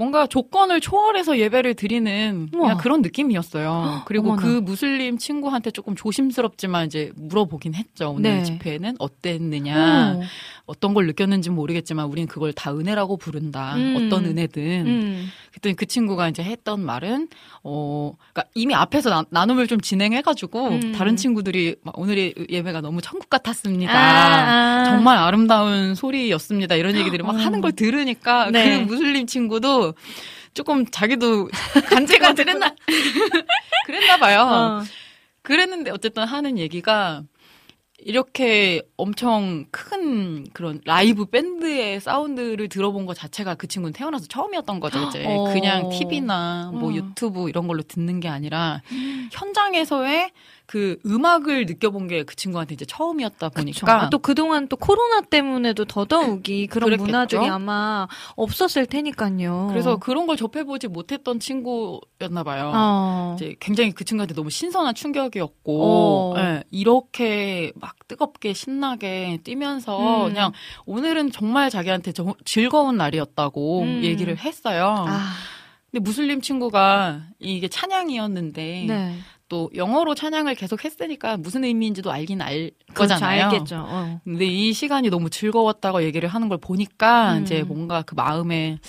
뭔가 0.02 0.26
조건을 0.26 0.82
초월해서 0.82 1.38
예배를 1.38 1.76
드리는. 1.76 2.50
그냥 2.50 2.78
그런 2.78 3.04
느낌이었어요. 3.04 4.02
그리고 4.06 4.32
어머나. 4.32 4.42
그 4.42 4.48
무슬림 4.48 5.20
친구한테 5.20 5.70
조금 5.70 5.96
조심스럽지만 5.96 6.88
이제 6.88 7.12
물어보긴 7.16 7.76
했죠. 7.76 8.10
오늘 8.10 8.38
네. 8.38 8.44
집회는 8.44 8.96
어땠느냐, 8.98 10.16
어. 10.18 10.22
어떤 10.66 10.96
걸 10.96 11.06
느꼈는지 11.06 11.50
는 11.50 11.56
모르겠지만 11.56 12.08
우린 12.08 12.26
그걸 12.26 12.52
다 12.52 12.74
은혜라고 12.74 13.18
부른다. 13.18 13.76
음. 13.76 13.96
어떤 13.96 14.26
은혜든. 14.26 14.88
음. 14.88 15.28
그랬더니 15.52 15.76
그 15.76 15.86
친구가 15.86 16.30
이제 16.30 16.44
했던 16.44 16.84
말은 16.84 17.28
어 17.64 18.14
그러니까 18.32 18.50
이미 18.56 18.74
앞에서 18.74 19.26
나, 19.30 19.46
눔을좀 19.46 19.82
진행해가지고 19.82 20.68
음. 20.70 20.92
다른 20.94 21.18
친구들이 21.18 21.76
막 21.84 21.98
오늘의 22.00 22.34
예배가 22.50 22.82
너무 22.82 23.02
천국 23.02 23.30
같았습니다. 23.30 23.94
아, 23.94 24.82
아. 24.82 24.86
정말 24.86 25.18
아름다운 25.18 25.94
소리였습니다. 25.94 26.76
이런 26.76 26.96
얘기들을 26.96 27.26
막 27.26 27.36
어. 27.36 27.38
하는 27.42 27.62
걸 27.62 27.74
들으니까 27.74 28.50
네. 28.50 28.80
그 28.80 28.86
무슬림 28.86 29.28
친구도 29.28 29.91
조금 30.54 30.86
자기도 30.86 31.50
간질간질했나 31.90 32.76
그랬나 33.86 34.18
봐요. 34.18 34.42
어. 34.42 34.84
그랬는데 35.42 35.92
어쨌든 35.92 36.24
하는 36.24 36.58
얘기가 36.58 37.24
이렇게 38.04 38.82
엄청 38.98 39.66
큰 39.70 40.50
그런 40.54 40.82
라이브 40.86 41.26
밴드의 41.26 42.02
사운드를 42.02 42.68
들어본 42.68 43.06
것 43.06 43.16
자체가 43.16 43.56
그 43.56 43.68
친구는 43.68 43.94
태어나서 43.94 44.26
처음이었던 44.28 44.80
거죠. 44.80 45.00
이제 45.08 45.24
어. 45.26 45.46
그냥 45.54 45.90
TV나 45.90 46.72
뭐 46.74 46.90
음. 46.90 46.96
유튜브 46.96 47.48
이런 47.48 47.68
걸로 47.68 47.84
듣는 47.84 48.20
게 48.20 48.28
아니라 48.28 48.82
현장에서의 49.32 50.32
그 50.72 50.98
음악을 51.06 51.66
느껴본 51.66 52.08
게 52.08 52.24
그 52.24 52.34
친구한테 52.38 52.76
이제 52.76 52.86
처음이었다 52.86 53.50
보니까 53.50 54.04
아, 54.04 54.10
또 54.10 54.20
그동안 54.20 54.70
또 54.70 54.78
코로나 54.78 55.20
때문에도 55.20 55.84
더더욱이 55.84 56.68
그런 56.68 56.86
그랬겠죠? 56.88 57.06
문화들이 57.06 57.46
아마 57.50 58.08
없었을 58.38 58.86
테니까요. 58.86 59.68
그래서 59.70 59.98
그런 59.98 60.28
걸 60.28 60.38
접해보지 60.38 60.88
못했던 60.88 61.42
친구였나 61.42 62.44
봐요. 62.46 62.72
어. 62.74 63.36
이제 63.36 63.56
굉장히 63.60 63.92
그 63.92 64.06
친구한테 64.06 64.34
너무 64.34 64.50
신선한 64.50 64.96
충격이었고, 64.96 66.34
어. 66.36 66.40
예, 66.40 66.64
이렇게 66.72 67.74
막 67.76 67.96
뜨겁게 68.08 68.54
신나게 68.54 69.40
뛰면서 69.44 70.28
음. 70.28 70.30
그냥 70.30 70.54
오늘은 70.86 71.32
정말 71.34 71.70
자기한테 71.70 72.14
저- 72.14 72.36
즐거운 72.46 72.96
날이었다고 72.96 73.82
음. 73.82 74.04
얘기를 74.06 74.38
했어요. 74.38 75.04
아, 75.06 75.34
근데 75.92 76.02
무슬림 76.02 76.40
친구가 76.40 77.24
이게 77.40 77.68
찬양이었는데 77.68 78.86
네. 78.88 79.18
또 79.52 79.70
영어로 79.76 80.16
찬양을 80.16 80.56
계속 80.56 80.86
했으니까 80.86 81.36
무슨 81.36 81.66
의미인지도 81.66 82.10
알긴 82.10 82.42
알 82.42 82.72
그렇죠, 82.94 83.16
거잖아요. 83.16 83.48
알겠죠. 83.50 83.86
어. 83.86 84.22
근데 84.24 84.46
이 84.46 84.72
시간이 84.72 85.10
너무 85.10 85.30
즐거웠다고 85.30 86.04
얘기를 86.04 86.30
하는 86.30 86.48
걸 86.48 86.58
보니까 86.58 87.34
음. 87.34 87.42
이제 87.42 87.62
뭔가 87.62 88.02
그 88.02 88.16
마음에 88.16 88.80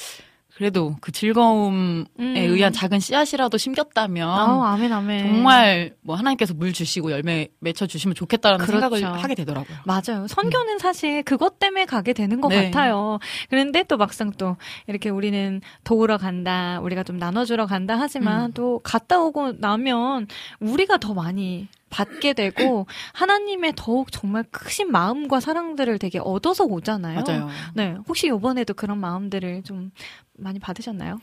그래도 0.62 0.94
그 1.00 1.10
즐거움에 1.10 2.04
음. 2.20 2.36
의한 2.36 2.72
작은 2.72 3.00
씨앗이라도 3.00 3.58
심겼다면 3.58 4.28
아우, 4.28 4.62
아멘, 4.62 4.92
아멘. 4.92 5.26
정말 5.26 5.92
뭐 6.02 6.14
하나님께서 6.14 6.54
물 6.54 6.72
주시고 6.72 7.10
열매 7.10 7.48
맺혀 7.58 7.88
주시면 7.88 8.14
좋겠다라는 8.14 8.64
그렇죠. 8.64 8.94
생각을 8.94 9.20
하게 9.20 9.34
되더라고요. 9.34 9.78
맞아요. 9.84 10.28
선교는 10.28 10.78
사실 10.78 11.24
그것 11.24 11.58
때문에 11.58 11.84
가게 11.84 12.12
되는 12.12 12.40
것 12.40 12.46
네. 12.46 12.66
같아요. 12.70 13.18
그런데 13.50 13.82
또 13.82 13.96
막상 13.96 14.30
또 14.38 14.56
이렇게 14.86 15.10
우리는 15.10 15.60
도우러 15.82 16.16
간다, 16.16 16.78
우리가 16.80 17.02
좀 17.02 17.16
나눠주러 17.16 17.66
간다 17.66 17.96
하지만 17.98 18.50
음. 18.50 18.52
또 18.52 18.78
갔다 18.84 19.18
오고 19.18 19.54
나면 19.58 20.28
우리가 20.60 20.98
더 20.98 21.12
많이 21.12 21.66
받게 21.92 22.32
되고 22.32 22.86
하나님의 23.12 23.74
더욱 23.76 24.10
정말 24.10 24.42
크신 24.50 24.90
마음과 24.90 25.38
사랑들을 25.40 25.98
되게 25.98 26.18
얻어서 26.18 26.64
오잖아요. 26.64 27.22
맞아요. 27.26 27.48
네. 27.74 27.94
혹시 28.08 28.26
이번에도 28.28 28.74
그런 28.74 28.98
마음들을 28.98 29.62
좀 29.62 29.92
많이 30.38 30.58
받으셨나요? 30.58 31.18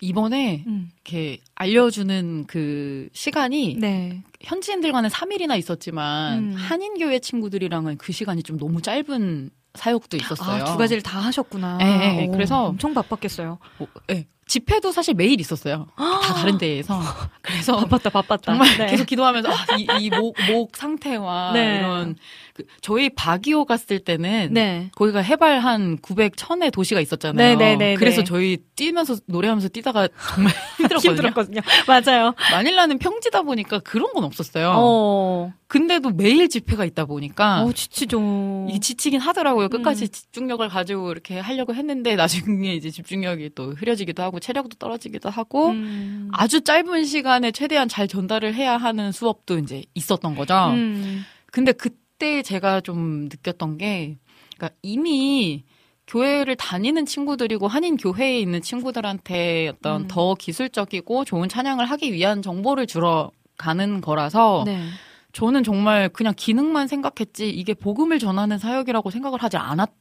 이번에 0.00 0.64
음. 0.66 0.90
이렇게 1.04 1.38
알려주는 1.54 2.44
그 2.48 3.08
시간이 3.12 3.76
네. 3.78 4.22
현지인들과는 4.40 5.10
3일이나 5.10 5.56
있었지만 5.58 6.38
음. 6.38 6.54
한인교회 6.56 7.18
친구들이랑은 7.20 7.98
그 7.98 8.12
시간이 8.12 8.42
좀 8.42 8.58
너무 8.58 8.82
짧은 8.82 9.50
사역도 9.74 10.16
있었어요. 10.16 10.62
아, 10.62 10.64
두 10.64 10.76
가지를 10.76 11.02
다 11.02 11.18
하셨구나. 11.20 11.78
네, 11.78 11.98
네, 11.98 12.26
오, 12.26 12.32
그래서- 12.32 12.66
엄청 12.66 12.92
바빴겠어요. 12.94 13.58
뭐, 13.78 13.88
예. 14.10 14.26
집회도 14.52 14.92
사실 14.92 15.14
매일 15.14 15.40
있었어요. 15.40 15.86
다 15.96 16.20
다른 16.36 16.58
데에서. 16.58 17.00
그래서 17.40 17.76
바빴다, 17.76 18.10
바빴다. 18.10 18.52
정말 18.52 18.76
네. 18.76 18.86
계속 18.86 19.06
기도하면서 19.06 19.50
아, 19.50 19.76
이, 19.78 19.86
이 19.98 20.10
목, 20.10 20.36
목 20.46 20.76
상태와 20.76 21.52
네. 21.54 21.78
이런 21.78 22.16
그, 22.54 22.64
저희 22.80 23.08
바기오 23.10 23.64
갔을 23.64 23.98
때는 23.98 24.50
네. 24.52 24.90
거기가 24.94 25.20
해발 25.20 25.60
한 25.60 25.96
900, 25.98 26.36
1000의 26.36 26.72
도시가 26.72 27.00
있었잖아요. 27.00 27.56
네, 27.56 27.56
네, 27.56 27.76
네, 27.76 27.94
그래서 27.94 28.18
네. 28.18 28.24
저희 28.24 28.58
뛰면서 28.76 29.16
노래하면서 29.26 29.68
뛰다가 29.68 30.08
정말 30.34 30.52
힘들었거든요. 30.78 31.10
힘들었거든요. 31.10 31.60
맞아요. 31.86 32.34
마닐라는 32.52 32.98
평지다 32.98 33.42
보니까 33.42 33.78
그런 33.80 34.12
건 34.12 34.24
없었어요. 34.24 34.72
어. 34.76 35.52
근데도 35.72 36.10
매일 36.10 36.50
집회가 36.50 36.84
있다 36.84 37.06
보니까 37.06 37.62
어, 37.62 37.72
지치죠. 37.72 38.66
이게 38.68 38.78
지치긴 38.78 39.20
하더라고요. 39.20 39.70
끝까지 39.70 40.04
음. 40.04 40.08
집중력을 40.08 40.68
가지고 40.68 41.10
이렇게 41.12 41.38
하려고 41.38 41.74
했는데 41.74 42.14
나중에 42.16 42.74
이제 42.74 42.90
집중력이 42.90 43.52
또 43.54 43.70
흐려지기도 43.70 44.22
하고 44.22 44.38
체력도 44.38 44.76
떨어지기도 44.76 45.30
하고 45.30 45.70
음. 45.70 46.28
아주 46.32 46.60
짧은 46.60 47.06
시간에 47.06 47.52
최대한 47.52 47.88
잘 47.88 48.06
전달을 48.06 48.54
해야 48.54 48.76
하는 48.76 49.12
수업도 49.12 49.58
이제 49.58 49.84
있었던 49.94 50.34
거죠. 50.34 50.54
음. 50.74 51.24
근데 51.50 51.72
그 51.72 51.88
때 52.22 52.42
제가 52.42 52.80
좀 52.80 53.24
느꼈던 53.24 53.78
게 53.78 54.16
그러니까 54.56 54.78
이미 54.80 55.64
교회를 56.06 56.54
다니는 56.54 57.04
친구들이고 57.04 57.66
한인 57.66 57.96
교회에 57.96 58.38
있는 58.38 58.62
친구들한테 58.62 59.72
어떤 59.74 60.02
음. 60.02 60.08
더 60.08 60.36
기술적이고 60.36 61.24
좋은 61.24 61.48
찬양을 61.48 61.84
하기 61.84 62.12
위한 62.12 62.40
정보를 62.40 62.86
주러 62.86 63.32
가는 63.58 64.00
거라서 64.00 64.62
네. 64.64 64.86
저는 65.32 65.64
정말 65.64 66.08
그냥 66.10 66.32
기능만 66.36 66.86
생각했지 66.86 67.50
이게 67.50 67.74
복음을 67.74 68.20
전하는 68.20 68.56
사역이라고 68.56 69.10
생각을 69.10 69.42
하지 69.42 69.56
않았던 69.56 69.92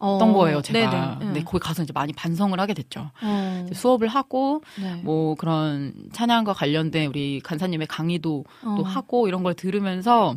어. 0.00 0.18
거예요, 0.32 0.62
제가. 0.62 0.90
네네. 0.90 1.18
근데 1.20 1.44
거기 1.44 1.60
가서 1.60 1.84
이제 1.84 1.92
많이 1.92 2.12
반성을 2.12 2.58
하게 2.58 2.74
됐죠. 2.74 3.12
어. 3.22 3.66
수업을 3.72 4.08
하고 4.08 4.62
네. 4.82 4.96
뭐 5.04 5.36
그런 5.36 5.94
찬양과 6.12 6.54
관련된 6.54 7.06
우리 7.06 7.38
간사님의 7.38 7.86
강의도 7.86 8.44
어. 8.64 8.74
또 8.78 8.82
하고 8.82 9.28
이런 9.28 9.44
걸 9.44 9.54
들으면서 9.54 10.34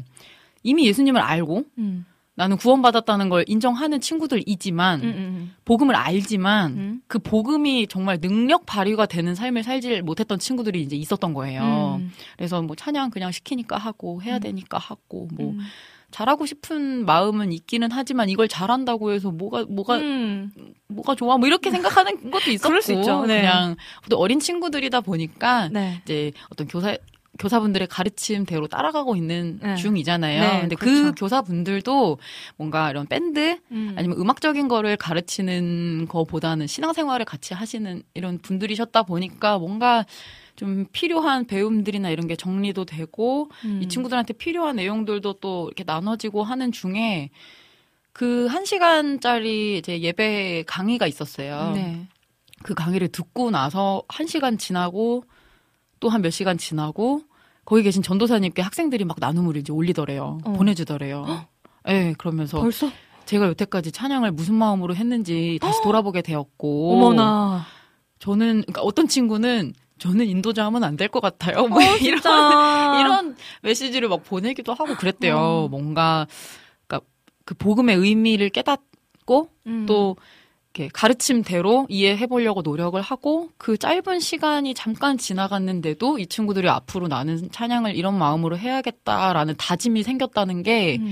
이미 0.63 0.85
예수님을 0.87 1.21
알고 1.21 1.63
음. 1.77 2.05
나는 2.35 2.57
구원받았다는 2.57 3.29
걸 3.29 3.43
인정하는 3.47 3.99
친구들이지만 3.99 5.01
음, 5.01 5.05
음, 5.05 5.55
복음을 5.65 5.95
알지만 5.95 6.71
음. 6.71 7.01
그 7.07 7.19
복음이 7.19 7.87
정말 7.87 8.19
능력 8.19 8.65
발휘가 8.65 9.05
되는 9.05 9.35
삶을 9.35 9.63
살지 9.63 10.01
못했던 10.01 10.39
친구들이 10.39 10.81
이제 10.81 10.95
있었던 10.95 11.33
거예요. 11.33 11.99
음. 11.99 12.11
그래서 12.37 12.61
뭐 12.61 12.75
찬양 12.75 13.11
그냥 13.11 13.31
시키니까 13.31 13.77
하고 13.77 14.21
해야 14.23 14.39
되니까 14.39 14.77
하고 14.77 15.27
뭐 15.33 15.51
음. 15.51 15.59
잘하고 16.11 16.45
싶은 16.45 17.05
마음은 17.05 17.51
있기는 17.53 17.89
하지만 17.91 18.29
이걸 18.29 18.47
잘한다고 18.47 19.11
해서 19.11 19.31
뭐가 19.31 19.65
뭐가 19.69 19.97
음. 19.97 20.51
뭐가 20.87 21.15
좋아 21.15 21.37
뭐 21.37 21.47
이렇게 21.47 21.71
생각하는 21.71 22.31
것도 22.31 22.51
있었고 22.51 22.67
그럴 22.69 22.81
수 22.81 22.93
있죠. 22.93 23.25
네. 23.25 23.41
그냥 23.41 23.75
또 24.09 24.17
어린 24.17 24.39
친구들이다 24.39 25.01
보니까 25.01 25.69
네. 25.69 26.01
이제 26.03 26.31
어떤 26.49 26.67
교사 26.67 26.95
교사분들의 27.41 27.87
가르침대로 27.87 28.67
따라가고 28.67 29.15
있는 29.15 29.59
네. 29.61 29.75
중이잖아요. 29.75 30.41
네, 30.41 30.61
근데 30.61 30.75
그렇죠. 30.75 31.03
그 31.05 31.11
교사분들도 31.17 32.19
뭔가 32.55 32.89
이런 32.91 33.07
밴드 33.07 33.57
음. 33.71 33.95
아니면 33.97 34.17
음악적인 34.19 34.67
거를 34.67 34.95
가르치는 34.95 36.05
거보다는 36.07 36.67
신앙생활을 36.67 37.25
같이 37.25 37.53
하시는 37.55 38.03
이런 38.13 38.37
분들이셨다 38.37 39.03
보니까 39.03 39.57
뭔가 39.57 40.05
좀 40.55 40.85
필요한 40.91 41.45
배움들이나 41.47 42.11
이런 42.11 42.27
게 42.27 42.35
정리도 42.35 42.85
되고 42.85 43.49
음. 43.65 43.79
이 43.81 43.87
친구들한테 43.87 44.33
필요한 44.33 44.75
내용들도 44.75 45.33
또 45.41 45.65
이렇게 45.67 45.83
나눠지고 45.83 46.43
하는 46.43 46.71
중에 46.71 47.31
그 48.13 48.47
한 48.49 48.65
시간짜리 48.65 49.79
이제 49.79 49.99
예배 50.01 50.65
강의가 50.67 51.07
있었어요. 51.07 51.71
네. 51.73 52.07
그 52.63 52.75
강의를 52.75 53.07
듣고 53.07 53.49
나서 53.49 54.03
한 54.07 54.27
시간 54.27 54.57
지나고 54.59 55.23
또 55.99 56.09
한 56.09 56.21
몇 56.21 56.29
시간 56.31 56.57
지나고 56.57 57.21
거기 57.65 57.83
계신 57.83 58.01
전도사님께 58.01 58.61
학생들이 58.61 59.05
막 59.05 59.17
나눔을 59.19 59.55
이제 59.57 59.71
올리더래요. 59.71 60.39
어. 60.43 60.53
보내주더래요. 60.53 61.45
예, 61.87 61.91
네, 61.93 62.15
그러면서 62.17 62.59
벌써 62.59 62.89
제가 63.25 63.47
여태까지 63.47 63.91
찬양을 63.91 64.31
무슨 64.31 64.55
마음으로 64.55 64.95
했는지 64.95 65.57
다시 65.61 65.79
돌아보게 65.83 66.21
되었고. 66.21 66.93
어머나. 66.93 67.65
저는, 68.19 68.61
그러니까 68.61 68.81
어떤 68.81 69.07
친구는 69.07 69.73
저는 69.99 70.27
인도자 70.27 70.65
하면 70.65 70.83
안 70.83 70.97
될 70.97 71.07
것 71.07 71.21
같아요. 71.21 71.67
뭐 71.67 71.77
어, 71.79 71.81
이런. 72.01 72.99
이런 72.99 73.35
메시지를 73.61 74.09
막 74.09 74.23
보내기도 74.23 74.73
하고 74.73 74.95
그랬대요. 74.95 75.37
어. 75.37 75.67
뭔가, 75.69 76.27
그러니까 76.87 77.07
그 77.45 77.53
복음의 77.55 77.95
의미를 77.95 78.49
깨닫고 78.49 79.49
음. 79.67 79.85
또 79.87 80.17
가르침대로 80.93 81.87
이해해 81.89 82.27
보려고 82.27 82.61
노력을 82.61 82.99
하고 83.01 83.49
그 83.57 83.77
짧은 83.77 84.19
시간이 84.19 84.73
잠깐 84.73 85.17
지나갔는데도 85.17 86.19
이 86.19 86.27
친구들이 86.27 86.69
앞으로 86.69 87.07
나는 87.07 87.51
찬양을 87.51 87.95
이런 87.95 88.17
마음으로 88.17 88.57
해야겠다라는 88.57 89.55
다짐이 89.57 90.03
생겼다는 90.03 90.63
게 90.63 90.97
음. 90.99 91.11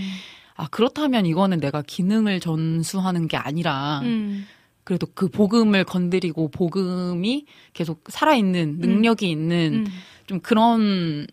아, 0.55 0.67
그렇다면 0.69 1.25
이거는 1.25 1.59
내가 1.59 1.81
기능을 1.81 2.39
전수하는 2.39 3.27
게 3.27 3.37
아니라 3.37 4.01
음. 4.03 4.45
그래도 4.83 5.07
그 5.13 5.27
복음을 5.27 5.83
건드리고 5.83 6.49
복음이 6.49 7.45
계속 7.73 8.03
살아있는 8.07 8.79
능력이 8.79 9.29
있는 9.29 9.85
음. 9.85 9.93
좀 10.25 10.39
그런 10.39 11.27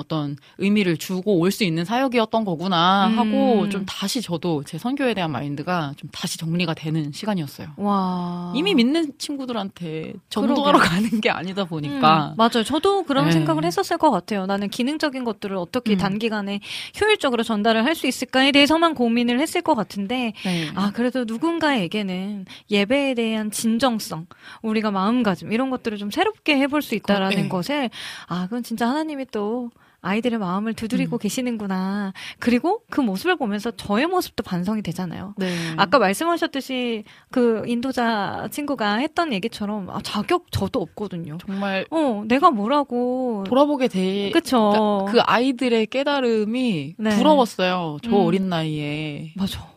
어떤 0.00 0.36
의미를 0.58 0.96
주고 0.96 1.38
올 1.38 1.50
수 1.50 1.62
있는 1.64 1.84
사역이었던 1.84 2.44
거구나 2.44 3.08
하고 3.08 3.62
음. 3.62 3.70
좀 3.70 3.84
다시 3.86 4.22
저도 4.22 4.62
제 4.64 4.78
선교에 4.78 5.14
대한 5.14 5.30
마인드가 5.32 5.94
좀 5.96 6.08
다시 6.12 6.38
정리가 6.38 6.74
되는 6.74 7.12
시간이었어요. 7.12 7.68
와. 7.76 8.52
이미 8.56 8.74
믿는 8.74 9.12
친구들한테 9.18 10.14
전도하러 10.28 10.78
가는 10.78 11.20
게 11.20 11.28
아니다 11.30 11.64
보니까 11.64 12.30
음, 12.30 12.34
맞아요. 12.36 12.64
저도 12.64 13.02
그런 13.04 13.26
네. 13.26 13.32
생각을 13.32 13.64
했었을 13.64 13.98
것 13.98 14.10
같아요. 14.10 14.46
나는 14.46 14.68
기능적인 14.68 15.24
것들을 15.24 15.56
어떻게 15.56 15.92
음. 15.92 15.98
단기간에 15.98 16.60
효율적으로 17.00 17.42
전달을 17.42 17.84
할 17.84 17.90
수 18.00 18.06
있을까에 18.06 18.50
대해서만 18.52 18.94
고민을 18.94 19.40
했을 19.40 19.60
것 19.60 19.74
같은데, 19.74 20.32
네. 20.44 20.68
아, 20.74 20.90
그래도 20.94 21.24
누군가에게는 21.26 22.46
예배에 22.70 23.14
대한 23.14 23.50
진정성, 23.50 24.26
우리가 24.62 24.90
마음가짐, 24.90 25.52
이런 25.52 25.68
것들을 25.70 25.98
좀 25.98 26.10
새롭게 26.10 26.56
해볼 26.58 26.80
수 26.80 26.94
있다라는 26.94 27.36
네. 27.36 27.48
것을, 27.48 27.90
아, 28.28 28.44
그건 28.44 28.62
진짜 28.62 28.88
하나님이 28.88 29.26
또 29.32 29.70
아이들의 30.02 30.38
마음을 30.38 30.74
두드리고 30.74 31.16
음. 31.16 31.18
계시는구나. 31.18 32.12
그리고 32.38 32.82
그 32.90 33.00
모습을 33.00 33.36
보면서 33.36 33.70
저의 33.72 34.06
모습도 34.06 34.42
반성이 34.42 34.82
되잖아요. 34.82 35.34
네. 35.36 35.48
아까 35.76 35.98
말씀하셨듯이 35.98 37.04
그 37.30 37.62
인도자 37.66 38.48
친구가 38.50 38.96
했던 38.96 39.32
얘기처럼 39.32 39.90
아, 39.90 40.00
자격 40.02 40.50
저도 40.50 40.80
없거든요. 40.80 41.38
정말 41.44 41.86
어, 41.90 42.24
내가 42.26 42.50
뭐라고. 42.50 43.44
돌아보게 43.46 43.88
돼. 43.88 44.30
그쵸. 44.30 44.70
그러니까 45.06 45.12
그 45.12 45.20
아이들의 45.20 45.86
깨달음이 45.86 46.94
네. 46.98 47.16
부러웠어요. 47.16 47.98
저 48.02 48.10
음. 48.10 48.14
어린 48.14 48.48
나이에. 48.48 49.32
맞아. 49.36 49.68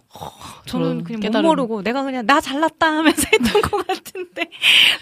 저는 0.66 1.03
그냥 1.03 1.20
깨달음. 1.20 1.47
못 1.47 1.49
모르고 1.49 1.82
내가 1.84 2.03
그냥 2.03 2.26
나 2.26 2.39
잘났다 2.39 2.88
하면서 2.88 3.28
했던 3.34 3.61
것 3.61 3.86
같은데 3.86 4.49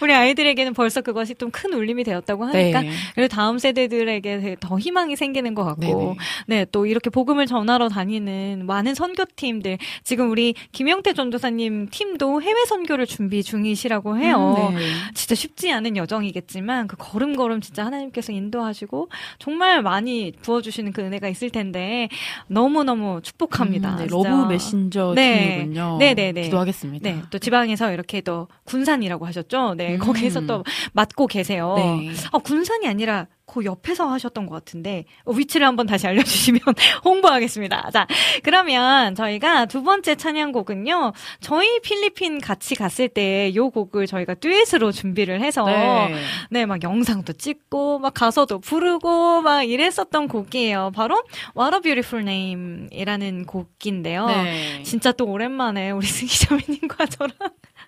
우리 0.00 0.12
아이들에게는 0.12 0.74
벌써 0.74 1.00
그것이 1.00 1.34
좀 1.36 1.52
큰 1.52 1.72
울림이 1.74 2.02
되었다고 2.02 2.44
하니까 2.46 2.80
네. 2.80 2.90
그리고 3.14 3.28
다음 3.28 3.58
세대들에게 3.58 4.56
더 4.58 4.78
희망이 4.78 5.14
생기는 5.16 5.54
것 5.54 5.64
같고 5.64 5.80
네네. 5.82 6.16
네, 6.46 6.66
또 6.72 6.86
이렇게 6.86 7.10
복음을 7.10 7.46
전하러 7.46 7.88
다니는 7.88 8.64
많은 8.66 8.94
선교팀들, 8.94 9.78
지금 10.02 10.30
우리 10.30 10.54
김영태 10.72 11.12
전도사님 11.12 11.88
팀도 11.90 12.42
해외 12.42 12.64
선교를 12.64 13.06
준비 13.06 13.42
중이시라고 13.42 14.16
해요. 14.18 14.70
음, 14.70 14.76
네. 14.76 14.86
진짜 15.14 15.34
쉽지 15.34 15.70
않은 15.72 15.96
여정이겠지만 15.96 16.88
그 16.88 16.96
걸음걸음 16.98 17.60
진짜 17.60 17.84
하나님께서 17.84 18.32
인도하시고 18.32 19.10
정말 19.38 19.82
많이 19.82 20.32
부어주시는 20.42 20.92
그 20.92 21.02
은혜가 21.02 21.28
있을 21.28 21.50
텐데 21.50 22.08
너무너무 22.48 23.20
축복합니다. 23.22 23.90
음, 23.90 23.96
네. 23.98 24.06
Love 24.06 24.48
Messenger 24.48 25.01
네. 25.14 25.56
팀이군요. 25.56 25.96
네네네. 25.98 26.42
기도하겠습니다. 26.42 27.10
네, 27.10 27.22
또 27.30 27.38
지방에서 27.38 27.92
이렇게 27.92 28.20
또 28.20 28.48
군산이라고 28.64 29.26
하셨죠? 29.26 29.74
네, 29.76 29.94
음. 29.94 29.98
거기에서 29.98 30.40
또 30.46 30.64
맡고 30.92 31.26
계세요. 31.26 31.74
네. 31.76 32.10
어, 32.30 32.38
군산이 32.38 32.86
아니라 32.86 33.26
그 33.46 33.64
옆에서 33.64 34.08
하셨던 34.10 34.46
것 34.46 34.54
같은데 34.54 35.04
어, 35.24 35.32
위치를 35.32 35.66
한번 35.66 35.86
다시 35.86 36.06
알려주시면 36.06 36.60
홍보하겠습니다. 37.04 37.90
자, 37.92 38.06
그러면 38.42 39.14
저희가 39.14 39.66
두 39.66 39.82
번째 39.82 40.14
찬양곡은요. 40.14 41.12
저희 41.40 41.80
필리핀 41.80 42.40
같이 42.40 42.74
갔을 42.74 43.08
때 43.08 43.52
요 43.54 43.70
곡을 43.70 44.06
저희가 44.06 44.34
듀엣으로 44.34 44.92
준비를 44.92 45.40
해서 45.40 45.64
네. 45.64 46.14
네, 46.50 46.66
막 46.66 46.82
영상도 46.82 47.32
찍고, 47.34 47.98
막 47.98 48.14
가서도 48.14 48.60
부르고, 48.60 49.42
막 49.42 49.62
이랬었던 49.62 50.28
곡이에요. 50.28 50.92
바로 50.94 51.22
What 51.56 51.74
a 51.76 51.80
Beautiful 51.80 52.26
Name이라는 52.26 53.46
곡인데요. 53.46 54.26
네. 54.26 54.82
진짜 54.82 55.12
또 55.12 55.26
오랜만에 55.26 55.90
우리 55.90 56.06
승희 56.06 56.30
자매님과 56.30 57.06
저랑 57.12 57.32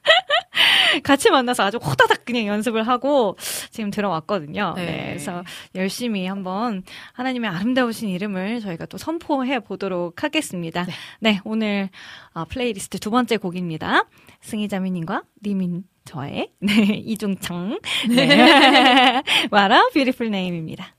같이 1.02 1.30
만나서 1.30 1.64
아주 1.64 1.78
호다닥 1.78 2.24
그냥 2.24 2.46
연습을 2.46 2.86
하고 2.86 3.36
지금 3.70 3.90
들어왔거든요. 3.90 4.74
네. 4.76 4.86
네. 4.86 5.04
그래서 5.08 5.42
열심히 5.74 6.26
한번 6.26 6.82
하나님의 7.12 7.50
아름다우신 7.50 8.08
이름을 8.08 8.60
저희가 8.60 8.86
또 8.86 8.98
선포해 8.98 9.60
보도록 9.60 10.22
하겠습니다. 10.22 10.86
네, 11.20 11.40
오늘 11.44 11.90
어, 12.32 12.44
플레이리스트 12.44 12.98
두 12.98 13.10
번째 13.10 13.36
곡입니다. 13.36 14.04
승희자매님과 14.42 15.22
리민 15.42 15.84
저의 16.04 16.50
네, 16.60 16.72
이중창 17.04 17.80
네. 18.08 19.22
What 19.50 19.88
a 19.92 19.96
Beautiful 19.96 20.30
Name입니다. 20.30 20.93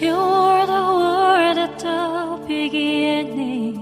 You 0.00 0.16
were 0.16 0.64
the 0.64 0.84
word 1.02 1.58
at 1.58 1.78
the 1.78 2.42
beginning. 2.48 3.74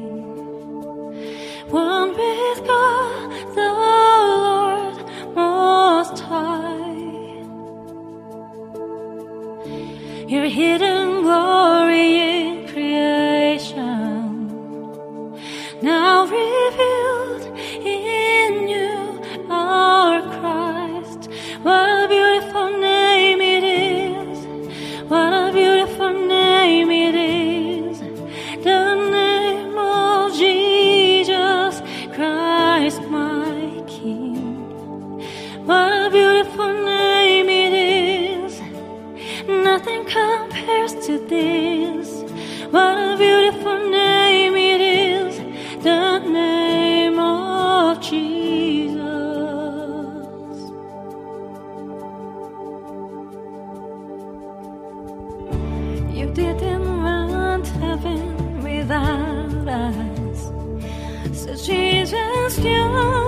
One 1.70 2.08
with 2.08 2.66
God, 2.66 3.30
the 3.54 3.70
Lord 4.42 4.96
Most 5.36 6.18
High. 6.18 6.88
Your 10.26 10.46
hidden 10.46 11.22
glory 11.22 12.08
in 12.18 12.66
creation. 12.66 13.78
Now 15.80 16.24
revealed 16.24 17.44
in 17.86 18.68
you, 18.68 19.22
our 19.48 20.20
Christ. 20.40 21.30
What 21.62 21.97
What 35.68 35.92
a 36.06 36.10
beautiful 36.10 36.72
name 36.82 37.50
it 37.50 37.74
is. 37.74 38.58
Nothing 39.46 40.02
compares 40.06 40.94
to 41.06 41.18
this. 41.28 42.08
What 42.70 42.96
a 42.96 43.16
beautiful 43.18 43.78
name 43.90 44.56
it 44.56 44.80
is. 44.80 45.36
The 45.84 46.20
name 46.20 47.18
of 47.18 48.00
Jesus. 48.00 48.96
You 56.18 56.26
didn't 56.32 57.02
want 57.02 57.66
heaven 57.66 58.62
without 58.62 59.68
us. 59.68 60.40
So 61.38 61.54
Jesus, 61.54 62.58
you 62.58 63.27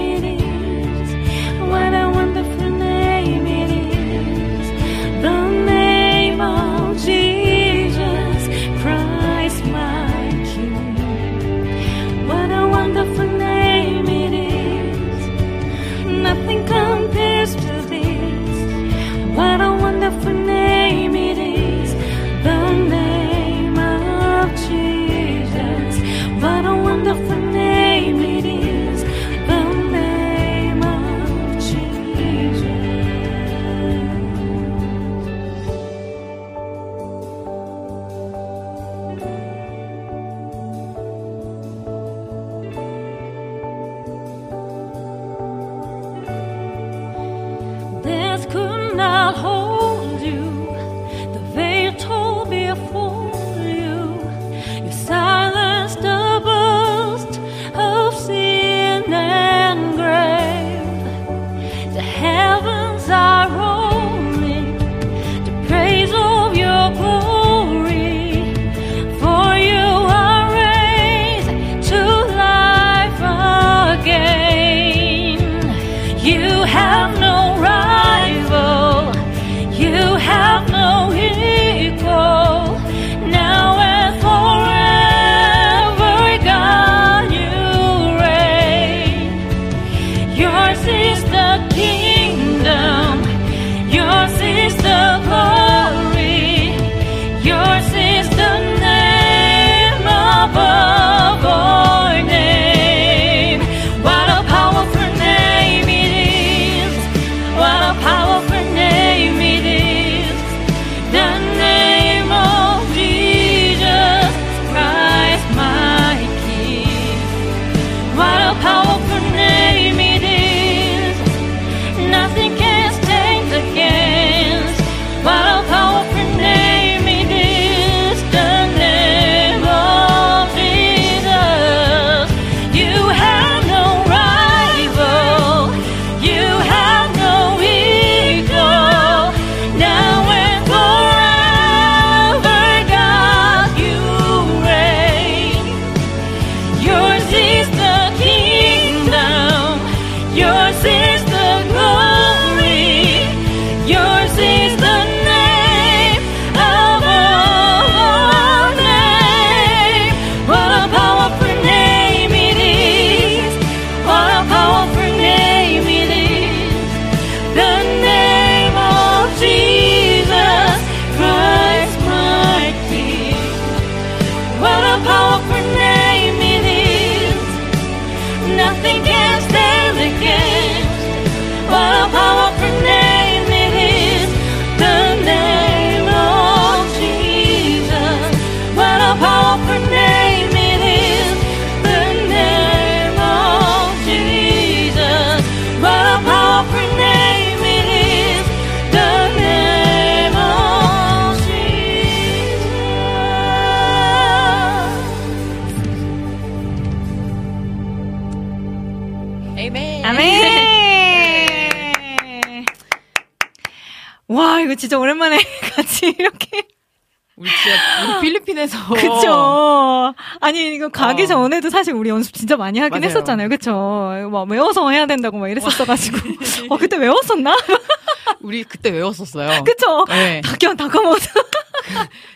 사실 221.91 221.95
우리 221.95 222.09
연습 222.09 222.33
진짜 222.33 222.55
많이 222.57 222.79
하긴 222.79 222.99
맞아요. 222.99 223.09
했었잖아요. 223.09 223.49
그쵸. 223.49 224.29
막 224.31 224.49
외워서 224.49 224.89
해야 224.89 225.05
된다고 225.05 225.37
막 225.37 225.49
이랬었어가지고. 225.49 226.17
어, 226.73 226.77
그때 226.77 226.97
외웠었나? 226.97 227.55
우리 228.41 228.63
그때 228.63 228.89
외웠었어요. 228.89 229.63
그쵸. 229.63 230.05
네. 230.09 230.41
다 230.41 230.55
기억 230.55 230.75
다 230.77 230.87
까먹었어. 230.87 231.29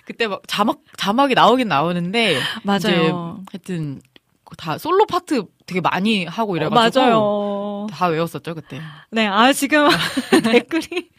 그때 0.06 0.28
막 0.28 0.42
자막 0.48 0.80
자막이 0.98 1.34
나오긴 1.34 1.68
나오는데 1.68 2.40
맞아요. 2.64 3.42
하여튼 3.52 4.02
다 4.58 4.78
솔로 4.78 5.06
파트 5.06 5.44
되게 5.66 5.82
많이 5.82 6.26
하고 6.26 6.56
이래가지고 6.56 7.02
맞아요. 7.02 7.88
다 7.92 8.08
외웠었죠 8.08 8.54
그때. 8.56 8.82
네, 9.12 9.26
아, 9.26 9.52
지금 9.54 9.90
댓글이. 10.44 11.10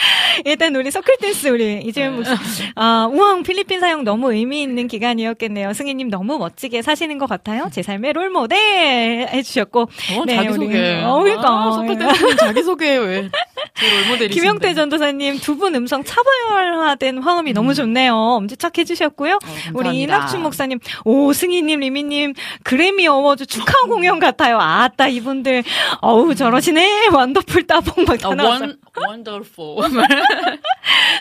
일단 0.44 0.74
우리 0.76 0.90
서클댄스 0.90 1.48
우리 1.48 1.82
이재현 1.84 2.16
목사 2.16 2.36
아 2.76 3.08
우왕 3.12 3.42
필리핀 3.42 3.80
사용 3.80 4.04
너무 4.04 4.32
의미 4.32 4.62
있는 4.62 4.88
기간이었겠네요. 4.88 5.72
승희님 5.72 6.08
너무 6.10 6.38
멋지게 6.38 6.82
사시는 6.82 7.18
것 7.18 7.28
같아요. 7.28 7.68
제 7.72 7.82
삶의 7.82 8.12
롤 8.14 8.30
모델 8.30 9.28
해주셨고 9.32 9.80
어, 9.82 10.24
네, 10.26 10.36
자기 10.36 10.52
소개. 10.52 10.66
우리- 10.66 11.02
어, 11.04 11.18
그러니까. 11.22 11.72
소클댄스는 11.72 12.36
자기 12.36 12.62
소개 12.62 12.96
왜? 12.96 13.28
김영태 14.28 14.74
전도사님 14.74 15.38
두 15.40 15.60
분 15.60 15.74
음성 15.74 16.02
차별화된 16.04 17.18
화음이 17.18 17.52
너무 17.52 17.74
좋네요. 17.74 18.14
엄지척 18.14 18.78
해주셨고요. 18.78 19.38
우리 19.74 20.00
이낙춘 20.00 20.42
목사님, 20.42 20.78
오 21.04 21.32
승희님, 21.34 21.80
리미님 21.80 22.32
그래미 22.64 23.06
어워즈 23.08 23.44
축하 23.44 23.72
공연 23.86 24.18
같아요. 24.18 24.58
아따 24.58 25.08
이분들 25.08 25.62
어우 26.00 26.34
저러시네. 26.34 27.08
완더풀 27.12 27.66
따봉 27.66 28.04
막 28.06 28.24
아, 28.24 28.34
나왔어요. 28.34 28.68
원 28.68 28.76
원더풀. 28.96 29.76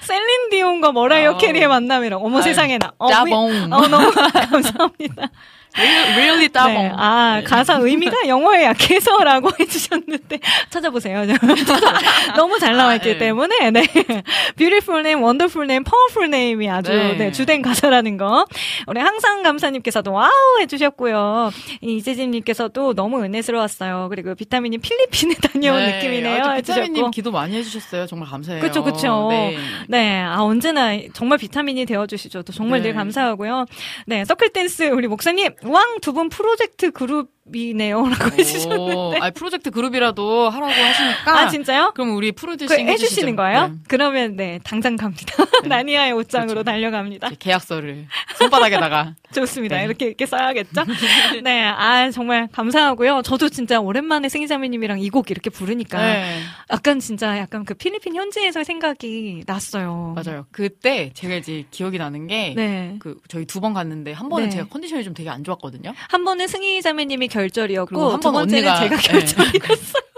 셀린 0.02 0.50
디온과 0.50 0.92
머라이어 0.92 1.32
어. 1.32 1.38
캐리의 1.38 1.68
만남이랑 1.68 2.24
어머 2.24 2.38
아유, 2.38 2.44
세상에나. 2.44 2.94
어. 2.98 3.08
미- 3.24 3.34
어, 3.34 3.88
너무 3.88 4.12
감사합니다. 4.12 5.30
Really 5.78 6.50
따봉. 6.50 6.74
네, 6.74 6.92
아, 6.96 7.38
네. 7.38 7.44
가사 7.44 7.76
의미가 7.80 8.16
영어에 8.28 8.66
약해서라고 8.66 9.52
해주셨는데, 9.60 10.40
찾아보세요. 10.70 11.26
너무 12.36 12.60
잘 12.60 12.76
나와 12.76 12.96
있기 12.96 13.10
아, 13.10 13.14
네. 13.14 13.18
때문에, 13.20 13.72
네. 13.72 13.82
beautiful 14.56 15.02
name, 15.02 15.24
wonderful 15.24 15.66
name, 15.66 15.84
powerful 15.84 16.28
name이 16.28 16.70
아주, 16.70 16.92
네. 16.92 17.14
네. 17.18 17.32
주된 17.32 17.62
가사라는 17.62 18.18
거. 18.18 18.46
우리 18.88 19.00
항상 19.00 19.44
감사님께서도 19.44 20.12
와우 20.12 20.60
해주셨고요. 20.62 21.52
이 21.82 21.98
이재진님께서도 21.98 22.94
너무 22.96 23.22
은혜스러웠어요. 23.24 24.08
그리고 24.10 24.36
비타민이 24.36 24.80
필리핀에 24.80 25.36
다녀온 25.36 25.78
네, 25.80 25.96
느낌이네요. 25.98 26.36
해주셨고. 26.36 26.62
비타민님 26.62 27.12
기도 27.12 27.32
많이 27.32 27.56
해주셨어요. 27.58 28.08
정말 28.08 28.30
감사해요. 28.30 28.62
그쵸, 28.62 28.84
그쵸. 28.84 29.28
네. 29.30 29.58
네, 29.88 30.22
아, 30.22 30.42
언제나 30.42 30.92
정말 31.14 31.38
비타민이 31.38 31.86
되어주시죠. 31.86 32.44
또 32.44 32.52
정말 32.54 32.82
네. 32.82 32.90
늘 32.90 32.96
감사하고요. 32.96 33.66
네, 34.08 34.26
서클댄스 34.26 34.84
우리 34.90 35.08
목사님, 35.08 35.52
왕 35.64 36.00
두 36.02 36.14
분 36.14 36.30
프로젝트 36.30 36.92
그룹 36.92 37.32
이네요. 37.54 38.04
라고 38.10 38.36
해주셨는데. 38.38 38.94
오, 38.96 39.14
아니, 39.20 39.34
프로젝트 39.34 39.72
그룹이라도 39.72 40.50
하라고 40.50 40.72
하시니까. 40.72 41.40
아, 41.40 41.48
진짜요? 41.50 41.92
그럼 41.96 42.16
우리 42.16 42.32
그 42.32 42.42
프로듀싱 42.42 42.88
해주시는 42.88 42.90
해주시죠. 42.94 43.36
거예요? 43.36 43.68
네. 43.68 43.74
그러면 43.88 44.36
네, 44.36 44.60
당장 44.64 44.96
갑니다. 44.96 45.34
나니아의 45.68 46.14
옷장으로 46.14 46.48
그렇죠. 46.50 46.64
달려갑니다. 46.64 47.30
계약서를 47.40 48.08
손바닥에다가. 48.38 49.14
좋습니다. 49.34 49.78
네. 49.78 49.86
이렇게, 49.86 50.06
이렇게 50.08 50.26
써야겠죠? 50.26 50.84
네, 51.44 51.64
아, 51.66 52.10
정말 52.12 52.48
감사하고요. 52.52 53.22
저도 53.24 53.50
진짜 53.50 53.80
오랜만에 53.80 54.30
승희자매님이랑 54.30 55.00
이 55.02 55.10
곡 55.10 55.32
이렇게 55.32 55.50
부르니까. 55.50 55.98
네. 56.02 56.40
약간 56.72 57.00
진짜 57.00 57.38
약간 57.40 57.66
그 57.66 57.74
필리핀 57.74 58.16
현지에서 58.16 58.64
생각이 58.64 59.44
났어요. 59.48 60.14
맞아요. 60.16 60.46
그때 60.52 61.12
제가 61.14 61.36
이제 61.36 61.66
기억이 61.72 61.98
나는 61.98 62.28
게. 62.28 62.54
네. 62.56 62.96
그 63.00 63.18
저희 63.28 63.46
두 63.46 63.60
번 63.60 63.74
갔는데 63.74 64.14
한 64.14 64.30
번은 64.30 64.46
네. 64.46 64.50
제가 64.52 64.68
컨디션이 64.70 65.04
좀 65.04 65.14
되게 65.14 65.30
안 65.30 65.44
좋았거든요. 65.44 65.94
한 66.10 66.24
번은 66.24 66.48
승희 66.48 66.82
자매님이 66.82 67.28
결 67.28 67.39
절이었고 67.48 67.88
그리고 67.90 68.10
한두번 68.12 68.34
번째는 68.34 68.70
언니가- 68.70 68.80
제가 68.80 68.96
네. 68.98 69.02
결절이었어요. 69.02 70.04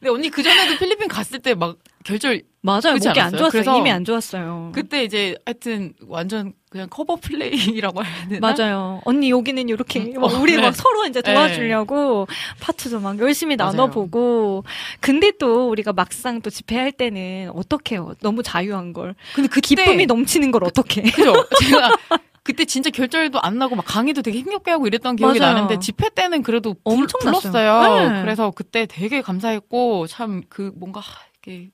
근데 0.00 0.10
언니 0.12 0.30
그 0.30 0.42
전에도 0.42 0.78
필리핀 0.78 1.08
갔을 1.08 1.40
때 1.40 1.54
막 1.54 1.76
결절 2.04 2.40
맞아요. 2.62 2.94
목이 2.94 3.20
안? 3.20 3.30
좋았어요. 3.32 3.50
그래서 3.50 3.78
이미 3.78 3.90
안 3.90 4.04
좋았어요. 4.06 4.72
그때 4.74 5.04
이제 5.04 5.36
하여튼 5.44 5.92
완전 6.08 6.54
그냥 6.70 6.88
커버 6.88 7.16
플레이라고 7.16 8.02
해야 8.02 8.28
되나? 8.28 8.54
맞아요. 8.54 9.02
언니 9.04 9.30
여기는 9.30 9.68
이렇게 9.68 10.00
음, 10.00 10.14
막 10.14 10.32
어, 10.32 10.38
우리 10.38 10.56
네. 10.56 10.62
막 10.62 10.74
서로 10.74 11.04
이제 11.06 11.20
도와주려고 11.20 12.26
파트도 12.60 13.00
막 13.00 13.18
열심히 13.18 13.56
맞아요. 13.56 13.72
나눠보고 13.72 14.64
근데 15.00 15.32
또 15.38 15.68
우리가 15.68 15.92
막상 15.92 16.40
또 16.40 16.48
집회할 16.48 16.92
때는 16.92 17.50
어떡해요. 17.54 18.14
너무 18.22 18.42
자유한 18.42 18.94
걸. 18.94 19.14
근데 19.34 19.48
그때 19.48 19.60
기쁨이 19.60 20.06
넘치는 20.06 20.50
걸 20.50 20.64
어떡해. 20.64 21.02
그죠? 21.10 21.34
제가 21.60 21.90
그때 22.52 22.64
진짜 22.64 22.90
결절도 22.90 23.40
안 23.40 23.58
나고 23.58 23.76
막 23.76 23.84
강의도 23.86 24.22
되게 24.22 24.38
힘겹게 24.40 24.70
하고 24.70 24.86
이랬던 24.86 25.16
기억이 25.16 25.38
맞아요. 25.38 25.54
나는데 25.54 25.78
집회 25.80 26.08
때는 26.10 26.42
그래도 26.42 26.74
불, 26.74 26.80
엄청. 26.84 27.20
불렀어요. 27.20 28.08
네. 28.12 28.20
그래서 28.22 28.50
그때 28.50 28.86
되게 28.86 29.20
감사했고 29.22 30.06
참 30.06 30.42
그 30.48 30.72
뭔가 30.76 31.00
하, 31.00 31.06
이렇게 31.44 31.70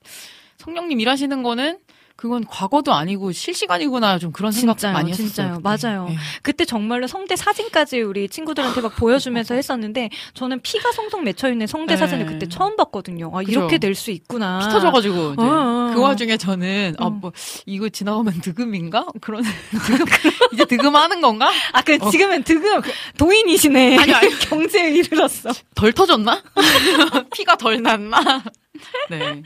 성령님 0.57 0.99
일하시는 0.99 1.43
거는 1.43 1.79
그건 2.17 2.45
과거도 2.47 2.93
아니고 2.93 3.31
실시간이구나 3.31 4.17
좀 4.17 4.31
그런 4.31 4.51
생각 4.51 4.77
진짜요, 4.79 4.93
많이 4.93 5.11
했었어요. 5.11 5.27
진짜요. 5.27 5.61
그때. 5.61 5.87
맞아요. 5.87 6.05
네. 6.09 6.15
그때 6.41 6.65
정말로 6.65 7.05
성대 7.07 7.35
사진까지 7.35 8.01
우리 8.01 8.27
친구들한테 8.27 8.81
막 8.81 8.95
보여주면서 8.95 9.53
했었는데 9.53 10.09
저는 10.33 10.59
피가 10.61 10.91
송송 10.91 11.23
맺혀 11.23 11.49
있는 11.51 11.67
성대 11.67 11.93
네. 11.93 11.97
사진을 11.97 12.25
그때 12.25 12.47
처음 12.49 12.75
봤거든요. 12.75 13.31
아. 13.33 13.41
이렇게 13.43 13.77
될 13.77 13.93
수 13.95 14.11
있구나. 14.11 14.59
피 14.59 14.65
터져가지고 14.65 15.33
이제 15.33 15.41
어, 15.41 15.45
어, 15.45 15.91
그 15.93 15.99
어. 15.99 16.03
와중에 16.03 16.37
저는 16.37 16.95
아 16.99 17.07
음. 17.07 17.19
뭐 17.21 17.31
이거 17.65 17.87
지나가면 17.89 18.41
득음인가 18.41 19.05
그런 19.21 19.43
득음 19.71 20.05
이제 20.53 20.65
득음하는 20.65 21.21
건가 21.21 21.51
아, 21.73 21.81
그 21.81 21.97
어. 22.01 22.09
지금은 22.09 22.43
득음 22.43 22.81
도인이시네. 23.17 23.97
아니, 23.97 24.13
아니. 24.13 24.29
경제에 24.49 24.91
이르렀어. 24.91 25.51
덜 25.75 25.93
터졌나 25.93 26.41
피가 27.35 27.57
덜 27.57 27.81
났나 27.81 28.43
네 29.09 29.41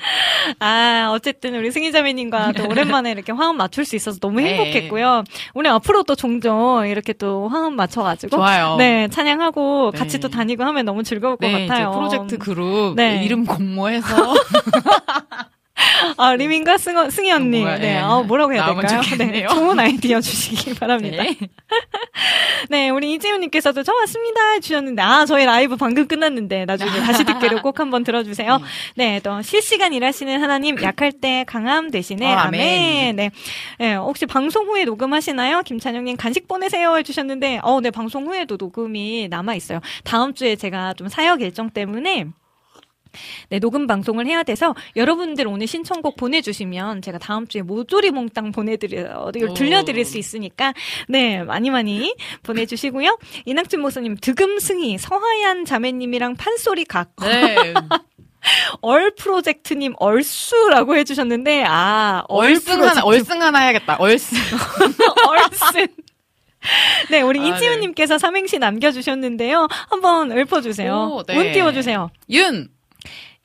아, 0.60 1.12
어쨌든 1.14 1.56
우리 1.56 1.72
승희자매님과 1.72 2.54
또 2.54 2.68
오랜만에 2.68 3.12
이렇게 3.12 3.32
화음 3.32 3.58
맞출 3.58 3.86
수 3.86 3.96
있어서 3.96 4.20
너무 4.20 4.42
네. 4.42 4.56
행복했고요. 4.58 5.24
우리 5.54 5.70
앞으로 5.70 6.04
또 6.04 6.16
종종 6.16 6.86
이렇게 6.88 7.14
또 7.14 7.48
화음 7.50 7.76
맞춰가지고. 7.76 8.36
좋아요 8.36 8.76
네, 8.78 9.08
찬양하고 9.08 9.92
네. 9.94 10.00
같이 10.00 10.20
또 10.20 10.30
다니고 10.30 10.64
하면 10.64 10.86
너무 10.86 11.04
즐거울 11.04 11.38
것 11.38 11.48
네, 11.48 11.68
같아요. 11.68 11.92
프로젝트 11.92 12.38
그룹 12.38 12.96
네. 12.96 13.24
이름 13.24 13.46
공모해서 13.46 14.08
아, 16.18 16.36
리민과 16.36 16.78
승, 16.78 17.10
승희 17.10 17.32
언니. 17.32 17.64
네, 17.64 17.80
예. 17.82 17.98
아, 17.98 18.20
뭐라고 18.22 18.54
해야 18.54 18.66
될까요? 18.66 19.02
좋겠네요. 19.02 19.48
네, 19.48 19.54
좋은 19.54 19.80
아이디어 19.80 20.22
주시기 20.22 20.76
바랍니다. 20.76 21.24
네. 21.24 21.38
네, 22.70 22.90
우리 22.90 23.14
이지훈님께서도 23.14 23.84
저 23.84 23.94
왔습니다 23.94 24.52
해주셨는데, 24.54 25.02
아, 25.02 25.26
저희 25.26 25.46
라이브 25.46 25.76
방금 25.76 26.08
끝났는데, 26.08 26.66
나중에 26.66 26.92
다시 26.92 27.24
듣기로 27.24 27.62
꼭 27.62 27.80
한번 27.80 28.04
들어주세요. 28.04 28.62
네, 28.96 29.20
또 29.24 29.42
실시간 29.42 29.94
일하시는 29.94 30.42
하나님, 30.42 30.82
약할 30.82 31.12
때 31.12 31.44
강함 31.48 31.92
대신에, 31.92 32.34
어, 32.34 32.38
아멘. 32.38 32.62
아멘. 32.62 33.16
네. 33.16 33.32
네, 33.80 33.96
혹시 33.96 34.26
방송 34.26 34.68
후에 34.68 34.86
녹음하시나요? 34.86 35.62
김찬영님 35.64 36.18
간식 36.18 36.48
보내세요 36.48 36.96
해주셨는데, 36.98 37.60
어, 37.64 37.80
네, 37.82 37.92
방송 37.92 38.28
후에도 38.28 38.58
녹음이 38.58 39.28
남아있어요. 39.30 39.80
다음 40.04 40.34
주에 40.34 40.56
제가 40.56 40.94
좀 40.94 41.08
사역 41.08 41.42
일정 41.42 41.70
때문에, 41.70 42.28
네, 43.50 43.60
녹음 43.60 43.88
방송을 43.88 44.26
해야 44.28 44.44
돼서 44.44 44.76
여러분들 44.96 45.48
오늘 45.48 45.68
신청곡 45.68 46.16
보내주시면 46.18 47.02
제가 47.02 47.18
다음 47.18 47.48
주에 47.48 47.62
모조리 47.62 48.12
몽땅 48.12 48.52
보내드려, 48.52 49.32
이걸 49.36 49.50
오. 49.50 49.54
들려드릴 49.54 50.06
수 50.06 50.18
있으니까, 50.18 50.74
네, 51.08 51.44
많이 51.44 51.70
많이 51.70 52.16
보내주시고요. 52.44 53.18
이낙준 53.46 53.82
목사님, 53.82 54.18
득음승희, 54.18 54.98
서하얀 54.98 55.66
자매님이랑 55.66 56.36
판소리 56.36 56.86
각, 56.86 57.12
네. 57.22 57.74
얼 58.82 59.14
프로젝트님, 59.16 59.94
얼쑤라고 60.00 60.96
해주셨는데, 60.96 61.64
아, 61.68 62.24
얼 62.28 62.48
얼승 62.52 62.74
하나 62.74 63.02
프로젝트. 63.02 63.06
얼승 63.06 63.42
하나 63.42 63.60
해야겠다 63.60 63.98
얼승 64.00 64.38
얼쓴. 65.28 65.88
네, 67.10 67.22
우리 67.22 67.40
아, 67.40 67.44
이지훈님께서 67.56 68.18
삼행시 68.18 68.60
남겨주셨는데요. 68.60 69.68
한번 69.90 70.32
읊어주세요. 70.32 70.94
오, 70.94 71.24
네. 71.24 71.38
운 71.38 71.52
띄워주세요. 71.54 72.10
윤 72.30 72.70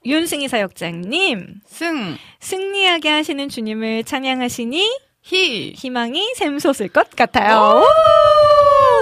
윤승희 0.06 0.48
사역장님. 0.48 1.60
승, 1.66 2.16
승리하게 2.40 3.08
하시는 3.08 3.48
주님을 3.48 4.04
찬양하시니 4.04 5.05
희, 5.28 5.72
희망이 5.76 6.34
샘솟을 6.36 6.88
것 6.88 7.10
같아요. 7.10 7.82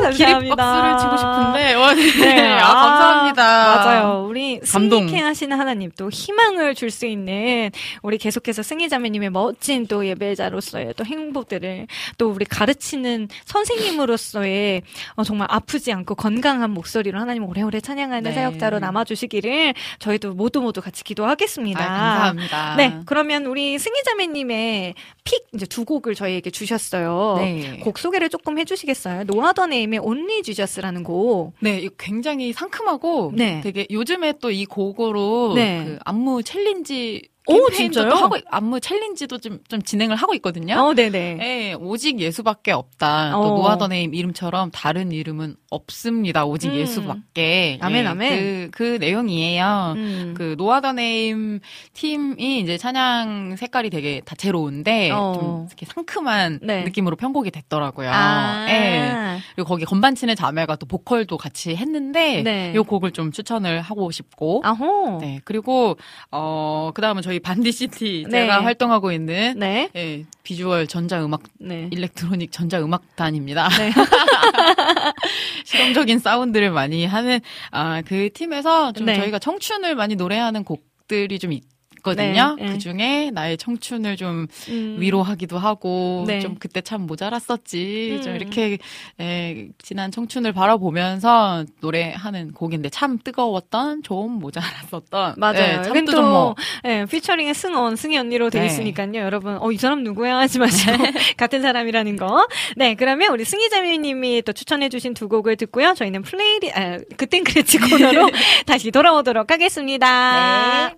감사합니다. 0.02 0.38
기립 0.40 0.56
박수를 0.56 0.98
치고 0.98 1.16
싶은데. 1.18 1.74
와, 1.74 1.94
네. 1.94 2.12
네, 2.12 2.52
아, 2.58 2.74
감사합니다. 2.74 3.42
맞아요. 3.76 4.26
우리. 4.26 4.60
승리케 4.64 5.18
하시는 5.20 5.58
하나님 5.58 5.90
또 5.96 6.10
희망을 6.10 6.74
줄 6.74 6.90
수 6.94 7.06
있는 7.06 7.70
우리 8.02 8.18
계속해서 8.18 8.62
승희 8.62 8.88
자매님의 8.88 9.30
멋진 9.30 9.86
또 9.88 10.06
예배자로서의 10.06 10.94
또 10.96 11.04
행보들을 11.04 11.88
또 12.18 12.30
우리 12.30 12.44
가르치는 12.44 13.28
선생님으로서의 13.46 14.82
어, 15.16 15.24
정말 15.24 15.48
아프지 15.50 15.92
않고 15.92 16.14
건강한 16.14 16.70
목소리로 16.70 17.18
하나님 17.18 17.44
오래오래 17.44 17.80
찬양하는 17.80 18.30
네. 18.30 18.32
사역자로 18.34 18.78
남아주시기를 18.78 19.74
저희도 19.98 20.34
모두 20.34 20.60
모두 20.60 20.80
같이 20.80 21.02
기도하겠습니다. 21.04 21.80
아, 21.82 21.88
감사합니다. 21.88 22.76
네, 22.76 23.00
그러면 23.06 23.46
우리 23.46 23.76
승희 23.78 24.02
자매님의 24.04 24.94
픽 25.24 25.46
이제 25.54 25.66
두 25.66 25.84
곡을 25.84 26.13
저희에게 26.14 26.50
주셨어요. 26.50 27.34
네. 27.38 27.78
곡 27.82 27.98
소개를 27.98 28.28
조금 28.28 28.58
해주시겠어요? 28.58 29.24
노아더 29.24 29.66
네임의 29.66 30.00
Only 30.00 30.42
Jesus라는 30.42 31.02
곡. 31.04 31.52
네, 31.60 31.88
굉장히 31.98 32.52
상큼하고 32.52 33.32
네. 33.34 33.60
되게 33.62 33.86
요즘에 33.90 34.34
또 34.40 34.50
이 34.50 34.64
곡으로 34.66 35.52
네. 35.54 35.84
그 35.84 35.98
안무 36.04 36.42
챌린지 36.44 37.28
오, 37.46 37.70
진짜요? 37.70 38.08
또 38.08 38.16
하고 38.16 38.36
안무 38.50 38.80
챌린지도 38.80 39.38
좀, 39.38 39.58
좀 39.68 39.82
진행을 39.82 40.16
하고 40.16 40.34
있거든요. 40.34 40.76
어, 40.76 40.94
네네. 40.94 41.34
네, 41.34 41.74
오직 41.74 42.18
예수밖에 42.18 42.72
없다. 42.72 43.38
어. 43.38 43.42
또 43.42 43.48
No 43.56 43.67
Other 43.67 43.93
Name 43.93 44.14
이름처럼 44.14 44.70
다른 44.70 45.12
이름은 45.12 45.56
없습니다. 45.70 46.46
오직 46.46 46.70
음. 46.70 46.76
예수밖에. 46.76 47.78
아멘, 47.82 48.04
예, 48.04 48.08
아멘. 48.08 48.70
그, 48.70 48.70
그 48.72 48.96
내용이에요. 48.98 49.94
음. 49.96 50.34
그 50.36 50.54
No 50.56 50.75
Other 50.75 51.22
Name 51.22 51.60
팀이 51.92 52.60
이제 52.60 52.78
찬양 52.78 53.56
색깔이 53.56 53.90
되게 53.90 54.22
다채로운데 54.24 55.10
어. 55.10 55.32
좀 55.38 55.66
이렇게 55.66 55.86
상큼한 55.86 56.60
네. 56.62 56.84
느낌으로 56.84 57.16
편곡이 57.16 57.50
됐더라고요. 57.50 58.10
아, 58.10 58.66
예. 58.70 59.24
그리고 59.54 59.68
거기 59.68 59.84
건반 59.84 60.14
치는 60.14 60.34
자매가 60.36 60.76
또 60.76 60.86
보컬도 60.86 61.36
같이 61.36 61.76
했는데 61.76 62.42
네. 62.42 62.72
이 62.74 62.78
곡을 62.78 63.12
좀 63.12 63.32
추천을 63.32 63.80
하고 63.80 64.10
싶고 64.10 64.62
아호. 64.64 65.18
네 65.20 65.40
그리고 65.44 65.96
어 66.30 66.90
그다음은 66.94 67.22
저희 67.22 67.33
반디시티 67.40 68.26
네. 68.28 68.40
제가 68.42 68.64
활동하고 68.64 69.12
있는 69.12 69.58
네. 69.58 69.90
예, 69.96 70.24
비주얼 70.42 70.86
전자음악 70.86 71.42
네. 71.58 71.88
electronic 71.92 72.52
전자음악단입니다. 72.52 73.68
네. 73.68 73.92
실험적인 75.64 76.18
사운드를 76.18 76.70
많이 76.70 77.04
하는 77.06 77.40
아, 77.70 78.02
그 78.02 78.30
팀에서 78.32 78.92
좀 78.92 79.06
네. 79.06 79.16
저희가 79.16 79.38
청춘을 79.38 79.94
많이 79.94 80.16
노래하는 80.16 80.64
곡 80.64 80.84
들이 81.06 81.38
좀 81.38 81.52
있 81.52 81.73
거든요. 82.04 82.54
네, 82.56 82.66
네. 82.66 82.72
그 82.72 82.78
중에 82.78 83.30
나의 83.32 83.56
청춘을 83.56 84.16
좀 84.16 84.46
음. 84.68 84.96
위로하기도 85.00 85.58
하고 85.58 86.24
네. 86.26 86.38
좀 86.38 86.54
그때 86.56 86.80
참 86.80 87.02
모자랐었지. 87.06 88.20
좀 88.22 88.34
음. 88.34 88.36
이렇게 88.36 88.78
에, 89.18 89.68
지난 89.82 90.12
청춘을 90.12 90.52
바라보면서 90.52 91.64
노래하는 91.80 92.52
곡인데 92.52 92.90
참 92.90 93.18
뜨거웠던 93.18 94.02
좀 94.02 94.38
모자랐었던 94.38 95.34
맞아요. 95.38 95.78
네, 95.78 95.82
참도 95.82 96.12
또, 96.12 96.16
좀 96.18 96.30
뭐. 96.30 96.54
예, 96.84 97.06
피처링의 97.10 97.54
승원, 97.54 97.96
승희 97.96 98.16
언니로 98.18 98.50
돼 98.50 98.60
네. 98.60 98.66
있으니까요. 98.66 99.16
여러분, 99.16 99.56
어, 99.60 99.72
이 99.72 99.76
사람 99.76 100.04
누구야? 100.04 100.36
하지 100.36 100.58
마시고, 100.58 100.92
같은 101.36 101.62
사람이라는 101.62 102.16
거. 102.16 102.46
네, 102.76 102.94
그러면 102.94 103.32
우리 103.32 103.44
승희 103.44 103.70
자매님이 103.70 104.42
또 104.42 104.52
추천해주신 104.52 105.14
두 105.14 105.28
곡을 105.28 105.56
듣고요. 105.56 105.94
저희는 105.94 106.22
플레이리, 106.22 106.72
아, 106.72 106.98
그땐 107.16 107.44
그랬지 107.44 107.78
코너로 107.90 108.30
다시 108.66 108.90
돌아오도록 108.90 109.50
하겠습니다. 109.50 110.88
네. 110.90 110.94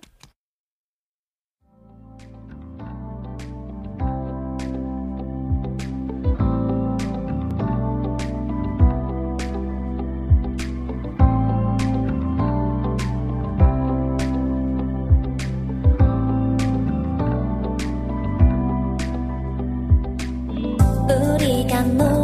우리 21.77 22.16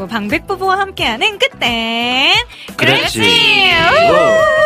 그리고 0.00 0.08
방백 0.08 0.46
부부와 0.46 0.78
함께하는 0.78 1.38
끝땐 1.38 2.32
그렇지. 2.78 3.20
우! 3.20 4.60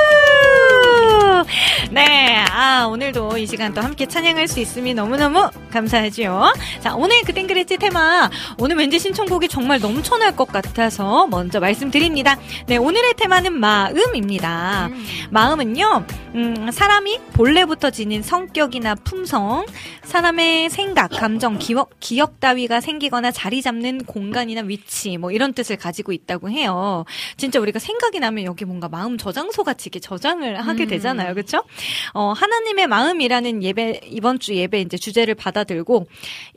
네, 1.91 2.45
아 2.51 2.87
오늘도 2.87 3.37
이 3.39 3.47
시간 3.47 3.75
또 3.75 3.81
함께 3.81 4.07
찬양할 4.07 4.47
수 4.47 4.61
있음이 4.61 4.95
너무너무 4.95 5.51
감사하지요. 5.73 6.55
자, 6.81 6.95
오늘 6.95 7.21
그땐 7.23 7.49
그랬지 7.49 7.79
테마 7.79 8.31
오늘 8.59 8.77
왠지 8.77 9.01
신청곡이 9.01 9.49
정말 9.49 9.81
넘쳐날 9.81 10.37
것 10.37 10.47
같아서 10.47 11.27
먼저 11.27 11.59
말씀드립니다. 11.59 12.39
네, 12.67 12.77
오늘의 12.77 13.15
테마는 13.17 13.59
마음입니다. 13.59 14.89
마음은요, 15.31 16.05
음, 16.37 16.71
사람이 16.71 17.19
본래부터 17.33 17.91
지닌 17.91 18.23
성격이나 18.23 18.95
품성, 18.97 19.67
사람의 20.15 20.71
생각, 20.71 21.09
감정, 21.09 21.59
기억, 21.59 21.91
기억 21.99 22.39
따위가 22.39 22.81
생기거나 22.81 23.33
자리 23.33 23.61
잡는 23.61 24.05
공간이나 24.05 24.61
위치, 24.61 25.17
뭐 25.17 25.33
이런 25.33 25.53
뜻을 25.53 25.77
가지고 25.77 26.13
있다고 26.13 26.51
해요. 26.51 27.05
진짜 27.37 27.59
우리가 27.59 27.81
생각이 27.81 28.21
나면 28.21 28.45
여기 28.45 28.65
뭔가 28.65 28.89
마음 28.89 29.19
저장소 29.19 29.65
같이 29.65 29.89
이렇게 29.89 29.99
저장을 29.99 30.61
하게 30.61 30.87
되잖아요. 30.87 31.35
그렇죠? 31.35 31.65
어, 32.13 32.31
하나님의 32.31 32.87
마음이라는 32.87 33.65
예배, 33.65 34.03
이번 34.05 34.39
주 34.39 34.55
예배 34.55 34.83
이제 34.83 34.97
주제를 34.97 35.35
받아들고 35.35 36.07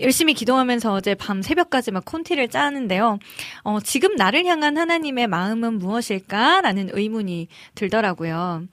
열심히 0.02 0.36
기도하면서 0.36 0.94
어제 0.94 1.16
밤 1.16 1.42
새벽까지 1.42 1.90
막 1.90 2.06
콘티를 2.06 2.50
짜는데요. 2.50 3.18
어, 3.64 3.80
지금 3.80 4.16
나를 4.18 4.46
향한 4.46 4.78
하나님의 4.78 5.26
마음은 5.26 5.80
무엇일까라는 5.80 6.92
의문이 6.94 7.48
들더라고요. 7.74 8.68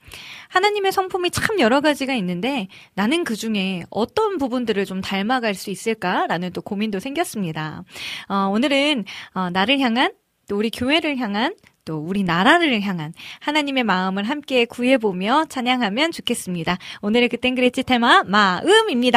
하나님의 0.49 0.91
성품이 0.91 1.31
참 1.31 1.59
여러 1.59 1.81
가지가 1.81 2.13
있는데 2.13 2.67
나는 2.93 3.23
그 3.23 3.35
중에 3.35 3.83
어떤 3.89 4.37
부분들 4.37 4.74
을 4.77 4.85
좀 4.85 5.01
닮아갈 5.01 5.53
수 5.55 5.69
있을까라는 5.69 6.53
또 6.53 6.61
고민도 6.61 6.99
생겼습니다. 6.99 7.83
어, 8.27 8.49
오늘은 8.53 9.05
어, 9.33 9.49
나를 9.49 9.79
향한 9.79 10.13
또 10.47 10.57
우리 10.57 10.69
교회를 10.69 11.17
향한 11.17 11.55
또 11.85 11.97
우리 11.97 12.23
나라를 12.23 12.81
향한 12.81 13.13
하나님의 13.41 13.83
마음을 13.83 14.23
함께 14.23 14.65
구해보며 14.65 15.45
찬양하면 15.49 16.11
좋겠습니다. 16.11 16.77
오늘의 17.01 17.29
그땐 17.29 17.55
그랬지 17.55 17.83
테마 17.83 18.23
마음입니다. 18.23 19.15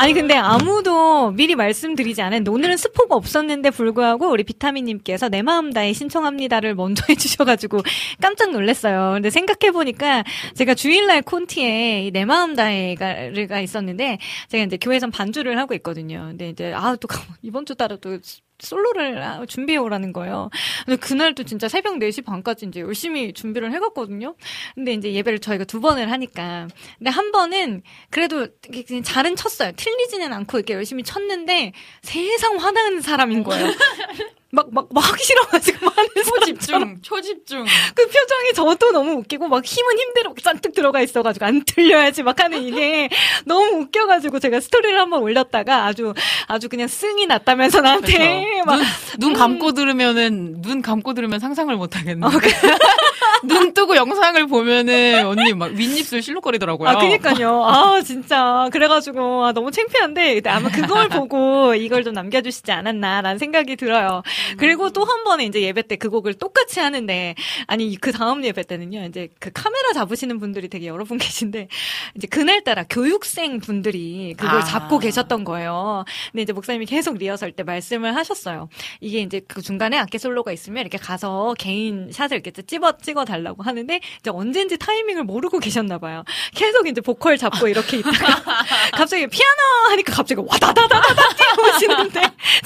아니 0.00 0.14
근데 0.14 0.34
아무도 0.34 1.30
미리 1.32 1.54
말씀드리지 1.54 2.22
않았는데 2.22 2.50
오늘은 2.50 2.78
스포가 2.78 3.14
없었는데 3.16 3.68
불구하고 3.68 4.30
우리 4.30 4.44
비타민님께서 4.44 5.28
내 5.28 5.42
마음 5.42 5.74
다해 5.74 5.92
신청합니다를 5.92 6.74
먼저 6.74 7.04
해주셔가지고 7.10 7.82
깜짝 8.22 8.50
놀랐어요. 8.50 9.12
근데 9.14 9.28
생각해보니까 9.28 10.24
제가 10.54 10.74
주일날 10.74 11.20
콘티에 11.20 12.04
이내 12.06 12.24
마음 12.24 12.56
다해가 12.56 13.60
있었는데 13.60 14.16
제가 14.48 14.64
이제 14.64 14.78
교회에선 14.78 15.10
반주를 15.10 15.58
하고 15.58 15.74
있거든요. 15.74 16.28
근데 16.30 16.48
이제 16.48 16.72
아 16.72 16.96
또 16.96 17.06
이번 17.42 17.66
주 17.66 17.74
따라 17.74 17.96
또 17.96 18.18
솔로를 18.60 19.22
아, 19.22 19.44
준비해 19.46 19.78
오라는 19.78 20.12
거예요. 20.12 20.50
근데 20.84 20.96
그날도 20.96 21.44
진짜 21.44 21.68
새벽 21.68 21.98
4시 21.98 22.24
반까지 22.24 22.66
이제 22.66 22.80
열심히 22.80 23.32
준비를 23.32 23.72
해갔거든요. 23.72 24.34
근데 24.74 24.92
이제 24.92 25.12
예배를 25.12 25.38
저희가 25.38 25.64
두 25.64 25.80
번을 25.80 26.10
하니까. 26.10 26.68
근데 26.98 27.10
한 27.10 27.32
번은 27.32 27.82
그래도 28.10 28.46
그냥 28.86 29.02
잘은 29.02 29.36
쳤어요. 29.36 29.72
틀리지는 29.76 30.32
않고 30.32 30.58
이렇게 30.58 30.74
열심히 30.74 31.02
쳤는데 31.02 31.72
세상 32.02 32.56
화나는 32.56 33.00
사람인 33.00 33.42
거예요. 33.44 33.66
막, 34.52 34.66
막, 34.72 34.88
막 34.92 35.00
하기 35.12 35.22
싫어가지고 35.24 35.86
막 35.86 35.96
하는. 35.96 36.10
초집중, 36.24 36.98
초집중. 37.02 37.64
그 37.94 38.06
표정이 38.06 38.52
저도 38.54 38.90
너무 38.90 39.12
웃기고 39.18 39.46
막 39.48 39.64
힘은 39.64 39.98
힘대로 39.98 40.34
잔뜩 40.42 40.74
들어가 40.74 41.00
있어가지고 41.00 41.46
안 41.46 41.62
틀려야지 41.64 42.22
막 42.24 42.40
하는 42.40 42.62
이게 42.62 43.08
너무 43.46 43.82
웃겨가지고 43.82 44.40
제가 44.40 44.60
스토리를 44.60 44.98
한번 44.98 45.22
올렸다가 45.22 45.86
아주 45.86 46.14
아주 46.48 46.68
그냥 46.68 46.88
승이 46.88 47.26
났다면서 47.26 47.80
나한테 47.80 48.12
그쵸. 48.12 48.64
막 48.66 48.76
눈, 48.76 48.86
눈 49.18 49.30
음. 49.30 49.36
감고 49.36 49.72
들으면은 49.72 50.62
눈 50.62 50.82
감고 50.82 51.14
들으면 51.14 51.38
상상을 51.38 51.74
못 51.76 51.96
하겠네. 51.96 52.26
눈 53.42 53.72
뜨고 53.72 53.96
영상을 53.96 54.46
보면은 54.46 55.26
언니 55.26 55.54
막 55.54 55.72
윗입술 55.72 56.22
실룩거리더라고요. 56.22 56.88
아, 56.88 56.98
그니까요. 56.98 57.64
아, 57.64 58.02
진짜. 58.02 58.68
그래가지고, 58.70 59.46
아, 59.46 59.52
너무 59.52 59.70
창피한데, 59.70 60.42
아마 60.46 60.68
그걸 60.68 61.08
보고 61.08 61.74
이걸 61.74 62.04
좀 62.04 62.12
남겨주시지 62.12 62.70
않았나라는 62.70 63.38
생각이 63.38 63.76
들어요. 63.76 64.22
그리고 64.58 64.90
또 64.90 65.04
한 65.04 65.24
번에 65.24 65.44
이제 65.44 65.60
예배 65.62 65.82
때 65.88 65.96
그 65.96 66.08
곡을 66.08 66.34
똑같이 66.34 66.80
하는데, 66.80 67.34
아니, 67.66 67.94
그 67.96 68.10
다음 68.12 68.42
예배 68.44 68.62
때는요, 68.62 69.04
이제 69.06 69.28
그 69.38 69.50
카메라 69.52 69.92
잡으시는 69.92 70.38
분들이 70.38 70.68
되게 70.68 70.86
여러 70.86 71.04
분 71.04 71.18
계신데, 71.18 71.68
이제 72.14 72.26
그날따라 72.26 72.84
교육생 72.88 73.58
분들이 73.60 74.34
그걸 74.38 74.60
아. 74.60 74.64
잡고 74.64 74.98
계셨던 74.98 75.44
거예요. 75.44 76.04
근데 76.32 76.42
이제 76.42 76.52
목사님이 76.52 76.86
계속 76.86 77.18
리허설 77.18 77.52
때 77.52 77.62
말씀을 77.64 78.16
하셨어요. 78.16 78.68
이게 79.00 79.20
이제 79.20 79.40
그 79.46 79.60
중간에 79.62 79.98
악기 79.98 80.18
솔로가 80.18 80.52
있으면 80.52 80.80
이렇게 80.80 80.96
가서 80.96 81.54
개인 81.58 82.10
샷을 82.12 82.38
이렇게 82.38 82.50
찍어, 82.50 82.96
찍어 83.02 83.24
달라고 83.26 83.62
하는데, 83.62 84.00
이제 84.20 84.30
언젠지 84.30 84.78
타이밍을 84.78 85.24
모르고 85.24 85.58
계셨나 85.58 85.98
봐요. 85.98 86.24
계속 86.54 86.86
이제 86.88 87.00
보컬 87.02 87.36
잡고 87.36 87.68
이렇게 87.68 87.98
있다가 87.98 88.10
갑자기 88.94 89.26
피아노 89.26 89.90
하니까 89.90 90.12
갑자기 90.14 90.40
와다다다다다 90.46 91.22
뛰어오시는데 91.34 92.22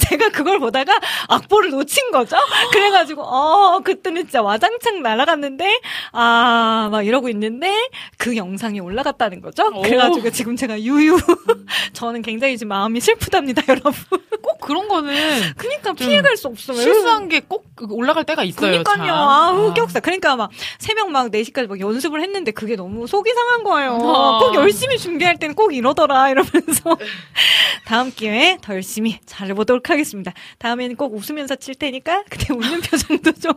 제가 0.09 0.29
그걸 0.29 0.59
보다가 0.59 0.99
악보를 1.27 1.64
악보를 1.65 1.71
놓친 1.71 2.11
거죠. 2.11 2.37
그래가지고 2.71 3.21
어 3.23 3.79
그때는 3.79 4.23
진짜 4.23 4.41
와장창 4.41 5.01
날아갔는데 5.01 5.79
아 6.11 6.89
막 6.91 7.05
이러고 7.05 7.29
있는데 7.29 7.73
그 8.17 8.35
영상이 8.37 8.79
올라갔다는 8.79 9.41
거죠. 9.41 9.71
그래가지고 9.81 10.29
지금 10.31 10.55
제가 10.55 10.79
유유 10.81 11.17
저는 11.93 12.21
굉장히 12.21 12.57
지금 12.57 12.69
마음이 12.69 12.99
슬프답니다, 13.01 13.63
여러분. 13.69 13.93
꼭 14.41 14.59
그런 14.61 14.87
거는 14.87 15.13
그러니까 15.57 15.93
피해갈 15.93 16.37
수 16.37 16.47
없어요. 16.47 16.77
실수한 16.77 17.27
게 17.29 17.41
꼭 17.47 17.65
올라갈 17.91 18.23
때가 18.23 18.43
있어요. 18.43 18.83
그러니까요. 18.83 18.95
참. 18.97 19.09
아, 19.09 19.51
흑역사. 19.51 19.99
그러니까 19.99 20.35
막 20.37 20.49
새벽 20.79 21.11
막 21.11 21.29
4시까지 21.29 21.67
막 21.67 21.79
연습을 21.79 22.21
했는데 22.21 22.51
그게 22.51 22.75
너무 22.77 23.05
속이 23.07 23.29
상한 23.33 23.63
거예요. 23.63 23.91
어. 24.01 24.39
꼭 24.39 24.55
열심히 24.55 24.97
준비할 24.97 25.37
때는 25.37 25.55
꼭 25.55 25.73
이러더라 25.75 26.29
이러면서 26.29 26.97
다음 27.85 28.11
기회에 28.11 28.57
더 28.61 28.73
열심히 28.73 29.19
잘해보도록 29.25 29.89
하겠습니다. 29.89 30.31
다음에는 30.59 30.95
꼭 30.95 31.13
웃으면서 31.15 31.54
칠 31.55 31.75
테니까 31.75 32.23
그때 32.29 32.53
웃는 32.53 32.81
표정도 32.81 33.31
좀 33.33 33.53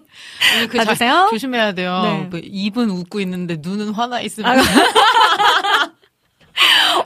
오늘 0.57 0.69
그 0.69 0.77
봐주세요. 0.79 1.11
자- 1.13 1.29
조심해야 1.31 1.73
돼요. 1.73 2.01
네. 2.03 2.19
뭐 2.31 2.41
입은 2.43 2.91
웃고 2.91 3.21
있는데 3.21 3.57
눈은 3.61 3.91
화나 3.91 4.21
있으면 4.21 4.59
아, 4.59 4.63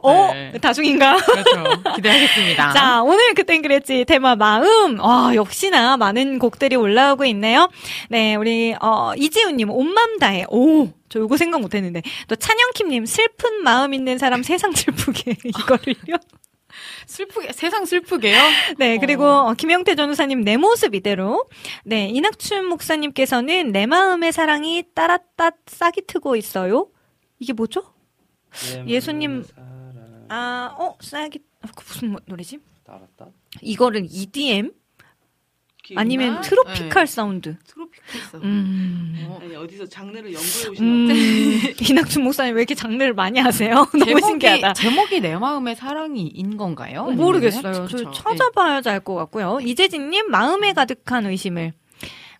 어? 0.02 0.31
네. 0.32 0.52
다중인가? 0.60 1.16
그렇죠. 1.16 1.64
기대하겠습니다. 1.97 2.73
자, 2.74 3.02
오늘 3.02 3.35
그땐 3.35 3.60
그랬지 3.60 4.06
테마 4.06 4.35
마음. 4.36 4.98
와, 4.98 5.35
역시나 5.35 5.98
많은 5.98 6.39
곡들이 6.39 6.74
올라오고 6.77 7.27
있네요. 7.27 7.69
네, 8.09 8.35
우리 8.35 8.74
어 8.81 9.12
이지훈님 9.16 9.70
온맘 9.70 10.19
다해. 10.19 10.47
오, 10.48 10.89
저 11.10 11.19
요거 11.20 11.36
생각 11.36 11.60
못 11.60 11.74
했는데 11.74 12.01
또 12.28 12.35
찬영킴님 12.36 13.05
슬픈 13.05 13.62
마음 13.62 13.93
있는 13.93 14.16
사람 14.19 14.43
세상 14.43 14.73
슬프게 14.73 15.36
이거를요. 15.44 16.16
슬프게 17.07 17.53
세상 17.53 17.85
슬프게요. 17.85 18.39
네, 18.79 18.99
그리고 18.99 19.24
어, 19.24 19.55
김영태 19.55 19.95
전도사님 19.95 20.43
내 20.43 20.57
모습 20.57 20.95
이대로. 20.95 21.49
네, 21.85 22.09
이낙춘 22.09 22.66
목사님께서는 22.66 23.73
내 23.73 23.87
마음의 23.87 24.33
사랑이 24.33 24.85
따랐따 24.95 25.53
싹이 25.66 26.03
트고 26.07 26.37
있어요. 26.37 26.89
이게 27.39 27.53
뭐죠? 27.53 27.83
예수님 28.87 29.45
아, 30.29 30.74
어, 30.79 30.97
싹이 31.01 31.39
아, 31.62 31.69
그 31.77 31.85
무슨 31.87 32.11
뭐- 32.12 32.20
노래지? 32.27 32.59
따랐다. 32.85 33.29
이거는 33.61 34.07
EDM 34.11 34.70
아니면 35.97 36.41
tropical 36.43 37.07
사운드. 37.07 37.57
tropical 37.66 38.20
사운드. 38.31 38.47
음. 38.47 39.27
어. 39.29 39.39
아니 39.43 39.57
어디서 39.57 39.87
장르를 39.87 40.33
연구해 40.33 40.69
오신 40.71 40.85
음, 40.85 41.09
것 41.09 41.15
같아요. 41.15 41.75
이낙춘 41.91 42.23
목사님 42.25 42.55
왜 42.55 42.61
이렇게 42.61 42.75
장르를 42.75 43.15
많이 43.15 43.39
하세요? 43.41 43.75
너무 43.93 44.05
제목이, 44.05 44.27
신기하다. 44.27 44.73
제목이 44.75 45.21
내 45.21 45.37
마음의 45.37 45.77
사랑이인 45.77 46.57
건가요? 46.57 47.03
어, 47.09 47.11
모르겠어요. 47.11 47.67
아니면? 47.67 47.89
저 47.89 47.97
그쵸. 47.97 48.11
찾아봐야지 48.13 48.89
알것 48.91 49.17
같고요. 49.17 49.59
이재진님 49.63 50.31
마음에 50.31 50.73
가득한 50.73 51.27
의심을 51.27 51.73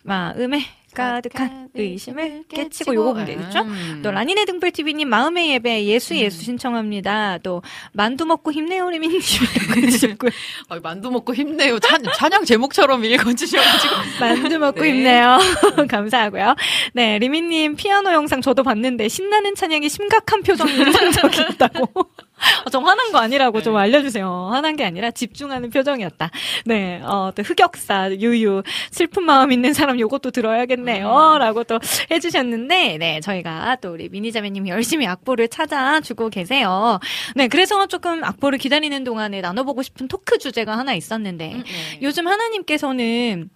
마음에 0.03 0.61
가득한 0.93 1.69
의심을 1.73 2.43
깨치고 2.49 2.93
요거 2.93 3.13
보면 3.13 3.25
되겠죠? 3.25 3.61
음. 3.61 4.01
또 4.03 4.11
라니네 4.11 4.45
등불 4.45 4.71
TV님 4.71 5.09
마음의 5.09 5.49
예배 5.51 5.85
예수 5.85 6.15
예수 6.15 6.43
신청합니다. 6.43 7.39
또 7.39 7.61
만두 7.91 8.25
먹고 8.25 8.51
힘내요 8.51 8.89
리민님이라고 8.89 9.81
해주셨고요. 9.81 10.31
아, 10.69 10.79
만두 10.81 11.11
먹고 11.11 11.33
힘내요. 11.33 11.79
찬, 11.79 12.01
찬양 12.15 12.45
제목처럼 12.45 13.03
읽어주셔가지고. 13.05 13.95
만두 14.19 14.59
먹고 14.59 14.81
네. 14.81 14.89
힘내요. 14.89 15.39
감사하고요. 15.89 16.55
네 16.93 17.19
리민님 17.19 17.75
피아노 17.75 18.11
영상 18.13 18.41
저도 18.41 18.63
봤는데 18.63 19.07
신나는 19.09 19.55
찬양이 19.55 19.89
심각한 19.89 20.41
표정이 20.43 20.73
인상적이었다고. 20.77 21.87
어, 22.73 22.83
좀 22.83 22.85
화난 22.85 23.11
거 23.11 23.19
아니라고 23.19 23.61
좀 23.61 23.75
알려주세요. 23.75 24.49
화난 24.51 24.75
게 24.75 24.83
아니라 24.83 25.11
집중하는 25.11 25.69
표정이었다. 25.69 26.31
네, 26.65 27.01
어, 27.03 27.31
또 27.35 27.43
흑역사, 27.43 28.13
유유, 28.13 28.63
슬픈 28.89 29.23
마음 29.23 29.51
있는 29.51 29.73
사람 29.73 29.99
요것도 29.99 30.31
들어야겠네요. 30.31 31.37
라고 31.37 31.63
또 31.63 31.79
해주셨는데, 32.09 32.97
네, 32.97 33.19
저희가 33.21 33.77
또 33.81 33.91
우리 33.93 34.09
미니자매님이 34.09 34.71
열심히 34.71 35.05
악보를 35.05 35.49
찾아주고 35.49 36.29
계세요. 36.29 36.99
네, 37.35 37.47
그래서 37.47 37.85
조금 37.85 38.23
악보를 38.23 38.57
기다리는 38.57 39.03
동안에 39.03 39.41
나눠보고 39.41 39.83
싶은 39.83 40.07
토크 40.07 40.39
주제가 40.39 40.75
하나 40.75 40.93
있었는데, 40.93 41.47
네. 41.47 41.63
요즘 42.01 42.27
하나님께서는 42.27 43.49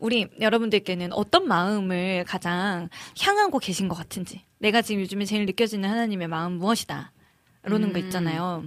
우리 0.00 0.26
여러분들께는 0.40 1.12
어떤 1.12 1.46
마음을 1.46 2.24
가장 2.26 2.88
향하고 3.20 3.60
계신 3.60 3.86
것 3.86 3.96
같은지, 3.96 4.42
내가 4.58 4.82
지금 4.82 5.02
요즘에 5.02 5.24
제일 5.24 5.46
느껴지는 5.46 5.88
하나님의 5.88 6.26
마음 6.26 6.54
무엇이다. 6.54 7.12
이러는 7.66 7.92
거 7.92 7.98
음. 7.98 8.04
있잖아요. 8.04 8.64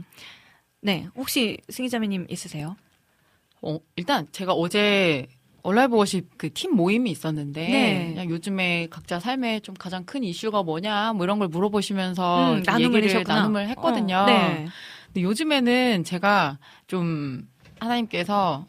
네, 0.82 1.08
혹시 1.16 1.58
승희자매님 1.70 2.28
있으세요? 2.30 2.76
어, 3.62 3.78
일단 3.96 4.28
제가 4.32 4.54
어제 4.54 5.28
얼라이브 5.64 5.96
워십 5.96 6.38
그 6.40 6.50
팀 6.50 6.76
모임이 6.76 7.12
있었는데 7.12 7.68
네. 7.68 8.08
그냥 8.10 8.30
요즘에 8.32 8.88
각자 8.90 9.20
삶에 9.20 9.60
좀 9.60 9.76
가장 9.76 10.06
큰 10.06 10.24
이슈가 10.24 10.64
뭐냐 10.64 11.14
뭐 11.14 11.24
이런 11.24 11.38
걸 11.38 11.48
물어보시면서 11.50 12.54
음, 12.56 12.64
나눔을 12.66 12.96
얘기를 13.04 13.10
하셨구나. 13.16 13.36
나눔을 13.42 13.70
했거든요. 13.70 14.16
어, 14.18 14.26
네. 14.26 14.68
근데 15.08 15.22
요즘에는 15.22 16.04
제가 16.04 16.58
좀 16.88 17.48
하나님께서 17.80 18.66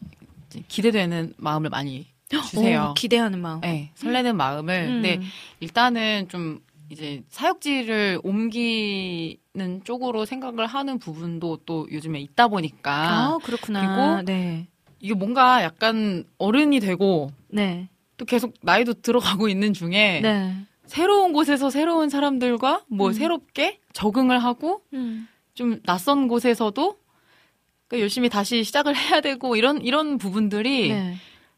기대되는 0.67 1.33
마음을 1.37 1.71
많이 1.71 2.05
주세요. 2.29 2.89
오, 2.91 2.93
기대하는 2.93 3.39
마음. 3.41 3.61
네, 3.61 3.91
설레는 3.95 4.35
마음을. 4.37 4.73
음. 4.87 5.01
근데 5.01 5.19
일단은 5.61 6.27
좀 6.29 6.59
이제 6.93 7.23
사역지를 7.29 8.19
옮기는 8.23 9.83
쪽으로 9.83 10.25
생각을 10.25 10.67
하는 10.67 10.99
부분도 10.99 11.61
또 11.65 11.87
요즘에 11.91 12.19
있다 12.21 12.47
보니까 12.47 12.91
아, 12.93 13.39
그렇구나. 13.43 13.79
그리고 13.79 14.21
네. 14.21 14.67
이게 14.99 15.15
뭔가 15.15 15.63
약간 15.63 16.23
어른이 16.37 16.79
되고 16.79 17.31
네. 17.49 17.89
또 18.17 18.25
계속 18.25 18.53
나이도 18.61 19.01
들어가고 19.01 19.49
있는 19.49 19.73
중에 19.73 20.21
네. 20.21 20.55
새로운 20.85 21.33
곳에서 21.33 21.71
새로운 21.71 22.09
사람들과 22.09 22.83
뭐 22.87 23.07
음. 23.07 23.13
새롭게 23.13 23.79
적응을 23.93 24.37
하고 24.37 24.83
음. 24.93 25.27
좀 25.55 25.81
낯선 25.83 26.27
곳에서도 26.27 26.97
그 27.87 27.99
열심히 27.99 28.29
다시 28.29 28.63
시작을 28.63 28.95
해야 28.95 29.19
되고 29.19 29.55
이런 29.55 29.81
이런 29.81 30.19
부분들이 30.19 30.89
네. 30.89 31.15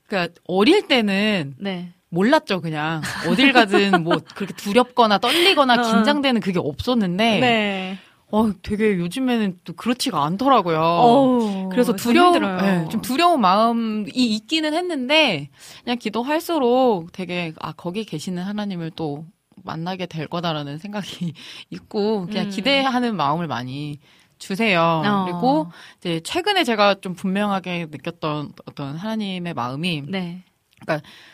그러니까 0.08 0.34
어릴 0.48 0.88
때는 0.88 1.56
네. 1.58 1.92
몰랐죠 2.16 2.62
그냥 2.62 3.02
어딜 3.30 3.54
가든 3.54 4.04
뭐 4.04 4.20
그렇게 4.36 4.54
두렵거나 4.54 5.20
떨리거나 5.20 5.74
어. 5.74 5.82
긴장되는 5.82 6.42
그게 6.42 6.60
없었는데 6.60 7.40
네. 7.40 8.00
어 8.32 8.52
되게 8.64 8.98
요즘에는 8.98 9.60
또 9.64 9.74
그렇지가 9.74 10.24
않더라고요. 10.24 10.80
어우, 10.80 11.70
그래서 11.70 11.94
힘들어요. 11.96 12.62
네, 12.62 12.90
좀 12.90 13.02
두려운 13.02 13.40
마음이 13.40 14.10
있기는 14.12 14.74
했는데 14.74 15.50
그냥 15.84 15.98
기도할수록 16.00 17.12
되게 17.12 17.54
아 17.60 17.72
거기 17.74 18.04
계시는 18.04 18.42
하나님을 18.42 18.92
또 18.96 19.26
만나게 19.64 20.08
될 20.08 20.28
거다라는 20.28 20.80
생각이 20.80 21.34
있고 21.70 22.26
그냥 22.26 22.46
음. 22.46 22.50
기대하는 22.50 23.16
마음을 23.16 23.48
많이 23.48 24.00
주세요. 24.38 25.04
어. 25.06 25.26
그리고 25.26 25.72
이제 26.00 26.20
최근에 26.22 26.64
제가 26.64 26.96
좀 26.96 27.14
분명하게 27.14 27.88
느꼈던 27.92 28.54
어떤 28.66 28.96
하나님의 28.96 29.54
마음이 29.54 30.04
네. 30.08 30.44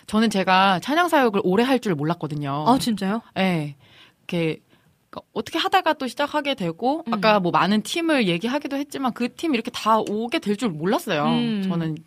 저는 0.07 0.29
제가 0.29 0.79
찬양 0.79 1.09
사역을 1.09 1.41
오래 1.43 1.63
할 1.63 1.79
줄 1.79 1.95
몰랐거든요. 1.95 2.65
아, 2.67 2.77
진짜요? 2.77 3.21
네. 3.35 3.75
이렇게 4.19 4.61
그러니까 5.09 5.27
어떻게 5.33 5.57
하다가 5.59 5.93
또 5.93 6.07
시작하게 6.07 6.55
되고 6.55 7.03
음. 7.07 7.13
아까 7.13 7.39
뭐 7.39 7.51
많은 7.51 7.81
팀을 7.81 8.27
얘기하기도 8.27 8.77
했지만 8.77 9.13
그 9.13 9.27
팀 9.35 9.53
이렇게 9.53 9.69
다 9.71 9.97
오게 9.99 10.39
될 10.39 10.55
줄 10.55 10.69
몰랐어요. 10.69 11.25
음. 11.25 11.63
저는 11.67 11.97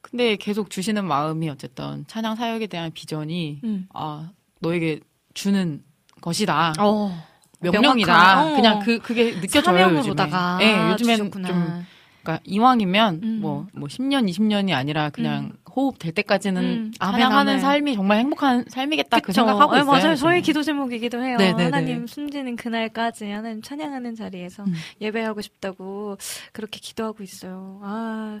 근데 0.00 0.36
계속 0.36 0.70
주시는 0.70 1.04
마음이 1.06 1.48
어쨌든 1.50 2.04
찬양 2.08 2.36
사역에 2.36 2.66
대한 2.66 2.90
비전이 2.92 3.60
음. 3.64 3.86
아 3.92 4.30
너에게 4.60 5.00
주는 5.34 5.82
것이다. 6.20 6.72
어. 6.80 7.24
명령이다. 7.60 8.46
어. 8.52 8.54
그냥 8.56 8.78
그 8.80 8.98
그게 9.00 9.38
느껴져요. 9.40 9.76
요즘에. 9.96 10.14
네, 10.58 10.90
요즘엔 10.92 11.16
주셨구나. 11.18 11.48
좀 11.48 11.86
그러니까 12.22 12.42
이왕이면 12.44 13.20
음. 13.22 13.38
뭐, 13.40 13.66
뭐 13.72 13.88
10년, 13.88 14.28
20년이 14.28 14.74
아니라 14.74 15.10
그냥 15.10 15.52
호흡 15.78 15.98
될 15.98 16.12
때까지는 16.12 16.62
음. 16.62 16.92
찬양하는. 16.98 17.60
삶이 17.60 17.94
정말 17.94 18.18
행복한 18.18 18.64
삶이겠다 18.68 19.20
그 19.20 19.26
그쵸. 19.28 19.42
생각하고 19.42 19.74
네, 19.74 19.80
있어요. 19.80 19.90
맞아요. 19.92 20.16
저희 20.16 20.42
기도 20.42 20.62
제목이기도 20.62 21.22
해요. 21.22 21.36
네네네. 21.38 21.64
하나님 21.64 22.06
숨지는 22.08 22.56
그날까지 22.56 23.30
하나님 23.30 23.62
찬양하는 23.62 24.16
자리에서 24.16 24.64
음. 24.64 24.74
예배하고 25.00 25.40
싶다고 25.40 26.16
그렇게 26.52 26.80
기도하고 26.80 27.22
있어요. 27.22 27.80
아, 27.82 28.40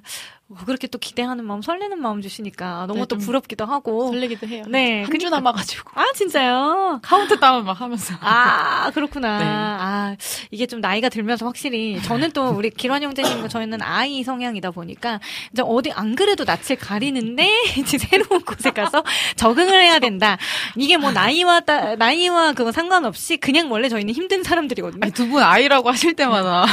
그렇게 0.64 0.86
또 0.86 0.96
기대하는 0.98 1.44
마음, 1.44 1.60
설레는 1.60 2.00
마음 2.00 2.22
주시니까 2.22 2.86
너무 2.86 3.00
네, 3.00 3.06
또좀 3.06 3.18
부럽기도 3.18 3.66
하고. 3.66 4.08
설레기도 4.08 4.46
해요. 4.46 4.64
네. 4.66 5.02
한주 5.02 5.10
그러니까. 5.10 5.36
남아가지고 5.36 5.90
아, 5.94 6.06
진짜요? 6.14 7.00
카운트 7.02 7.38
다운 7.38 7.66
막 7.66 7.78
하면서. 7.78 8.14
아, 8.20 8.90
그렇구나. 8.94 9.38
네. 9.38 9.44
아, 9.46 10.16
이게 10.50 10.64
좀 10.66 10.80
나이가 10.80 11.10
들면서 11.10 11.44
확실히 11.44 12.00
저는 12.00 12.30
또 12.32 12.48
우리 12.48 12.70
기란 12.70 13.02
형제님과 13.02 13.48
저희는 13.48 13.82
아이 13.82 14.22
성향이다 14.22 14.70
보니까 14.70 15.20
이제 15.52 15.62
어디 15.62 15.92
안 15.92 16.14
그래도 16.14 16.44
낯을 16.44 16.76
가리는데 16.80 17.46
이제 17.76 17.98
새로운 17.98 18.40
곳에 18.42 18.70
가서 18.70 19.04
적응을 19.36 19.82
해야 19.82 19.98
된다. 19.98 20.38
이게 20.76 20.96
뭐 20.96 21.12
나이와 21.12 21.60
따, 21.60 21.94
나이와 21.96 22.54
그거 22.54 22.72
상관없이 22.72 23.36
그냥 23.36 23.70
원래 23.70 23.90
저희는 23.90 24.14
힘든 24.14 24.42
사람들이거든요. 24.42 25.10
두 25.10 25.28
분 25.28 25.42
아이라고 25.42 25.90
하실 25.90 26.14
때마다 26.14 26.64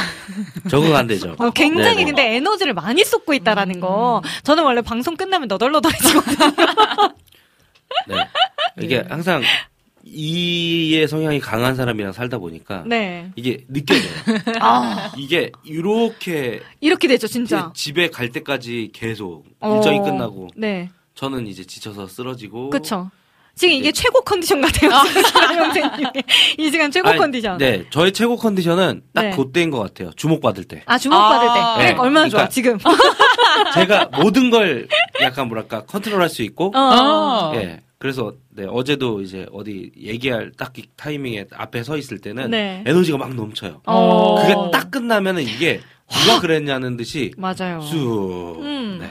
적응 0.70 0.96
안 0.96 1.08
되죠. 1.08 1.36
어, 1.40 1.50
굉장히 1.52 1.98
네네. 1.98 2.06
근데 2.06 2.36
에너지를 2.38 2.74
많이 2.74 3.04
쏟고 3.04 3.34
있다라 3.34 3.65
는 3.66 3.74
된다는 3.74 3.80
거. 3.80 4.22
저는 4.44 4.64
원래 4.64 4.82
방송 4.82 5.16
끝나면 5.16 5.48
너덜너덜해지거든요. 5.48 6.36
네. 8.08 8.16
이게 8.82 9.04
항상 9.08 9.42
이의 10.04 11.08
성향이 11.08 11.40
강한 11.40 11.76
사람이랑 11.76 12.12
살다 12.14 12.38
보니까 12.38 12.84
네. 12.86 13.32
이게 13.36 13.66
느껴져요. 13.68 14.12
아, 14.62 15.12
이게 15.18 15.52
이렇게 15.64 16.62
이렇게 16.80 17.08
되죠, 17.08 17.28
진짜. 17.28 17.72
집에 17.74 18.10
갈 18.10 18.30
때까지 18.30 18.92
계속 18.94 19.46
어, 19.60 19.76
일정이 19.76 20.00
끝나고 20.00 20.50
네. 20.56 20.90
저는 21.16 21.48
이제 21.48 21.64
지쳐서 21.64 22.08
쓰러지고 22.08 22.70
그쵸. 22.70 23.10
지금 23.56 23.74
이게 23.74 23.86
네. 23.88 23.92
최고 23.94 24.22
컨디션 24.22 24.62
같아요. 24.62 24.92
선생님. 25.56 26.08
이 26.58 26.70
시간 26.72 26.92
최고 26.92 27.08
아니, 27.10 27.18
컨디션. 27.18 27.58
네, 27.58 27.86
저의 27.90 28.12
최고 28.12 28.36
컨디션은 28.36 29.02
딱 29.14 29.22
네. 29.24 29.32
그때인 29.32 29.72
것 29.72 29.80
같아요. 29.80 30.12
주목받을 30.16 30.66
때. 30.66 30.84
아, 30.86 30.98
주목받을 30.98 31.48
때. 31.48 31.60
아. 31.60 31.74
그러니까 31.78 31.96
네. 31.96 32.00
얼마나 32.00 32.30
좋아, 32.30 32.48
그러니까- 32.48 32.50
지금. 32.50 32.78
제가 33.74 34.10
모든 34.22 34.50
걸 34.50 34.88
약간 35.22 35.48
뭐랄까 35.48 35.86
컨트롤 35.86 36.22
할 36.22 36.30
수 36.30 36.42
있고, 36.44 36.68
어. 36.68 36.72
아. 36.76 37.52
예. 37.56 37.82
그래서 37.98 38.34
네 38.50 38.66
어제도 38.70 39.22
이제 39.22 39.48
어디 39.54 39.90
얘기할 39.98 40.52
딱이 40.58 40.84
타이밍에 40.98 41.46
앞에 41.56 41.82
서 41.84 41.96
있을 41.98 42.20
때는 42.20 42.52
네. 42.52 42.84
에너지가 42.86 43.18
막 43.18 43.34
넘쳐요. 43.34 43.82
어. 43.86 44.42
그게 44.42 44.54
딱 44.72 44.92
끝나면은 44.92 45.44
이게 45.44 45.80
누가 46.10 46.40
그랬냐는 46.42 46.98
듯이 46.98 47.32
맞아요. 47.38 47.80
쑥 47.82 48.60
음. 48.62 48.98
네. 49.02 49.10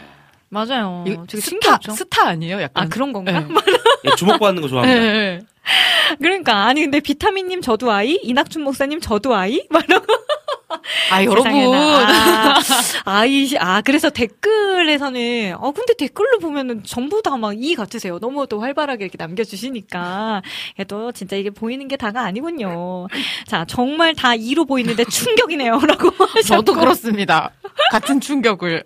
맞아요. 0.54 1.04
되게 1.04 1.40
스타, 1.40 1.50
신기하죠? 1.50 1.92
스타 1.92 2.28
아니에요? 2.28 2.62
약간. 2.62 2.84
아, 2.84 2.88
그런 2.88 3.12
건가? 3.12 3.32
네. 3.32 3.46
예, 4.04 4.10
주목받는 4.16 4.62
거 4.62 4.68
좋아합니다. 4.68 5.00
네. 5.00 5.40
그러니까 6.20 6.66
아니 6.66 6.82
근데 6.82 7.00
비타민님 7.00 7.60
저도 7.60 7.90
아이, 7.90 8.20
이낙준 8.22 8.62
목사님 8.62 9.00
저도 9.00 9.34
아이, 9.34 9.66
막 9.70 9.82
이런 9.88 10.02
아, 11.10 11.22
여러분. 11.24 11.52
아, 11.74 12.54
아이, 13.04 13.50
아 13.58 13.80
그래서 13.82 14.10
댓글에서는 14.10 15.56
어 15.58 15.72
근데 15.72 15.94
댓글로 15.94 16.38
보면은 16.40 16.82
전부 16.84 17.22
다 17.22 17.36
막 17.36 17.54
이 17.54 17.74
같으세요. 17.74 18.18
너무 18.18 18.46
또 18.46 18.60
활발하게 18.60 19.04
이렇게 19.04 19.16
남겨주시니까 19.18 20.42
예, 20.78 20.84
또 20.84 21.12
진짜 21.12 21.36
이게 21.36 21.50
보이는 21.50 21.86
게 21.88 21.96
다가 21.96 22.22
아니군요. 22.22 23.06
자 23.46 23.64
정말 23.66 24.14
다 24.14 24.34
이로 24.34 24.64
보이는데 24.64 25.04
충격이네요 25.04 25.78
라고 25.78 26.10
하셨고 26.18 26.42
저도 26.42 26.74
그렇습니다. 26.74 27.50
같은 27.90 28.20
충격을. 28.20 28.84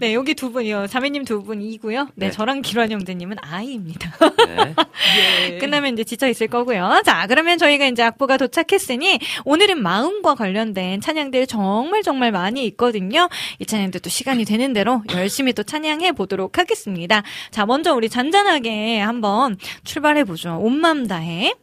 네 0.00 0.14
여기 0.14 0.34
두 0.34 0.50
분이요 0.52 0.86
자매님 0.86 1.24
두 1.24 1.42
분이고요. 1.42 2.08
네, 2.14 2.26
네. 2.26 2.30
저랑 2.30 2.62
기란 2.62 2.90
형제님은 2.90 3.36
아이입니다. 3.42 4.12
네. 4.46 4.74
끝나면 5.58 5.94
이제 5.94 6.04
지쳐 6.04 6.28
있을 6.28 6.48
거고요. 6.48 7.02
자, 7.04 7.26
그러면 7.26 7.58
저희가 7.58 7.86
이제 7.86 8.02
악보가 8.02 8.36
도착했으니 8.36 9.18
오늘은 9.44 9.82
마음과 9.82 10.34
관련된 10.34 11.00
찬양들 11.04 11.46
정말 11.46 12.02
정말 12.02 12.32
많이 12.32 12.64
있거든요. 12.68 13.28
이 13.58 13.66
찬양들 13.66 14.00
또 14.00 14.08
시간이 14.08 14.46
되는 14.46 14.72
대로 14.72 15.02
열심히 15.12 15.52
또 15.52 15.62
찬양해 15.62 16.12
보도록 16.12 16.56
하겠습니다. 16.56 17.22
자, 17.50 17.66
먼저 17.66 17.92
우리 17.94 18.08
잔잔하게 18.08 19.00
한번 19.00 19.58
출발해 19.84 20.24
보죠. 20.24 20.56
온맘 20.56 21.06
다해. 21.06 21.54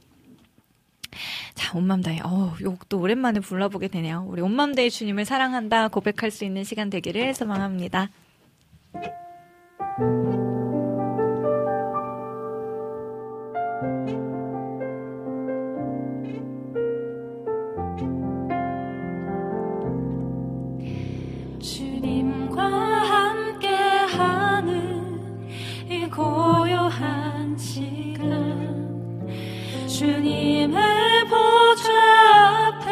자, 1.56 1.76
온맘 1.76 2.04
다해. 2.04 2.20
어, 2.24 2.54
욕도 2.62 3.00
오랜만에 3.00 3.40
불러보게 3.40 3.88
되네요. 3.88 4.26
우리 4.28 4.44
온맘 4.44 4.76
다해 4.76 4.92
주님을 4.92 5.26
사랑한다 5.26 5.88
고백할 5.88 6.30
수 6.30 6.46
있는 6.46 6.64
시간 6.64 6.92
되기를 6.92 7.34
소망합니다. 7.34 8.10
시간. 27.62 29.30
주님의 29.88 30.82
보좌 31.30 31.94
앞에 32.68 32.90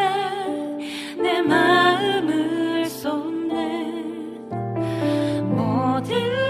내 1.19 1.41
마음을 1.41 2.85
쏟네. 2.85 3.91
모든 5.43 6.48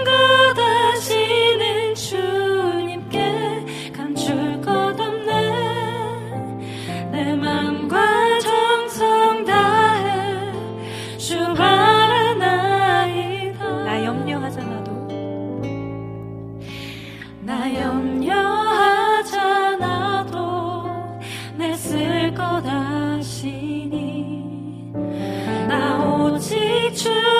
오 27.06 27.39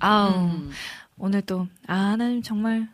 아우. 0.00 0.46
음. 0.46 0.70
오늘 1.16 1.42
또, 1.42 1.66
아, 1.86 1.94
하나님 1.94 2.42
정말 2.42 2.88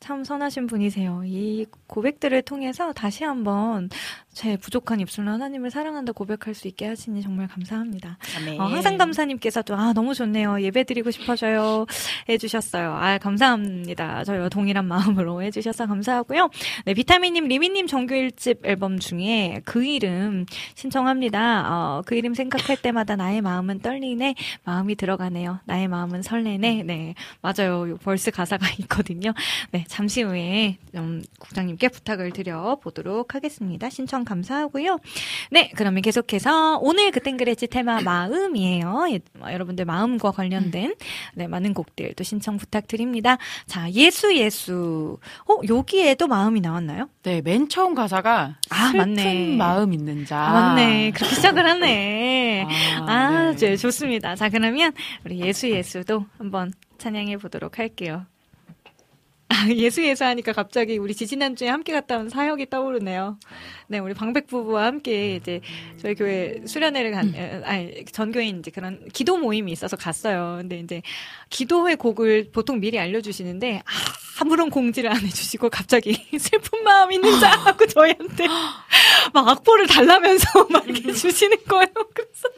참 0.00 0.22
선하신 0.22 0.68
분이세요. 0.68 1.22
이 1.24 1.66
고백들을 1.86 2.42
통해서 2.42 2.92
다시 2.92 3.24
한번 3.24 3.90
제 4.38 4.56
부족한 4.56 5.00
입술로 5.00 5.32
하나님을 5.32 5.68
사랑한다 5.72 6.12
고백할 6.12 6.54
수 6.54 6.68
있게 6.68 6.86
하시니 6.86 7.22
정말 7.22 7.48
감사합니다. 7.48 8.18
어, 8.60 8.62
항상 8.66 8.96
감사님께서도 8.96 9.74
아 9.74 9.92
너무 9.92 10.14
좋네요. 10.14 10.62
예배 10.62 10.84
드리고 10.84 11.10
싶어져요. 11.10 11.86
해주셨어요. 12.28 12.92
아 12.92 13.18
감사합니다. 13.18 14.22
저희와 14.22 14.48
동일한 14.48 14.84
마음으로 14.84 15.42
해주셔서 15.42 15.88
감사하고요. 15.88 16.50
네 16.84 16.94
비타민님 16.94 17.48
리미님 17.48 17.88
정규 17.88 18.14
1집 18.14 18.64
앨범 18.64 19.00
중에 19.00 19.60
그 19.64 19.84
이름 19.84 20.46
신청합니다. 20.76 21.66
어, 21.66 22.02
그 22.06 22.14
이름 22.14 22.32
생각할 22.34 22.76
때마다 22.76 23.16
나의 23.16 23.40
마음은 23.40 23.80
떨리네. 23.80 24.36
마음이 24.62 24.94
들어가네요. 24.94 25.58
나의 25.64 25.88
마음은 25.88 26.22
설레네. 26.22 26.84
네 26.84 27.14
맞아요. 27.40 27.90
요 27.90 27.96
벌스 27.96 28.30
가사가 28.30 28.68
있거든요. 28.82 29.32
네 29.72 29.84
잠시 29.88 30.22
후에 30.22 30.78
좀 30.94 31.24
국장님께 31.40 31.88
부탁을 31.88 32.30
드려 32.30 32.78
보도록 32.80 33.34
하겠습니다. 33.34 33.90
신청 33.90 34.27
감사하고요 34.28 34.98
네, 35.50 35.70
그러면 35.74 36.02
계속해서 36.02 36.78
오늘 36.82 37.10
그땐 37.10 37.36
그랬지 37.36 37.66
테마 37.68 38.00
마음이에요. 38.02 39.06
예, 39.10 39.20
어, 39.40 39.52
여러분들 39.52 39.84
마음과 39.84 40.32
관련된 40.32 40.94
네, 41.34 41.46
많은 41.46 41.74
곡들 41.74 42.14
또 42.14 42.24
신청 42.24 42.56
부탁드립니다. 42.56 43.38
자, 43.66 43.90
예수 43.92 44.36
예수. 44.36 45.18
어, 45.48 45.60
여기에도 45.68 46.26
마음이 46.26 46.60
나왔나요? 46.60 47.08
네, 47.22 47.40
맨 47.42 47.68
처음 47.68 47.94
가사가 47.94 48.56
아, 48.70 48.92
맞네. 48.94 49.56
마음 49.56 49.92
있는 49.92 50.26
자. 50.26 50.38
아, 50.38 50.52
맞네. 50.52 51.12
그렇게 51.12 51.34
시작을 51.34 51.66
하네. 51.66 52.66
아, 53.06 53.12
아, 53.12 53.52
네. 53.52 53.68
네, 53.68 53.76
좋습니다. 53.76 54.34
자, 54.36 54.48
그러면 54.48 54.92
우리 55.24 55.40
예수 55.40 55.70
예수도 55.70 56.26
한번 56.38 56.72
찬양해 56.98 57.36
보도록 57.38 57.78
할게요. 57.78 58.26
아, 59.50 59.68
예수 59.70 60.04
예수 60.04 60.24
하니까 60.24 60.52
갑자기 60.52 60.98
우리 60.98 61.14
지지난주에 61.14 61.68
함께 61.68 61.92
갔다 61.92 62.18
온 62.18 62.28
사역이 62.28 62.68
떠오르네요. 62.68 63.38
네, 63.86 63.98
우리 63.98 64.12
방백 64.12 64.46
부부와 64.46 64.84
함께 64.84 65.36
이제 65.36 65.60
저희 65.96 66.14
교회 66.14 66.62
수련회를 66.66 67.12
간, 67.12 67.34
에, 67.34 67.62
아니, 67.64 68.04
전교인 68.04 68.58
이제 68.58 68.70
그런 68.70 69.08
기도 69.12 69.38
모임이 69.38 69.72
있어서 69.72 69.96
갔어요. 69.96 70.58
근데 70.60 70.78
이제 70.80 71.02
기도회 71.48 71.94
곡을 71.94 72.50
보통 72.52 72.78
미리 72.78 72.98
알려주시는데 72.98 73.82
아무런 74.40 74.68
공지를 74.68 75.10
안 75.10 75.16
해주시고 75.16 75.70
갑자기 75.70 76.12
슬픈 76.38 76.84
마음 76.84 77.10
있는 77.10 77.40
자 77.40 77.50
하고 77.50 77.86
저희한테 77.86 78.46
막 79.32 79.48
악보를 79.48 79.86
달라면서 79.86 80.66
막 80.70 80.86
이렇게 80.88 81.12
주시는 81.12 81.56
거예요. 81.66 81.88
그래서 82.14 82.48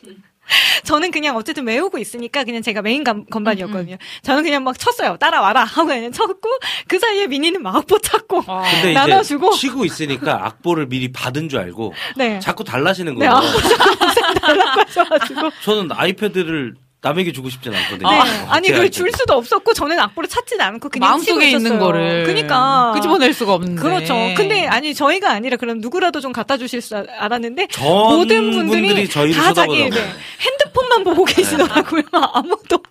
저는 0.85 1.11
그냥 1.11 1.37
어쨌든 1.37 1.67
외우고 1.67 1.99
있으니까 1.99 2.45
그냥 2.45 2.63
제가 2.63 2.83
메인 2.83 3.05
감- 3.05 3.25
건반이었거든요. 3.27 3.97
저는 4.23 4.43
그냥 4.43 4.65
막 4.65 4.79
쳤어요. 4.79 5.17
따라와라 5.19 5.65
하고 5.65 5.89
그냥 5.89 6.13
쳤고 6.13 6.49
그 6.89 6.99
사이에 6.99 7.27
미니는 7.27 7.63
막 7.63 7.77
악보 7.77 7.99
찾고 7.99 8.45
아, 8.47 8.63
근데 8.71 8.93
나눠주고. 8.93 9.49
이제 9.51 9.59
쉬고 9.59 9.85
있으니까 9.85 10.47
악보를 10.47 10.87
미리 10.89 11.13
받은 11.13 11.49
줄 11.49 11.61
알고 11.61 11.95
네. 12.17 12.39
자꾸 12.41 12.65
달라시는 12.65 13.15
네, 13.17 13.27
거예요. 13.27 13.33
악보 13.33 13.59
달라고 14.41 14.81
하셔가지고 14.81 15.51
저는 15.65 15.93
아이패드를 15.93 16.75
남에게 17.03 17.33
주고 17.33 17.49
싶진 17.49 17.75
않거든요. 17.75 18.11
네. 18.11 18.19
어, 18.19 18.23
아니 18.51 18.67
제 18.69 18.73
그걸. 18.75 18.91
줄 18.91 19.11
수도 19.13 19.35
없었고 19.35 19.73
저는 19.73 19.99
악보를 19.99 20.29
찾진 20.29 20.61
않고 20.61 20.89
그냥 20.91 21.09
마음속에 21.09 21.33
치고 21.33 21.43
있는 21.43 21.61
있었어요. 21.61 21.79
거를 21.79 22.25
그니까 22.27 22.93
끄집어낼 22.95 23.33
수가 23.33 23.55
없는데. 23.55 23.81
그렇죠. 23.81 24.15
근데 24.37 24.67
아니 24.67 24.95
저희가 24.95 25.31
아니라 25.31 25.57
그럼 25.57 25.79
누구라도 25.79 26.21
좀 26.21 26.33
갖다 26.33 26.59
주실 26.59 26.83
수 26.83 26.97
알았는데 26.97 27.69
전 27.69 27.87
모든 27.87 28.51
분들이, 28.51 28.81
분들이 28.87 29.09
저희를 29.09 29.41
다 29.43 29.53
자기. 29.55 29.89
네, 29.89 30.15
핸드폰만 30.41 31.05
보고 31.05 31.25
계시더라고요. 31.25 32.03
아무도 32.35 32.83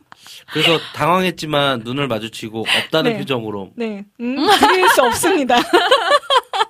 그래서 0.51 0.79
당황했지만 0.95 1.81
눈을 1.85 2.07
마주치고 2.07 2.65
없다는 2.85 3.11
네. 3.13 3.17
표정으로 3.19 3.69
네 3.75 4.05
음, 4.19 4.37
드릴 4.59 4.89
수 4.89 5.03
없습니다. 5.03 5.57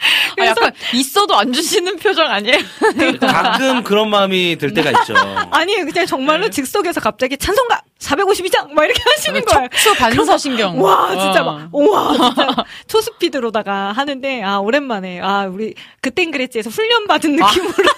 아, 0.40 0.44
약간 0.46 0.72
있어도 0.94 1.36
안 1.36 1.52
주시는 1.52 1.96
표정 1.96 2.26
아니에요? 2.26 2.56
가끔 3.20 3.82
그런 3.82 4.08
마음이 4.08 4.56
들 4.56 4.72
때가 4.72 4.90
있죠. 4.90 5.14
아니에요. 5.50 5.84
그냥 5.84 6.06
정말로 6.06 6.44
네. 6.44 6.50
즉석에서 6.50 7.00
갑자기 7.00 7.36
찬송가 7.36 7.82
452장 7.98 8.72
막 8.72 8.84
이렇게 8.84 9.02
하시는 9.04 9.44
거예요. 9.44 9.68
척추 9.68 9.94
반사신경. 9.94 10.80
와 10.80 11.10
진짜 11.10 11.42
와. 11.42 11.52
막 11.52 11.68
우와 11.74 12.12
진짜 12.16 12.64
초스피드로다가 12.88 13.92
하는데 13.92 14.42
아 14.42 14.58
오랜만에 14.58 15.20
아 15.20 15.46
우리 15.46 15.74
그땐 16.00 16.30
그랬지에서 16.30 16.70
훈련 16.70 17.06
받은 17.06 17.36
느낌으로 17.36 17.88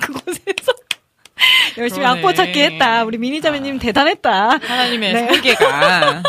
그곳에서 0.00 0.72
열심히 1.78 2.02
그러네. 2.02 2.20
악보 2.20 2.34
찾기 2.34 2.60
했다. 2.60 3.04
우리 3.04 3.18
미니 3.18 3.40
자매님 3.40 3.78
대단했다. 3.78 4.58
하나님의 4.62 5.12
네. 5.12 5.26
설계가. 5.28 6.22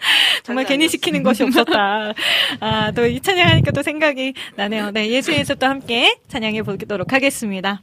정말 0.42 0.64
괜히 0.64 0.88
시키는 0.88 1.22
것이 1.22 1.42
없었다. 1.42 2.12
아, 2.60 2.90
또 2.92 3.06
이 3.06 3.20
찬양하니까 3.20 3.72
또 3.72 3.82
생각이 3.82 4.34
나네요. 4.56 4.90
네, 4.92 5.08
예수에서 5.10 5.54
또 5.54 5.66
함께 5.66 6.16
찬양해 6.28 6.62
보도록 6.62 7.12
하겠습니다. 7.12 7.82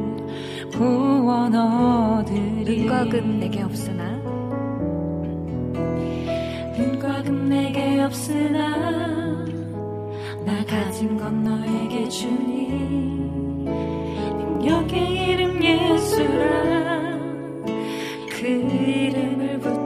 구원 0.81 1.53
얻으리 1.53 2.81
은과 2.81 3.05
금 3.09 3.39
내게 3.39 3.61
없으나? 3.61 4.03
은과 6.75 7.21
금 7.21 7.49
내게 7.49 8.01
없으나 8.01 9.45
나 10.43 10.65
가진 10.65 11.17
건 11.17 11.43
너에게 11.43 12.09
주니. 12.09 12.69
능력의 13.63 15.29
이름 15.29 15.63
예수라. 15.63 17.19
그 18.31 18.47
이름을 18.47 19.59
붙 19.59 19.80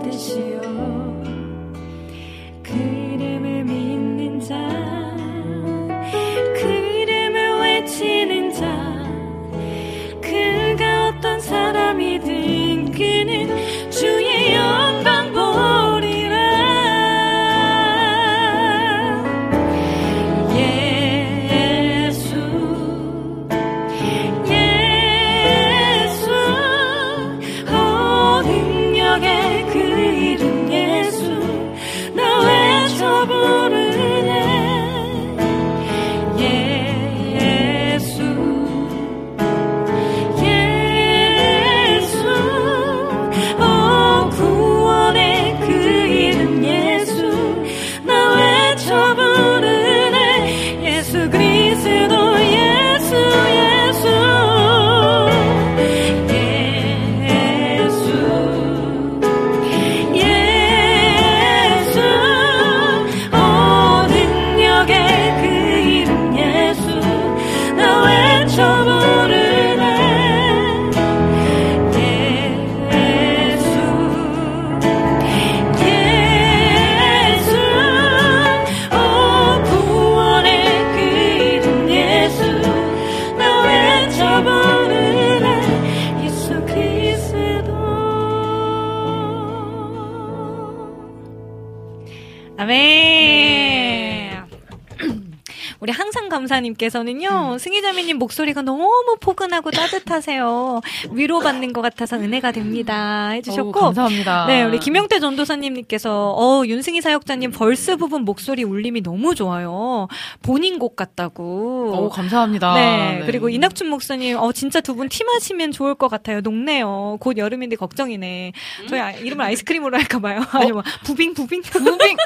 9934님께서는요, 96.46 97.60
승희자매님 97.60 98.18
목소리가 98.18 98.62
너무 98.62 98.90
포근하고 99.20 99.72
따뜻하세요. 99.72 100.82
위로받는 101.12 101.74
것 101.74 101.82
같아서 101.82 102.18
은혜가 102.18 102.52
됩니다. 102.52 103.30
해주셨고. 103.30 103.80
어우, 103.80 103.86
감사합니다. 103.86 104.46
네, 104.48 104.64
우리 104.64 104.80
김영태 104.80 105.20
전도사님께서, 105.20 106.34
어, 106.38 106.64
윤승희 106.66 107.02
사역자님 107.02 107.52
벌스 107.52 107.98
부분 107.98 108.24
목소리 108.24 108.64
울림이 108.64 109.02
너무 109.02 109.36
좋아요. 109.36 110.08
본인 110.42 110.80
곡 110.80 110.96
같다고. 110.96 111.92
어우, 111.94 112.10
감사합니다. 112.10 112.74
네, 112.76 113.24
그리고 113.26 113.50
이낙춘 113.50 113.88
목사님, 113.90 114.38
어, 114.38 114.52
진짜 114.52 114.82
두분 114.82 115.10
팀하시면 115.10 115.72
좋을 115.72 115.96
것 115.96 116.08
같아요. 116.08 116.42
녹네요. 116.42 117.18
곧 117.20 117.38
여름인데 117.38 117.76
걱정이네. 117.76 118.54
저희 118.90 119.00
아, 119.00 119.12
이름을 119.12 119.44
아이스크림으로 119.46 119.98
할까봐요. 119.98 120.42
아니, 120.52 120.72
뭐, 120.72 120.84
부빙, 121.04 121.34
부빙? 121.34 121.62
부빙! 121.62 122.18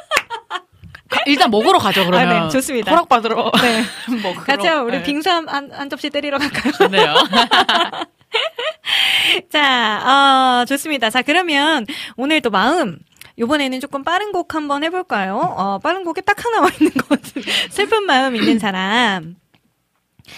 가- 1.09 1.21
일단 1.25 1.49
먹으러 1.49 1.79
가죠, 1.79 2.05
그러면. 2.05 2.29
아, 2.29 2.43
네, 2.43 2.49
좋습니다. 2.49 2.91
허락 2.91 3.09
받으러. 3.09 3.51
네. 3.61 3.83
먹으러. 4.23 4.43
가죠. 4.43 4.83
우리 4.85 4.97
네. 4.97 5.03
빙수 5.03 5.29
한, 5.29 5.47
한, 5.49 5.71
한 5.71 5.89
접시 5.89 6.09
때리러 6.09 6.37
갈까요? 6.37 6.71
좋네요. 6.73 7.15
자, 9.51 10.61
어, 10.61 10.65
좋습니다. 10.65 11.09
자, 11.09 11.21
그러면 11.21 11.85
오늘 12.17 12.41
또 12.41 12.49
마음. 12.49 12.99
요번에는 13.37 13.79
조금 13.79 14.03
빠른 14.03 14.31
곡 14.31 14.53
한번 14.53 14.83
해볼까요? 14.83 15.37
어, 15.37 15.79
빠른 15.79 16.03
곡에 16.03 16.21
딱 16.21 16.43
하나 16.43 16.61
와 16.61 16.69
있는 16.79 16.91
것 16.93 17.09
같은. 17.09 17.41
슬픈 17.69 18.05
마음 18.05 18.35
있는 18.35 18.59
사람. 18.59 19.35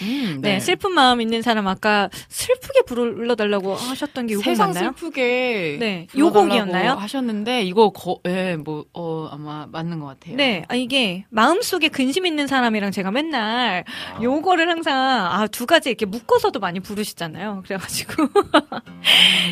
음, 0.02 0.40
네. 0.40 0.60
슬픈 0.60 0.92
마음 0.92 1.20
있는 1.20 1.42
사람 1.42 1.66
아까 1.68 2.08
슬프게 2.28 2.82
불러달라고 2.82 3.74
하셨던 3.74 4.26
게 4.26 4.34
요곡 4.34 4.44
세상 4.44 4.68
맞나요? 4.68 4.92
슬프게 4.96 5.76
네, 5.78 6.06
불러달라고 6.10 6.48
요곡이었나요? 6.48 6.92
하셨는데 6.92 7.62
이거 7.62 7.90
거, 7.90 8.20
예, 8.26 8.56
뭐, 8.56 8.84
어, 8.94 9.28
아마 9.30 9.66
맞는 9.70 10.00
것 10.00 10.06
같아요. 10.06 10.36
네, 10.36 10.64
아, 10.68 10.74
이게 10.74 11.24
마음 11.30 11.62
속에 11.62 11.88
근심 11.88 12.26
있는 12.26 12.46
사람이랑 12.46 12.90
제가 12.90 13.10
맨날 13.10 13.84
요거를 14.22 14.68
항상 14.68 14.96
아, 14.96 15.46
두 15.46 15.66
가지 15.66 15.90
이렇게 15.90 16.06
묶어서도 16.06 16.60
많이 16.60 16.80
부르시잖아요. 16.80 17.62
그래가지고. 17.64 18.28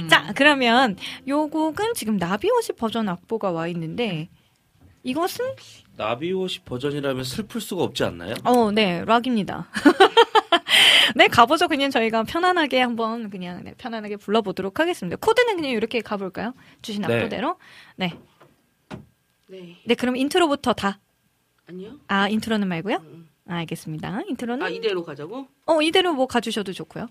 자, 0.08 0.32
그러면 0.34 0.96
요 1.28 1.48
곡은 1.48 1.94
지금 1.94 2.16
나비워시 2.16 2.72
버전 2.74 3.08
악보가 3.08 3.50
와 3.50 3.66
있는데 3.68 4.28
이것은 5.02 5.44
나비워시 6.00 6.60
버전이라면 6.60 7.24
슬플 7.24 7.60
수가 7.60 7.82
없지 7.82 8.04
않나요? 8.04 8.34
어, 8.44 8.70
네, 8.70 9.04
락입니다. 9.04 9.68
네, 11.14 11.28
가보죠. 11.28 11.68
그냥 11.68 11.90
저희가 11.90 12.22
편안하게 12.22 12.80
한번 12.80 13.28
그냥 13.28 13.62
네, 13.64 13.74
편안하게 13.76 14.16
불러보도록 14.16 14.80
하겠습니다. 14.80 15.18
코드는 15.20 15.56
그냥 15.56 15.72
이렇게 15.72 16.00
가볼까요? 16.00 16.54
주신 16.80 17.02
네. 17.02 17.18
악보대로. 17.18 17.58
네. 17.96 18.14
네. 19.48 19.76
네, 19.84 19.94
그럼 19.94 20.16
intro부터 20.16 20.72
다. 20.72 21.00
아니요. 21.68 21.98
아, 22.08 22.28
intro는 22.28 22.66
말고요? 22.66 22.94
아, 23.48 23.54
알겠습니다. 23.56 24.22
intro는. 24.28 24.64
아 24.64 24.70
이대로 24.70 25.04
가자고? 25.04 25.48
어, 25.66 25.82
이대로 25.82 26.14
뭐 26.14 26.26
가주셔도 26.26 26.72
좋고요. 26.72 27.08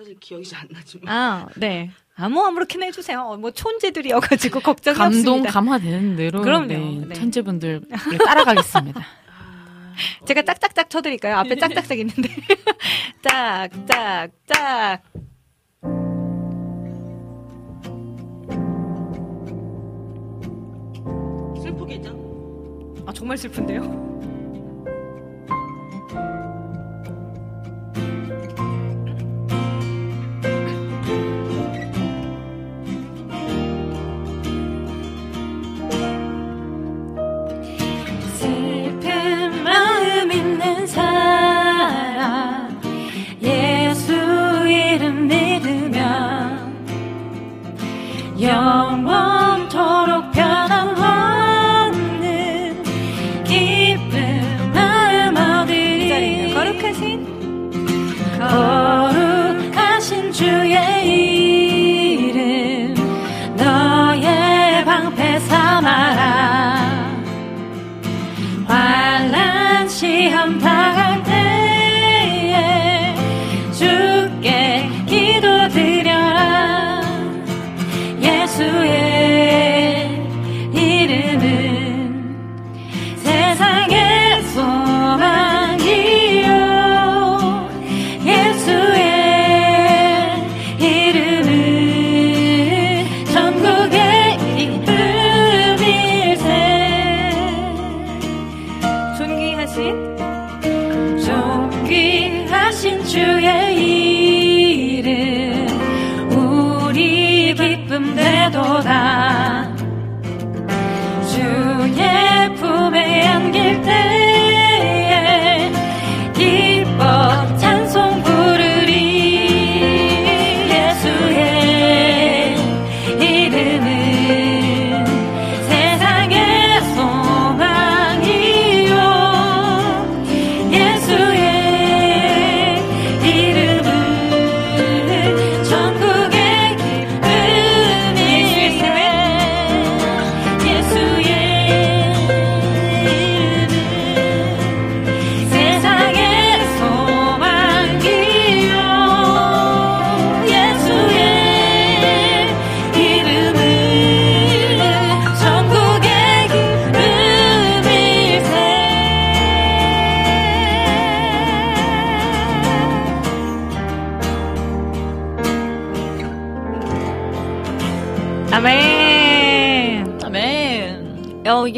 사실 0.00 0.16
기억이 0.18 0.44
잘 0.48 0.60
안 0.62 0.68
나지만. 0.72 1.14
아, 1.14 1.46
네. 1.56 1.90
아무 2.16 2.42
아무렇게나 2.42 2.86
해주세요. 2.86 3.20
어, 3.20 3.36
뭐 3.36 3.50
천재들이어가지고 3.50 4.60
걱정이 4.64 4.96
감동 4.96 5.18
없습니다. 5.34 5.50
감화되는 5.52 6.16
대로 6.16 6.40
그럼요. 6.40 6.66
네, 6.68 7.04
네. 7.08 7.14
천재분들 7.14 7.82
따라가겠습니다. 8.24 9.00
제가 10.26 10.42
짝짝짝 10.42 10.88
쳐드릴까요? 10.88 11.36
앞에 11.36 11.56
짝짝짝 11.56 11.98
있는데. 11.98 12.30
짝짝짝. 13.22 15.02
슬프겠죠? 21.62 23.04
아, 23.06 23.12
정말 23.12 23.36
슬픈데요? 23.38 23.82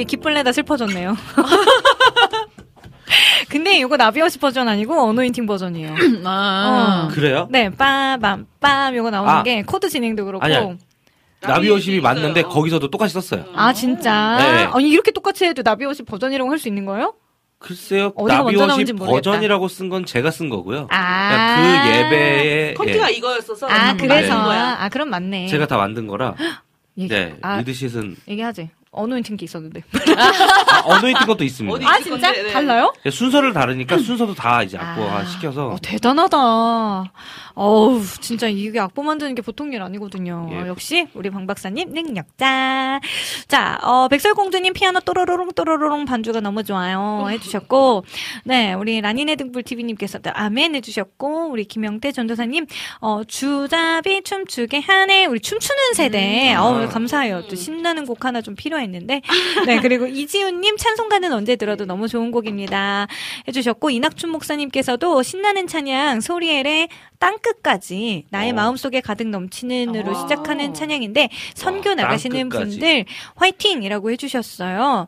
이게 0.03 0.05
기쁠라다 0.05 0.53
슬퍼졌네요. 0.53 1.17
근데 3.49 3.77
이거 3.79 3.97
나비 3.97 4.12
Worship 4.12 4.39
버전 4.39 4.69
아니고 4.69 4.95
Anointing 5.09 5.47
버전이에요. 5.47 5.95
아. 6.25 7.09
어. 7.09 7.15
그래요? 7.15 7.49
네, 7.51 7.71
빰빰 7.71 8.47
빰 8.61 8.95
요거 8.97 9.11
나오는 9.11 9.33
아. 9.33 9.43
게 9.43 9.63
코드 9.63 9.89
진행도 9.89 10.25
그렇고. 10.25 10.45
아니야. 10.45 10.75
나비 11.41 11.61
Worship이 11.61 12.01
맞는데 12.01 12.43
거기서도 12.43 12.89
똑같이 12.91 13.13
썼어요. 13.15 13.45
아, 13.55 13.73
진짜? 13.73 14.37
네. 14.39 14.69
아니 14.73 14.89
이렇게 14.89 15.11
똑같이 15.11 15.45
해도 15.45 15.63
나비워시 15.65 16.05
버전이라고 16.05 16.51
할 16.51 16.59
수 16.59 16.69
있는 16.69 16.87
거예요? 16.87 17.15
글쎄요. 17.59 18.13
나비 18.17 18.43
Worship. 18.43 18.97
버전이라고 18.99 19.69
쓴 19.69 19.89
건 19.89 20.05
제가 20.07 20.31
쓴 20.31 20.49
거고요. 20.49 20.87
아. 20.91 21.83
그 21.85 21.89
예배에 21.91 22.75
컴퓨터가 22.75 23.13
예, 23.13 23.17
이거였어서 23.17 23.67
아, 23.69 23.93
음, 23.93 23.97
그래서. 23.99 24.35
아, 24.35 24.89
그럼 24.89 25.11
맞네. 25.11 25.47
제가 25.49 25.67
다 25.67 25.77
만든 25.77 26.07
거라. 26.07 26.35
얘기- 26.99 27.13
네. 27.13 27.37
아, 27.43 27.59
리드쉿은 27.59 28.17
얘기하지. 28.29 28.71
어노인팅 28.93 29.37
게 29.39 29.45
있었는데. 29.45 29.83
아, 30.17 30.83
어노인팅 30.85 31.27
것도 31.27 31.45
있습니다. 31.45 31.75
어디 31.75 31.85
아 31.87 31.99
진짜 31.99 32.31
건데, 32.31 32.43
네. 32.43 32.53
달라요? 32.53 32.93
순서를 33.11 33.55
다르니까 33.55 33.97
순서도 33.97 34.35
다 34.35 34.63
이제 34.63 34.77
악보화 34.77 35.21
아. 35.21 35.25
시켜서 35.25 35.69
어, 35.69 35.77
대단하다. 35.83 37.11
어우, 37.55 38.03
진짜 38.21 38.49
이게 38.49 38.79
악보 38.79 39.03
만드는 39.03 39.35
게 39.35 39.43
보통 39.43 39.73
일 39.73 39.83
아니거든요. 39.83 40.49
예. 40.53 40.57
어, 40.57 40.67
역시 40.69 41.09
우리 41.15 41.31
방 41.31 41.47
박사님 41.47 41.91
능력자. 41.91 43.01
자, 43.49 43.79
어, 43.83 44.09
백설공주님 44.09 44.75
피아노 44.75 45.01
또로로롱 45.01 45.53
또로로롱 45.53 46.05
반주가 46.05 46.41
너무 46.41 46.63
좋아요 46.63 47.27
해주셨고, 47.31 48.05
네, 48.45 48.75
우리 48.75 49.01
라니네 49.01 49.37
등불 49.37 49.63
TV님께서도 49.63 50.31
아멘 50.35 50.75
해주셨고, 50.75 51.49
우리 51.51 51.65
김영태 51.65 52.13
전도사님 52.13 52.67
어, 53.01 53.23
주잡이 53.25 54.23
춤추게 54.23 54.81
하네. 54.81 55.27
우리 55.27 55.41
춤추는 55.41 55.95
세대. 55.95 56.55
어우, 56.55 56.89
감사해요. 56.89 57.47
또 57.49 57.57
신나는 57.57 58.05
곡 58.05 58.25
하나 58.25 58.43
좀 58.43 58.55
필요 58.55 58.82
했는데. 58.83 59.23
네, 59.67 59.81
그리고 59.81 60.07
이지훈님 60.07 60.77
찬송가는 60.77 61.33
언제 61.33 61.57
들어도 61.57 61.87
너무 61.87 62.09
좋은 62.09 62.31
곡입니다. 62.31 63.07
해주셨고, 63.49 63.91
이낙춘 63.91 64.31
목사님께서도 64.31 65.23
신나는 65.23 65.67
찬양 65.67 66.21
소리엘의 66.21 66.89
땅 67.19 67.39
끝까지 67.39 68.25
나의 68.31 68.51
어. 68.51 68.55
마음 68.55 68.77
속에 68.77 69.01
가득 69.01 69.29
넘치는으로 69.29 70.11
어. 70.11 70.15
시작하는 70.23 70.75
찬양인데 70.75 71.29
선교 71.55 71.91
어, 71.91 71.95
나가시는 71.95 72.49
땅끝까지. 72.49 72.71
분들 72.79 73.05
화이팅이라고 73.37 74.11
해주셨어요. 74.11 75.07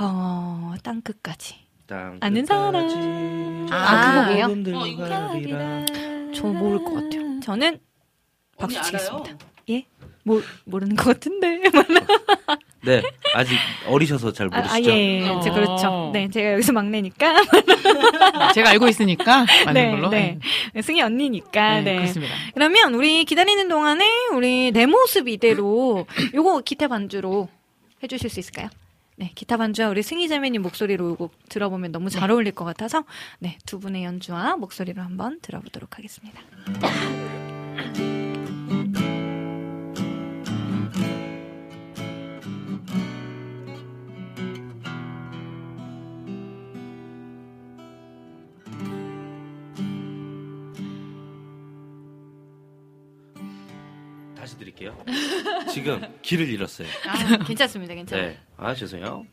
어, 0.00 0.74
땅 0.82 1.00
끝까지. 1.00 1.54
땅 1.86 2.18
아는 2.20 2.44
끝까지 2.44 2.96
아, 3.70 4.22
그 4.24 4.26
곡이에요? 4.28 4.44
흔들고 4.46 4.78
어. 4.80 5.84
저 6.34 6.46
모를 6.48 6.82
것 6.82 6.94
같아요. 6.94 7.40
저는 7.40 7.78
박수 8.58 8.78
언니 8.78 8.88
알아요? 8.88 8.98
치겠습니다. 8.98 9.46
예? 9.70 9.84
모, 10.24 10.40
모르는 10.64 10.96
것 10.96 11.04
같은데. 11.04 11.62
네 12.84 13.02
아직 13.34 13.56
어리셔서 13.86 14.32
잘 14.32 14.48
아, 14.52 14.56
모르시죠. 14.58 14.90
아, 14.90 14.94
예. 14.94 15.28
어. 15.28 15.40
제 15.40 15.50
그렇죠. 15.50 16.10
네, 16.12 16.28
제가 16.30 16.52
여기서 16.52 16.72
막내니까. 16.72 17.34
제가 18.54 18.70
알고 18.70 18.88
있으니까 18.88 19.44
맞는 19.66 19.72
네, 19.74 19.90
걸로. 19.90 20.08
네. 20.08 20.38
승희 20.82 21.00
언니니까. 21.02 21.80
네, 21.80 21.82
네. 21.82 21.96
그렇습니다. 21.96 22.34
그러면 22.54 22.94
우리 22.94 23.24
기다리는 23.24 23.68
동안에 23.68 24.04
우리 24.34 24.70
내 24.72 24.86
모습 24.86 25.28
이대로 25.28 26.06
요거 26.34 26.60
기타 26.60 26.88
반주로 26.88 27.48
해주실 28.02 28.30
수 28.30 28.40
있을까요? 28.40 28.68
네, 29.16 29.30
기타 29.34 29.56
반주와 29.56 29.88
우리 29.88 30.02
승희 30.02 30.28
자매님 30.28 30.62
목소리로 30.62 31.10
요거 31.10 31.30
들어보면 31.48 31.92
너무 31.92 32.10
잘 32.10 32.30
어울릴 32.30 32.52
것 32.52 32.64
같아서 32.64 33.04
네, 33.38 33.58
두 33.64 33.78
분의 33.78 34.04
연주와 34.04 34.56
목소리로 34.56 35.02
한번 35.02 35.38
들어보도록 35.40 35.98
하겠습니다. 35.98 36.40
드릴게요. 54.92 55.66
지금 55.72 56.02
길을 56.22 56.48
잃었어요. 56.48 56.88
아, 57.06 57.38
괜찮습니다, 57.44 57.94
괜찮아요. 57.94 58.28
네. 58.28 58.38
아 58.56 58.74
죄송해요. 58.74 59.26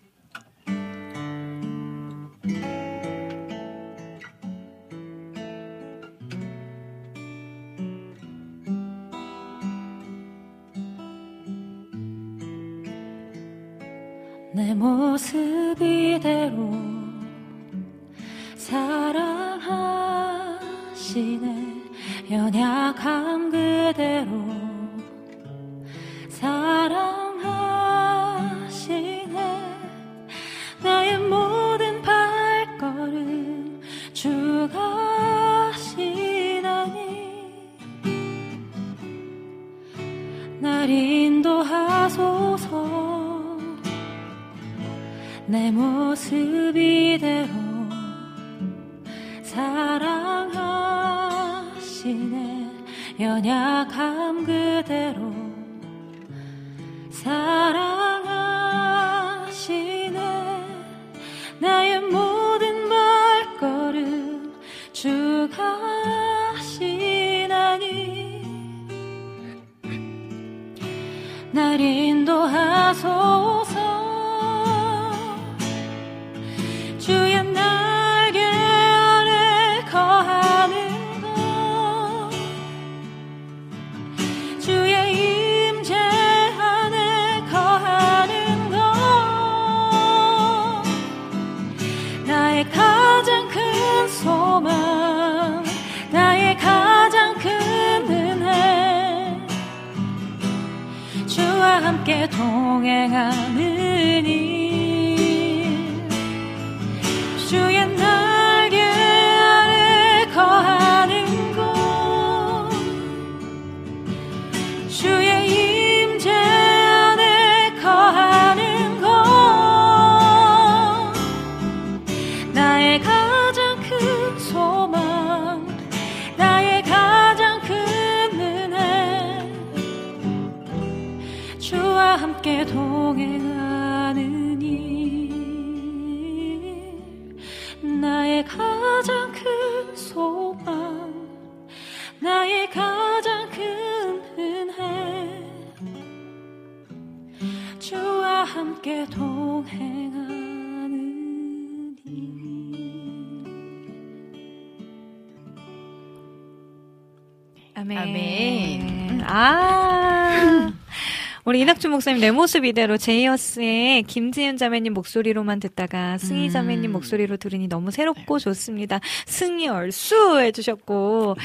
내 162.22 162.30
모습 162.30 162.65
이대로 162.65 162.98
제이어스의 162.98 164.03
김지은 164.03 164.57
자매님 164.57 164.93
목소리로만 164.93 165.60
듣다가 165.60 166.19
승희 166.19 166.45
음. 166.45 166.49
자매님 166.52 166.91
목소리로 166.91 167.38
들으니 167.38 167.68
너무 167.68 167.89
새롭고 167.89 168.38
좋습니다. 168.38 168.99
승희 169.26 169.68
얼쑤 169.68 170.39
해주셨고 170.39 171.35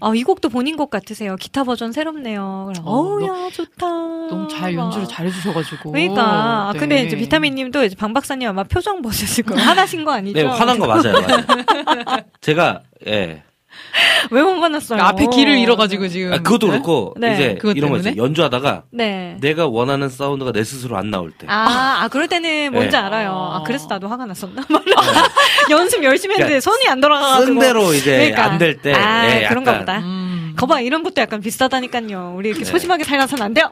어, 0.00 0.14
이 0.14 0.22
곡도 0.22 0.50
본인 0.50 0.76
곡 0.76 0.90
같으세요. 0.90 1.36
기타 1.36 1.64
버전 1.64 1.92
새롭네요. 1.92 2.72
어, 2.78 2.82
어우야 2.84 3.48
좋다. 3.50 3.86
너무 3.86 4.46
잘 4.48 4.74
연주를 4.74 5.08
잘 5.08 5.24
해주셔가지고. 5.26 5.92
그러니까 5.92 6.68
아, 6.68 6.72
네. 6.74 6.78
근데 6.80 7.02
이제 7.04 7.16
비타민님도 7.16 7.84
이제 7.84 7.96
방 7.96 8.12
박사님 8.12 8.46
아마 8.46 8.62
표정 8.62 9.00
보셨을 9.00 9.42
거예요. 9.44 9.62
화나신 9.62 10.04
거 10.04 10.12
아니죠? 10.12 10.38
네 10.38 10.44
화난 10.44 10.78
거 10.78 10.86
맞아요. 10.86 11.14
맞아요. 11.14 12.22
제가 12.42 12.82
예 13.06 13.42
왜못 14.30 14.56
만났어요? 14.56 15.00
앞에 15.02 15.26
길을 15.26 15.58
잃어가지고 15.58 16.08
지금. 16.08 16.32
아, 16.32 16.38
그것도 16.38 16.66
네? 16.66 16.72
그렇고 16.72 17.14
네. 17.18 17.34
이제 17.34 17.54
그것 17.60 17.76
이런 17.76 17.90
거 17.90 17.96
있어요. 17.98 18.12
때문에? 18.14 18.24
연주하다가 18.24 18.84
네. 18.90 19.36
내가 19.40 19.66
원하는 19.66 20.08
사운드가 20.08 20.52
내 20.52 20.64
스스로 20.64 20.96
안 20.96 21.10
나올 21.10 21.30
때. 21.30 21.46
아, 21.48 22.00
아, 22.02 22.08
그럴 22.08 22.28
때는 22.28 22.72
뭔지 22.72 22.90
네. 22.90 22.96
알아요. 22.96 23.32
아, 23.32 23.62
그래서 23.64 23.86
나도 23.88 24.08
화가 24.08 24.26
났었나? 24.26 24.62
연습 25.70 26.02
열심히 26.04 26.34
했는데 26.34 26.58
그러니까 26.58 26.60
손이 26.60 26.88
안 26.88 27.00
돌아가가지고. 27.00 27.46
쓴 27.46 27.58
대로 27.58 27.92
이제 27.94 28.16
그러니까. 28.16 28.44
안될 28.44 28.82
때. 28.82 28.92
아, 28.94 29.40
예, 29.42 29.46
그런가 29.48 29.78
보다. 29.78 29.98
음. 29.98 30.54
거봐, 30.56 30.80
이런 30.80 31.02
것도 31.02 31.20
약간 31.20 31.40
비슷하다니까요. 31.40 32.34
우리 32.36 32.48
이렇게 32.48 32.64
네. 32.64 32.70
소심하게 32.70 33.04
살아서는 33.04 33.44
안 33.44 33.54
돼요. 33.54 33.70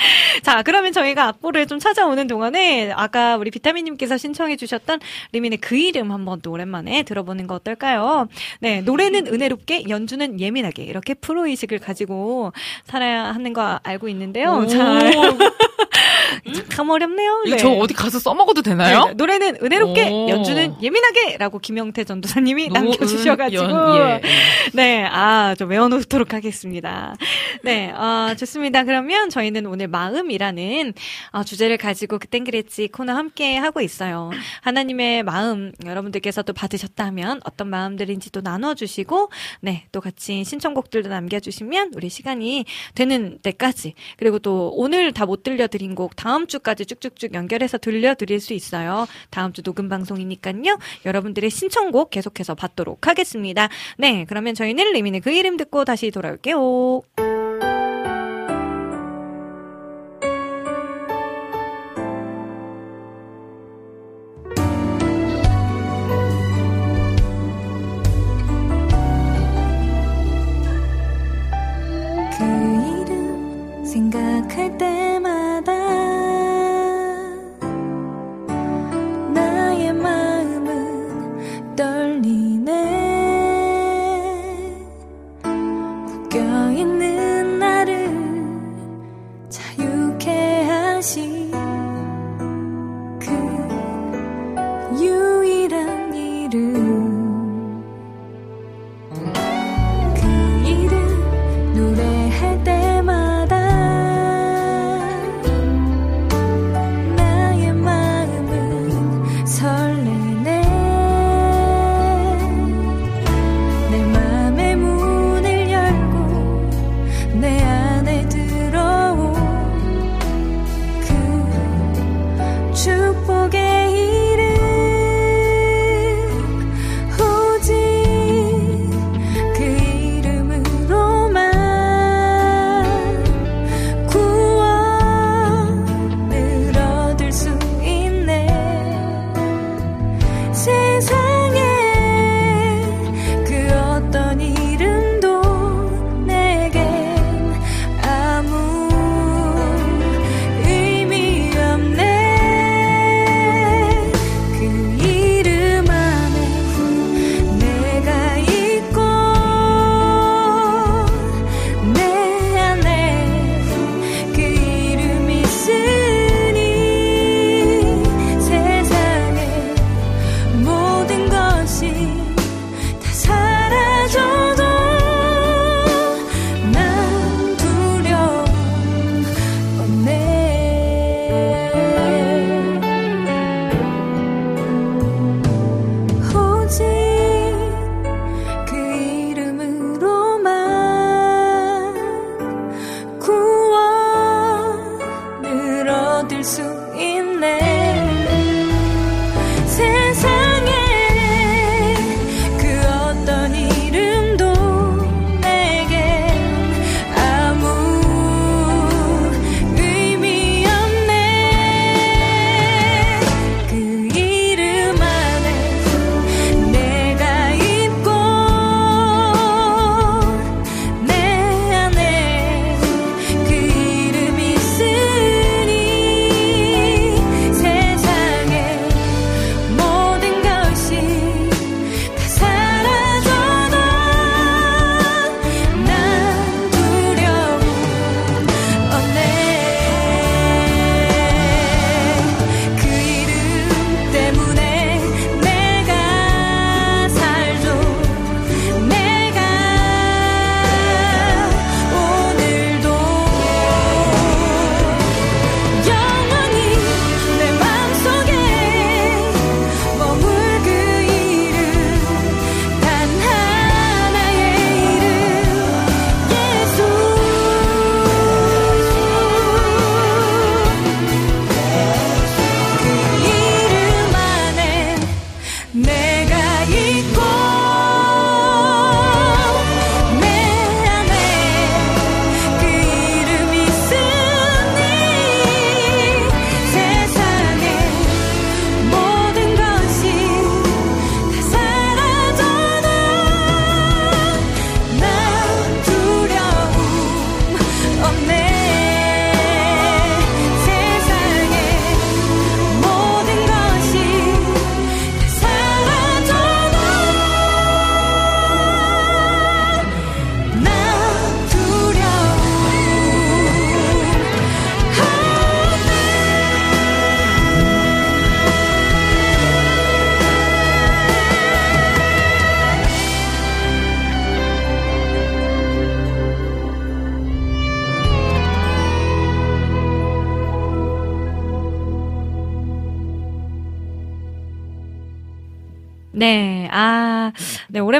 자, 0.42 0.62
그러면 0.62 0.92
저희가 0.92 1.26
악보를 1.28 1.66
좀 1.66 1.78
찾아오는 1.78 2.26
동안에 2.26 2.92
아까 2.94 3.36
우리 3.36 3.50
비타민님께서 3.50 4.16
신청해 4.16 4.56
주셨던 4.56 5.00
리민의 5.32 5.58
그 5.58 5.76
이름 5.76 6.12
한번 6.12 6.40
또 6.40 6.50
오랜만에 6.52 7.02
들어보는 7.02 7.46
거 7.46 7.54
어떨까요? 7.54 8.28
네, 8.60 8.80
노래는 8.82 9.26
은혜롭게, 9.26 9.84
연주는 9.88 10.40
예민하게 10.40 10.82
이렇게 10.84 11.14
프로 11.14 11.46
의식을 11.46 11.78
가지고 11.78 12.52
살아야 12.84 13.24
하는 13.24 13.52
거 13.52 13.78
알고 13.82 14.08
있는데요. 14.08 14.62
오. 14.62 14.66
잘. 14.66 15.10
참 16.70 16.88
어렵네요. 16.88 17.42
네. 17.50 17.56
저 17.56 17.70
어디 17.70 17.92
가서 17.94 18.18
써먹어도 18.18 18.62
되나요? 18.62 19.06
네, 19.06 19.12
노래는 19.14 19.56
은혜롭게, 19.62 20.08
오. 20.10 20.28
연주는 20.28 20.76
예민하게라고 20.80 21.58
김영태 21.58 22.04
전도사님이 22.04 22.68
노- 22.68 22.74
남겨주셔가지고. 22.74 23.62
은- 23.62 23.70
연- 23.70 23.96
예. 23.98 24.20
네, 24.72 25.04
아, 25.10 25.54
좀 25.58 25.68
외워놓도록 25.70 26.32
하겠습니다. 26.32 27.14
네, 27.62 27.90
어, 27.92 28.34
좋습니다. 28.38 28.84
그러면 28.84 29.28
저희는 29.28 29.66
오늘 29.66 29.88
마음이라는 29.90 30.92
어, 31.32 31.42
주제를 31.44 31.78
가지고 31.78 32.18
그땐 32.18 32.44
그랬지 32.44 32.88
코너 32.88 33.14
함께 33.14 33.56
하고 33.56 33.80
있어요. 33.80 34.30
하나님의 34.60 35.22
마음 35.22 35.72
여러분들께서 35.84 36.42
또 36.42 36.52
받으셨다면 36.52 37.40
어떤 37.44 37.68
마음들인지 37.68 38.30
또 38.32 38.40
나눠주시고, 38.40 39.30
네, 39.60 39.86
또 39.92 40.00
같이 40.00 40.44
신청곡들도 40.44 41.08
남겨주시면 41.08 41.92
우리 41.96 42.08
시간이 42.08 42.64
되는 42.94 43.38
때까지 43.42 43.94
그리고 44.18 44.38
또 44.38 44.70
오늘 44.74 45.12
다 45.12 45.30
못 45.30 45.44
들려드린 45.44 45.94
곡 45.94 46.16
다음 46.16 46.48
주까지 46.48 46.86
쭉쭉쭉 46.86 47.34
연결해서 47.34 47.78
들려드릴 47.78 48.40
수 48.40 48.52
있어요. 48.52 49.06
다음 49.30 49.52
주 49.52 49.62
녹음 49.62 49.88
방송이니까요. 49.88 50.76
여러분들의 51.06 51.48
신청곡 51.50 52.10
계속해서 52.10 52.56
받도록 52.56 53.06
하겠습니다. 53.06 53.68
네, 53.96 54.24
그러면 54.28 54.56
저희는 54.56 54.92
리민의 54.92 55.20
그 55.20 55.30
이름 55.30 55.56
듣고 55.56 55.84
다시 55.84 56.10
돌아올게요. 56.10 57.29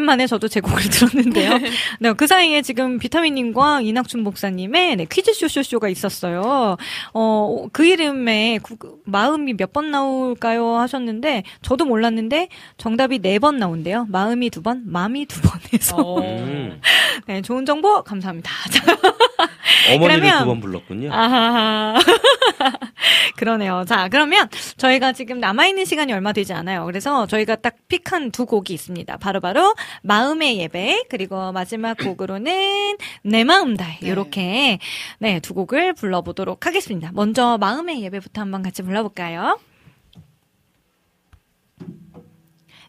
오랜만에 0.00 0.26
저도 0.26 0.48
제 0.48 0.60
곡을 0.60 0.82
들었는데요. 0.90 1.58
네, 2.00 2.12
그 2.14 2.26
사이에 2.26 2.62
지금 2.62 2.98
비타민님과 2.98 3.82
이낙춘 3.82 4.22
목사님의 4.22 4.96
네, 4.96 5.06
퀴즈 5.10 5.32
쇼쇼쇼가 5.34 5.88
있었어요. 5.88 6.76
어, 7.12 7.66
그 7.72 7.84
이름에 7.84 8.58
구, 8.62 8.76
마음이 9.04 9.54
몇 9.54 9.70
번 9.70 9.92
나올까요? 9.92 10.74
하셨는데, 10.78 11.44
저도 11.62 11.84
몰랐는데, 11.84 12.48
정답이 12.76 13.20
네 13.20 13.38
번 13.38 13.56
나온대요. 13.58 14.06
마음이 14.10 14.50
두 14.50 14.62
번, 14.62 14.82
마음이 14.84 15.26
두 15.26 15.40
번 15.42 15.60
해서. 15.72 15.96
어. 15.96 16.20
음. 16.20 16.80
네, 17.28 17.40
좋은 17.42 17.64
정보 17.64 18.02
감사합니다. 18.02 18.50
어머니를 19.94 20.20
그러면- 20.20 20.38
두번 20.40 20.60
불렀군요. 20.60 21.12
아하하. 21.12 21.94
그러네요. 23.36 23.84
자, 23.86 24.08
그러면 24.08 24.48
저희가 24.76 25.12
지금 25.12 25.40
남아있는 25.40 25.84
시간이 25.86 26.12
얼마 26.12 26.32
되지 26.32 26.52
않아요. 26.52 26.84
그래서 26.84 27.26
저희가 27.26 27.56
딱 27.56 27.76
픽한 27.88 28.30
두 28.32 28.44
곡이 28.46 28.74
있습니다. 28.74 29.16
바로바로 29.16 29.74
마음의 30.02 30.58
예배, 30.58 31.04
그리고 31.08 31.50
마지막 31.52 31.96
곡으로는 31.98 32.96
내 33.22 33.44
마음 33.44 33.76
다해. 33.76 33.98
이렇게, 34.02 34.78
네, 35.18 35.40
두 35.40 35.54
곡을 35.54 35.94
불러보도록 35.94 36.66
하겠습니다. 36.66 37.10
먼저 37.14 37.56
마음의 37.58 38.02
예배부터 38.02 38.40
한번 38.42 38.62
같이 38.62 38.82
불러볼까요? 38.82 39.58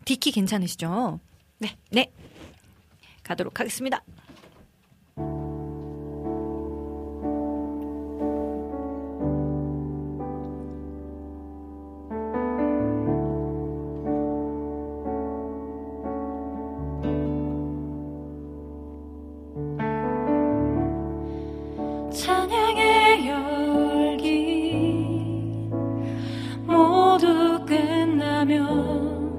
디키 0.06 0.32
괜찮으시죠? 0.32 1.20
네, 1.60 1.78
네. 1.92 2.12
가도록 3.24 3.60
하겠습니다. 3.60 4.04
찬양의 22.12 23.26
열기 23.26 24.76
모두 26.66 27.64
끝나면 27.66 29.32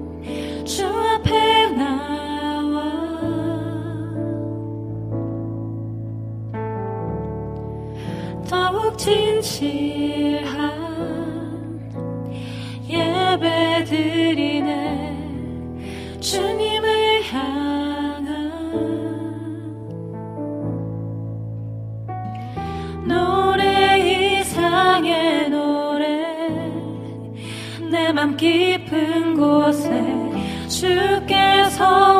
주 0.65 0.87
앞에 0.87 1.69
나와. 1.75 2.81
더욱 8.49 8.97
진실한 8.97 10.73
예배 12.89 13.83
드리네. 13.85 15.13
주님 16.19 16.72
깊은 28.43 29.35
곳에 29.35 29.89
주께서 30.67 32.12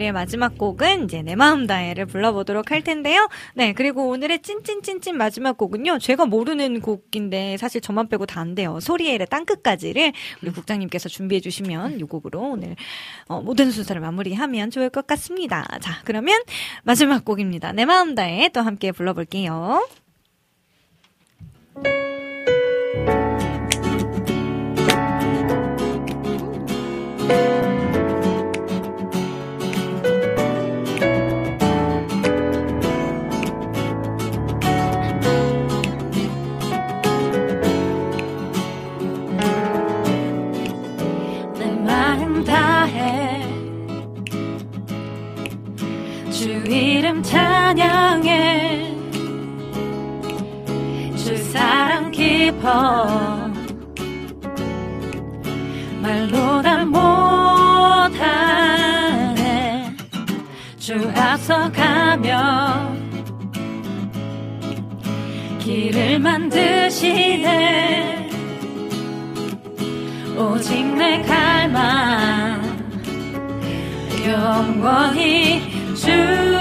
오늘의 0.00 0.12
마지막 0.12 0.56
곡은 0.56 1.04
이제 1.04 1.20
내 1.20 1.36
마음 1.36 1.66
다해를 1.66 2.06
불러보도록 2.06 2.70
할 2.70 2.82
텐데요. 2.82 3.28
네, 3.54 3.74
그리고 3.74 4.08
오늘의 4.08 4.40
찐찐찐찐 4.40 5.18
마지막 5.18 5.58
곡은요. 5.58 5.98
제가 5.98 6.24
모르는 6.24 6.80
곡인데 6.80 7.58
사실 7.58 7.82
저만 7.82 8.08
빼고 8.08 8.24
다 8.26 8.40
안 8.40 8.54
돼요. 8.54 8.80
소리엘의 8.80 9.26
땅끝까지를 9.28 10.14
우리 10.42 10.50
국장님께서 10.50 11.10
준비해 11.10 11.42
주시면 11.42 12.00
이 12.00 12.02
곡으로 12.04 12.40
오늘 12.40 12.74
어, 13.28 13.42
모든 13.42 13.70
순서를 13.70 14.00
마무리하면 14.00 14.70
좋을 14.70 14.88
것 14.88 15.06
같습니다. 15.06 15.66
자, 15.82 16.00
그러면 16.06 16.40
마지막 16.82 17.22
곡입니다. 17.22 17.72
내 17.72 17.84
마음 17.84 18.14
다해 18.14 18.48
또 18.48 18.62
함께 18.62 18.92
불러볼게요. 18.92 19.86
내 27.28 27.69
찬양해. 47.22 48.94
주 51.16 51.36
사랑 51.52 52.10
깊어. 52.10 53.06
말로 56.02 56.62
다 56.62 56.84
못하네. 56.84 58.26
주 60.78 61.10
앞서가며 61.14 62.90
길을 65.58 66.18
만드시네. 66.18 67.80
오직 70.36 70.84
내 70.96 71.20
갈망 71.22 72.62
영원히 74.26 75.94
주 75.94 76.59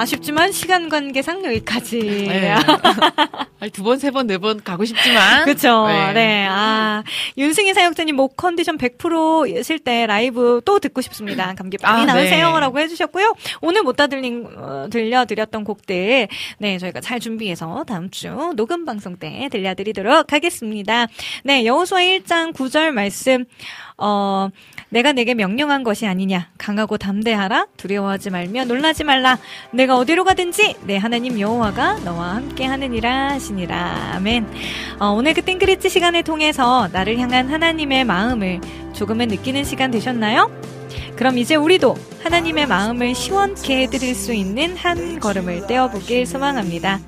아쉽지만 0.00 0.52
시간 0.52 0.88
관계상 0.88 1.44
여기까지. 1.44 1.98
네. 2.28 2.54
두 3.70 3.82
번, 3.82 3.98
세 3.98 4.10
번, 4.10 4.26
네 4.26 4.38
번 4.38 4.62
가고 4.62 4.84
싶지만. 4.84 5.44
그쵸. 5.46 5.86
네. 5.88 6.12
네. 6.12 6.46
아, 6.48 7.02
윤승희 7.38 7.74
사역자님 7.74 8.16
목 8.16 8.36
컨디션 8.36 8.78
100%실 8.78 9.78
때 9.78 10.06
라이브 10.06 10.60
또 10.64 10.78
듣고 10.78 11.00
싶습니다. 11.00 11.54
감기 11.54 11.78
빨리 11.78 12.02
아, 12.02 12.04
나으세요. 12.06 12.52
네. 12.52 12.60
라고 12.60 12.78
해주셨고요. 12.78 13.34
오늘 13.60 13.82
못다 13.82 14.06
들린, 14.06 14.46
어, 14.56 14.86
들려드렸던 14.90 15.64
곡들. 15.64 16.28
네, 16.58 16.78
저희가 16.78 17.00
잘 17.00 17.20
준비해서 17.20 17.84
다음 17.86 18.10
주 18.10 18.52
녹음 18.56 18.84
방송 18.84 19.16
때 19.16 19.48
들려드리도록 19.50 20.32
하겠습니다. 20.32 21.06
네, 21.44 21.64
여호수아 21.64 21.98
1장 22.00 22.52
9절 22.52 22.90
말씀. 22.92 23.44
어, 23.98 24.50
내가 24.90 25.12
내게 25.12 25.32
명령한 25.34 25.82
것이 25.82 26.06
아니냐. 26.06 26.50
강하고 26.58 26.98
담대하라. 26.98 27.66
두려워하지 27.78 28.28
말며 28.30 28.64
놀라지 28.66 29.04
말라. 29.04 29.38
내가 29.70 29.96
어디로 29.96 30.24
가든지 30.24 30.74
내 30.84 30.96
하나님 30.98 31.40
여호와가 31.40 32.00
너와 32.00 32.34
함께 32.36 32.66
하느니라 32.66 33.30
하시니 33.30 33.55
라. 33.64 34.12
아멘. 34.16 34.46
어, 35.00 35.06
오늘 35.08 35.32
그 35.32 35.42
띵그리치 35.42 35.88
시간을 35.88 36.22
통해서 36.22 36.88
나를 36.92 37.18
향한 37.18 37.48
하나님의 37.48 38.04
마음을 38.04 38.60
조금은 38.92 39.28
느끼는 39.28 39.64
시간 39.64 39.90
되셨나요? 39.90 40.50
그럼 41.16 41.38
이제 41.38 41.54
우리도 41.54 41.96
하나님의 42.22 42.66
마음을 42.66 43.14
시원케 43.14 43.84
해드릴 43.84 44.14
수 44.14 44.34
있는 44.34 44.76
한 44.76 45.18
걸음을 45.20 45.66
떼어보길 45.66 46.26
소망합니다. 46.26 47.00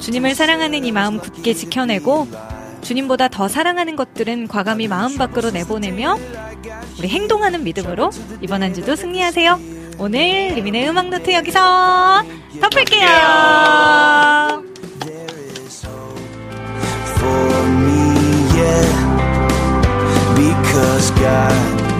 주님을 0.00 0.34
사랑하는 0.34 0.84
이 0.84 0.92
마음 0.92 1.18
굳게 1.18 1.52
지켜내고 1.52 2.28
주님보다 2.80 3.28
더 3.28 3.48
사랑하는 3.48 3.96
것들은 3.96 4.48
과감히 4.48 4.88
마음 4.88 5.18
밖으로 5.18 5.50
내보내며 5.50 6.16
우리 6.98 7.08
행동하는 7.08 7.64
믿음으로 7.64 8.10
이번 8.40 8.62
한 8.62 8.72
주도 8.72 8.96
승리하세요. 8.96 9.58
오늘 9.98 10.54
리민의 10.54 10.88
음악 10.88 11.08
노트 11.08 11.32
여기서 11.32 12.22
덮을게요. 12.60 13.06
because 20.36 21.10
God 21.12 21.95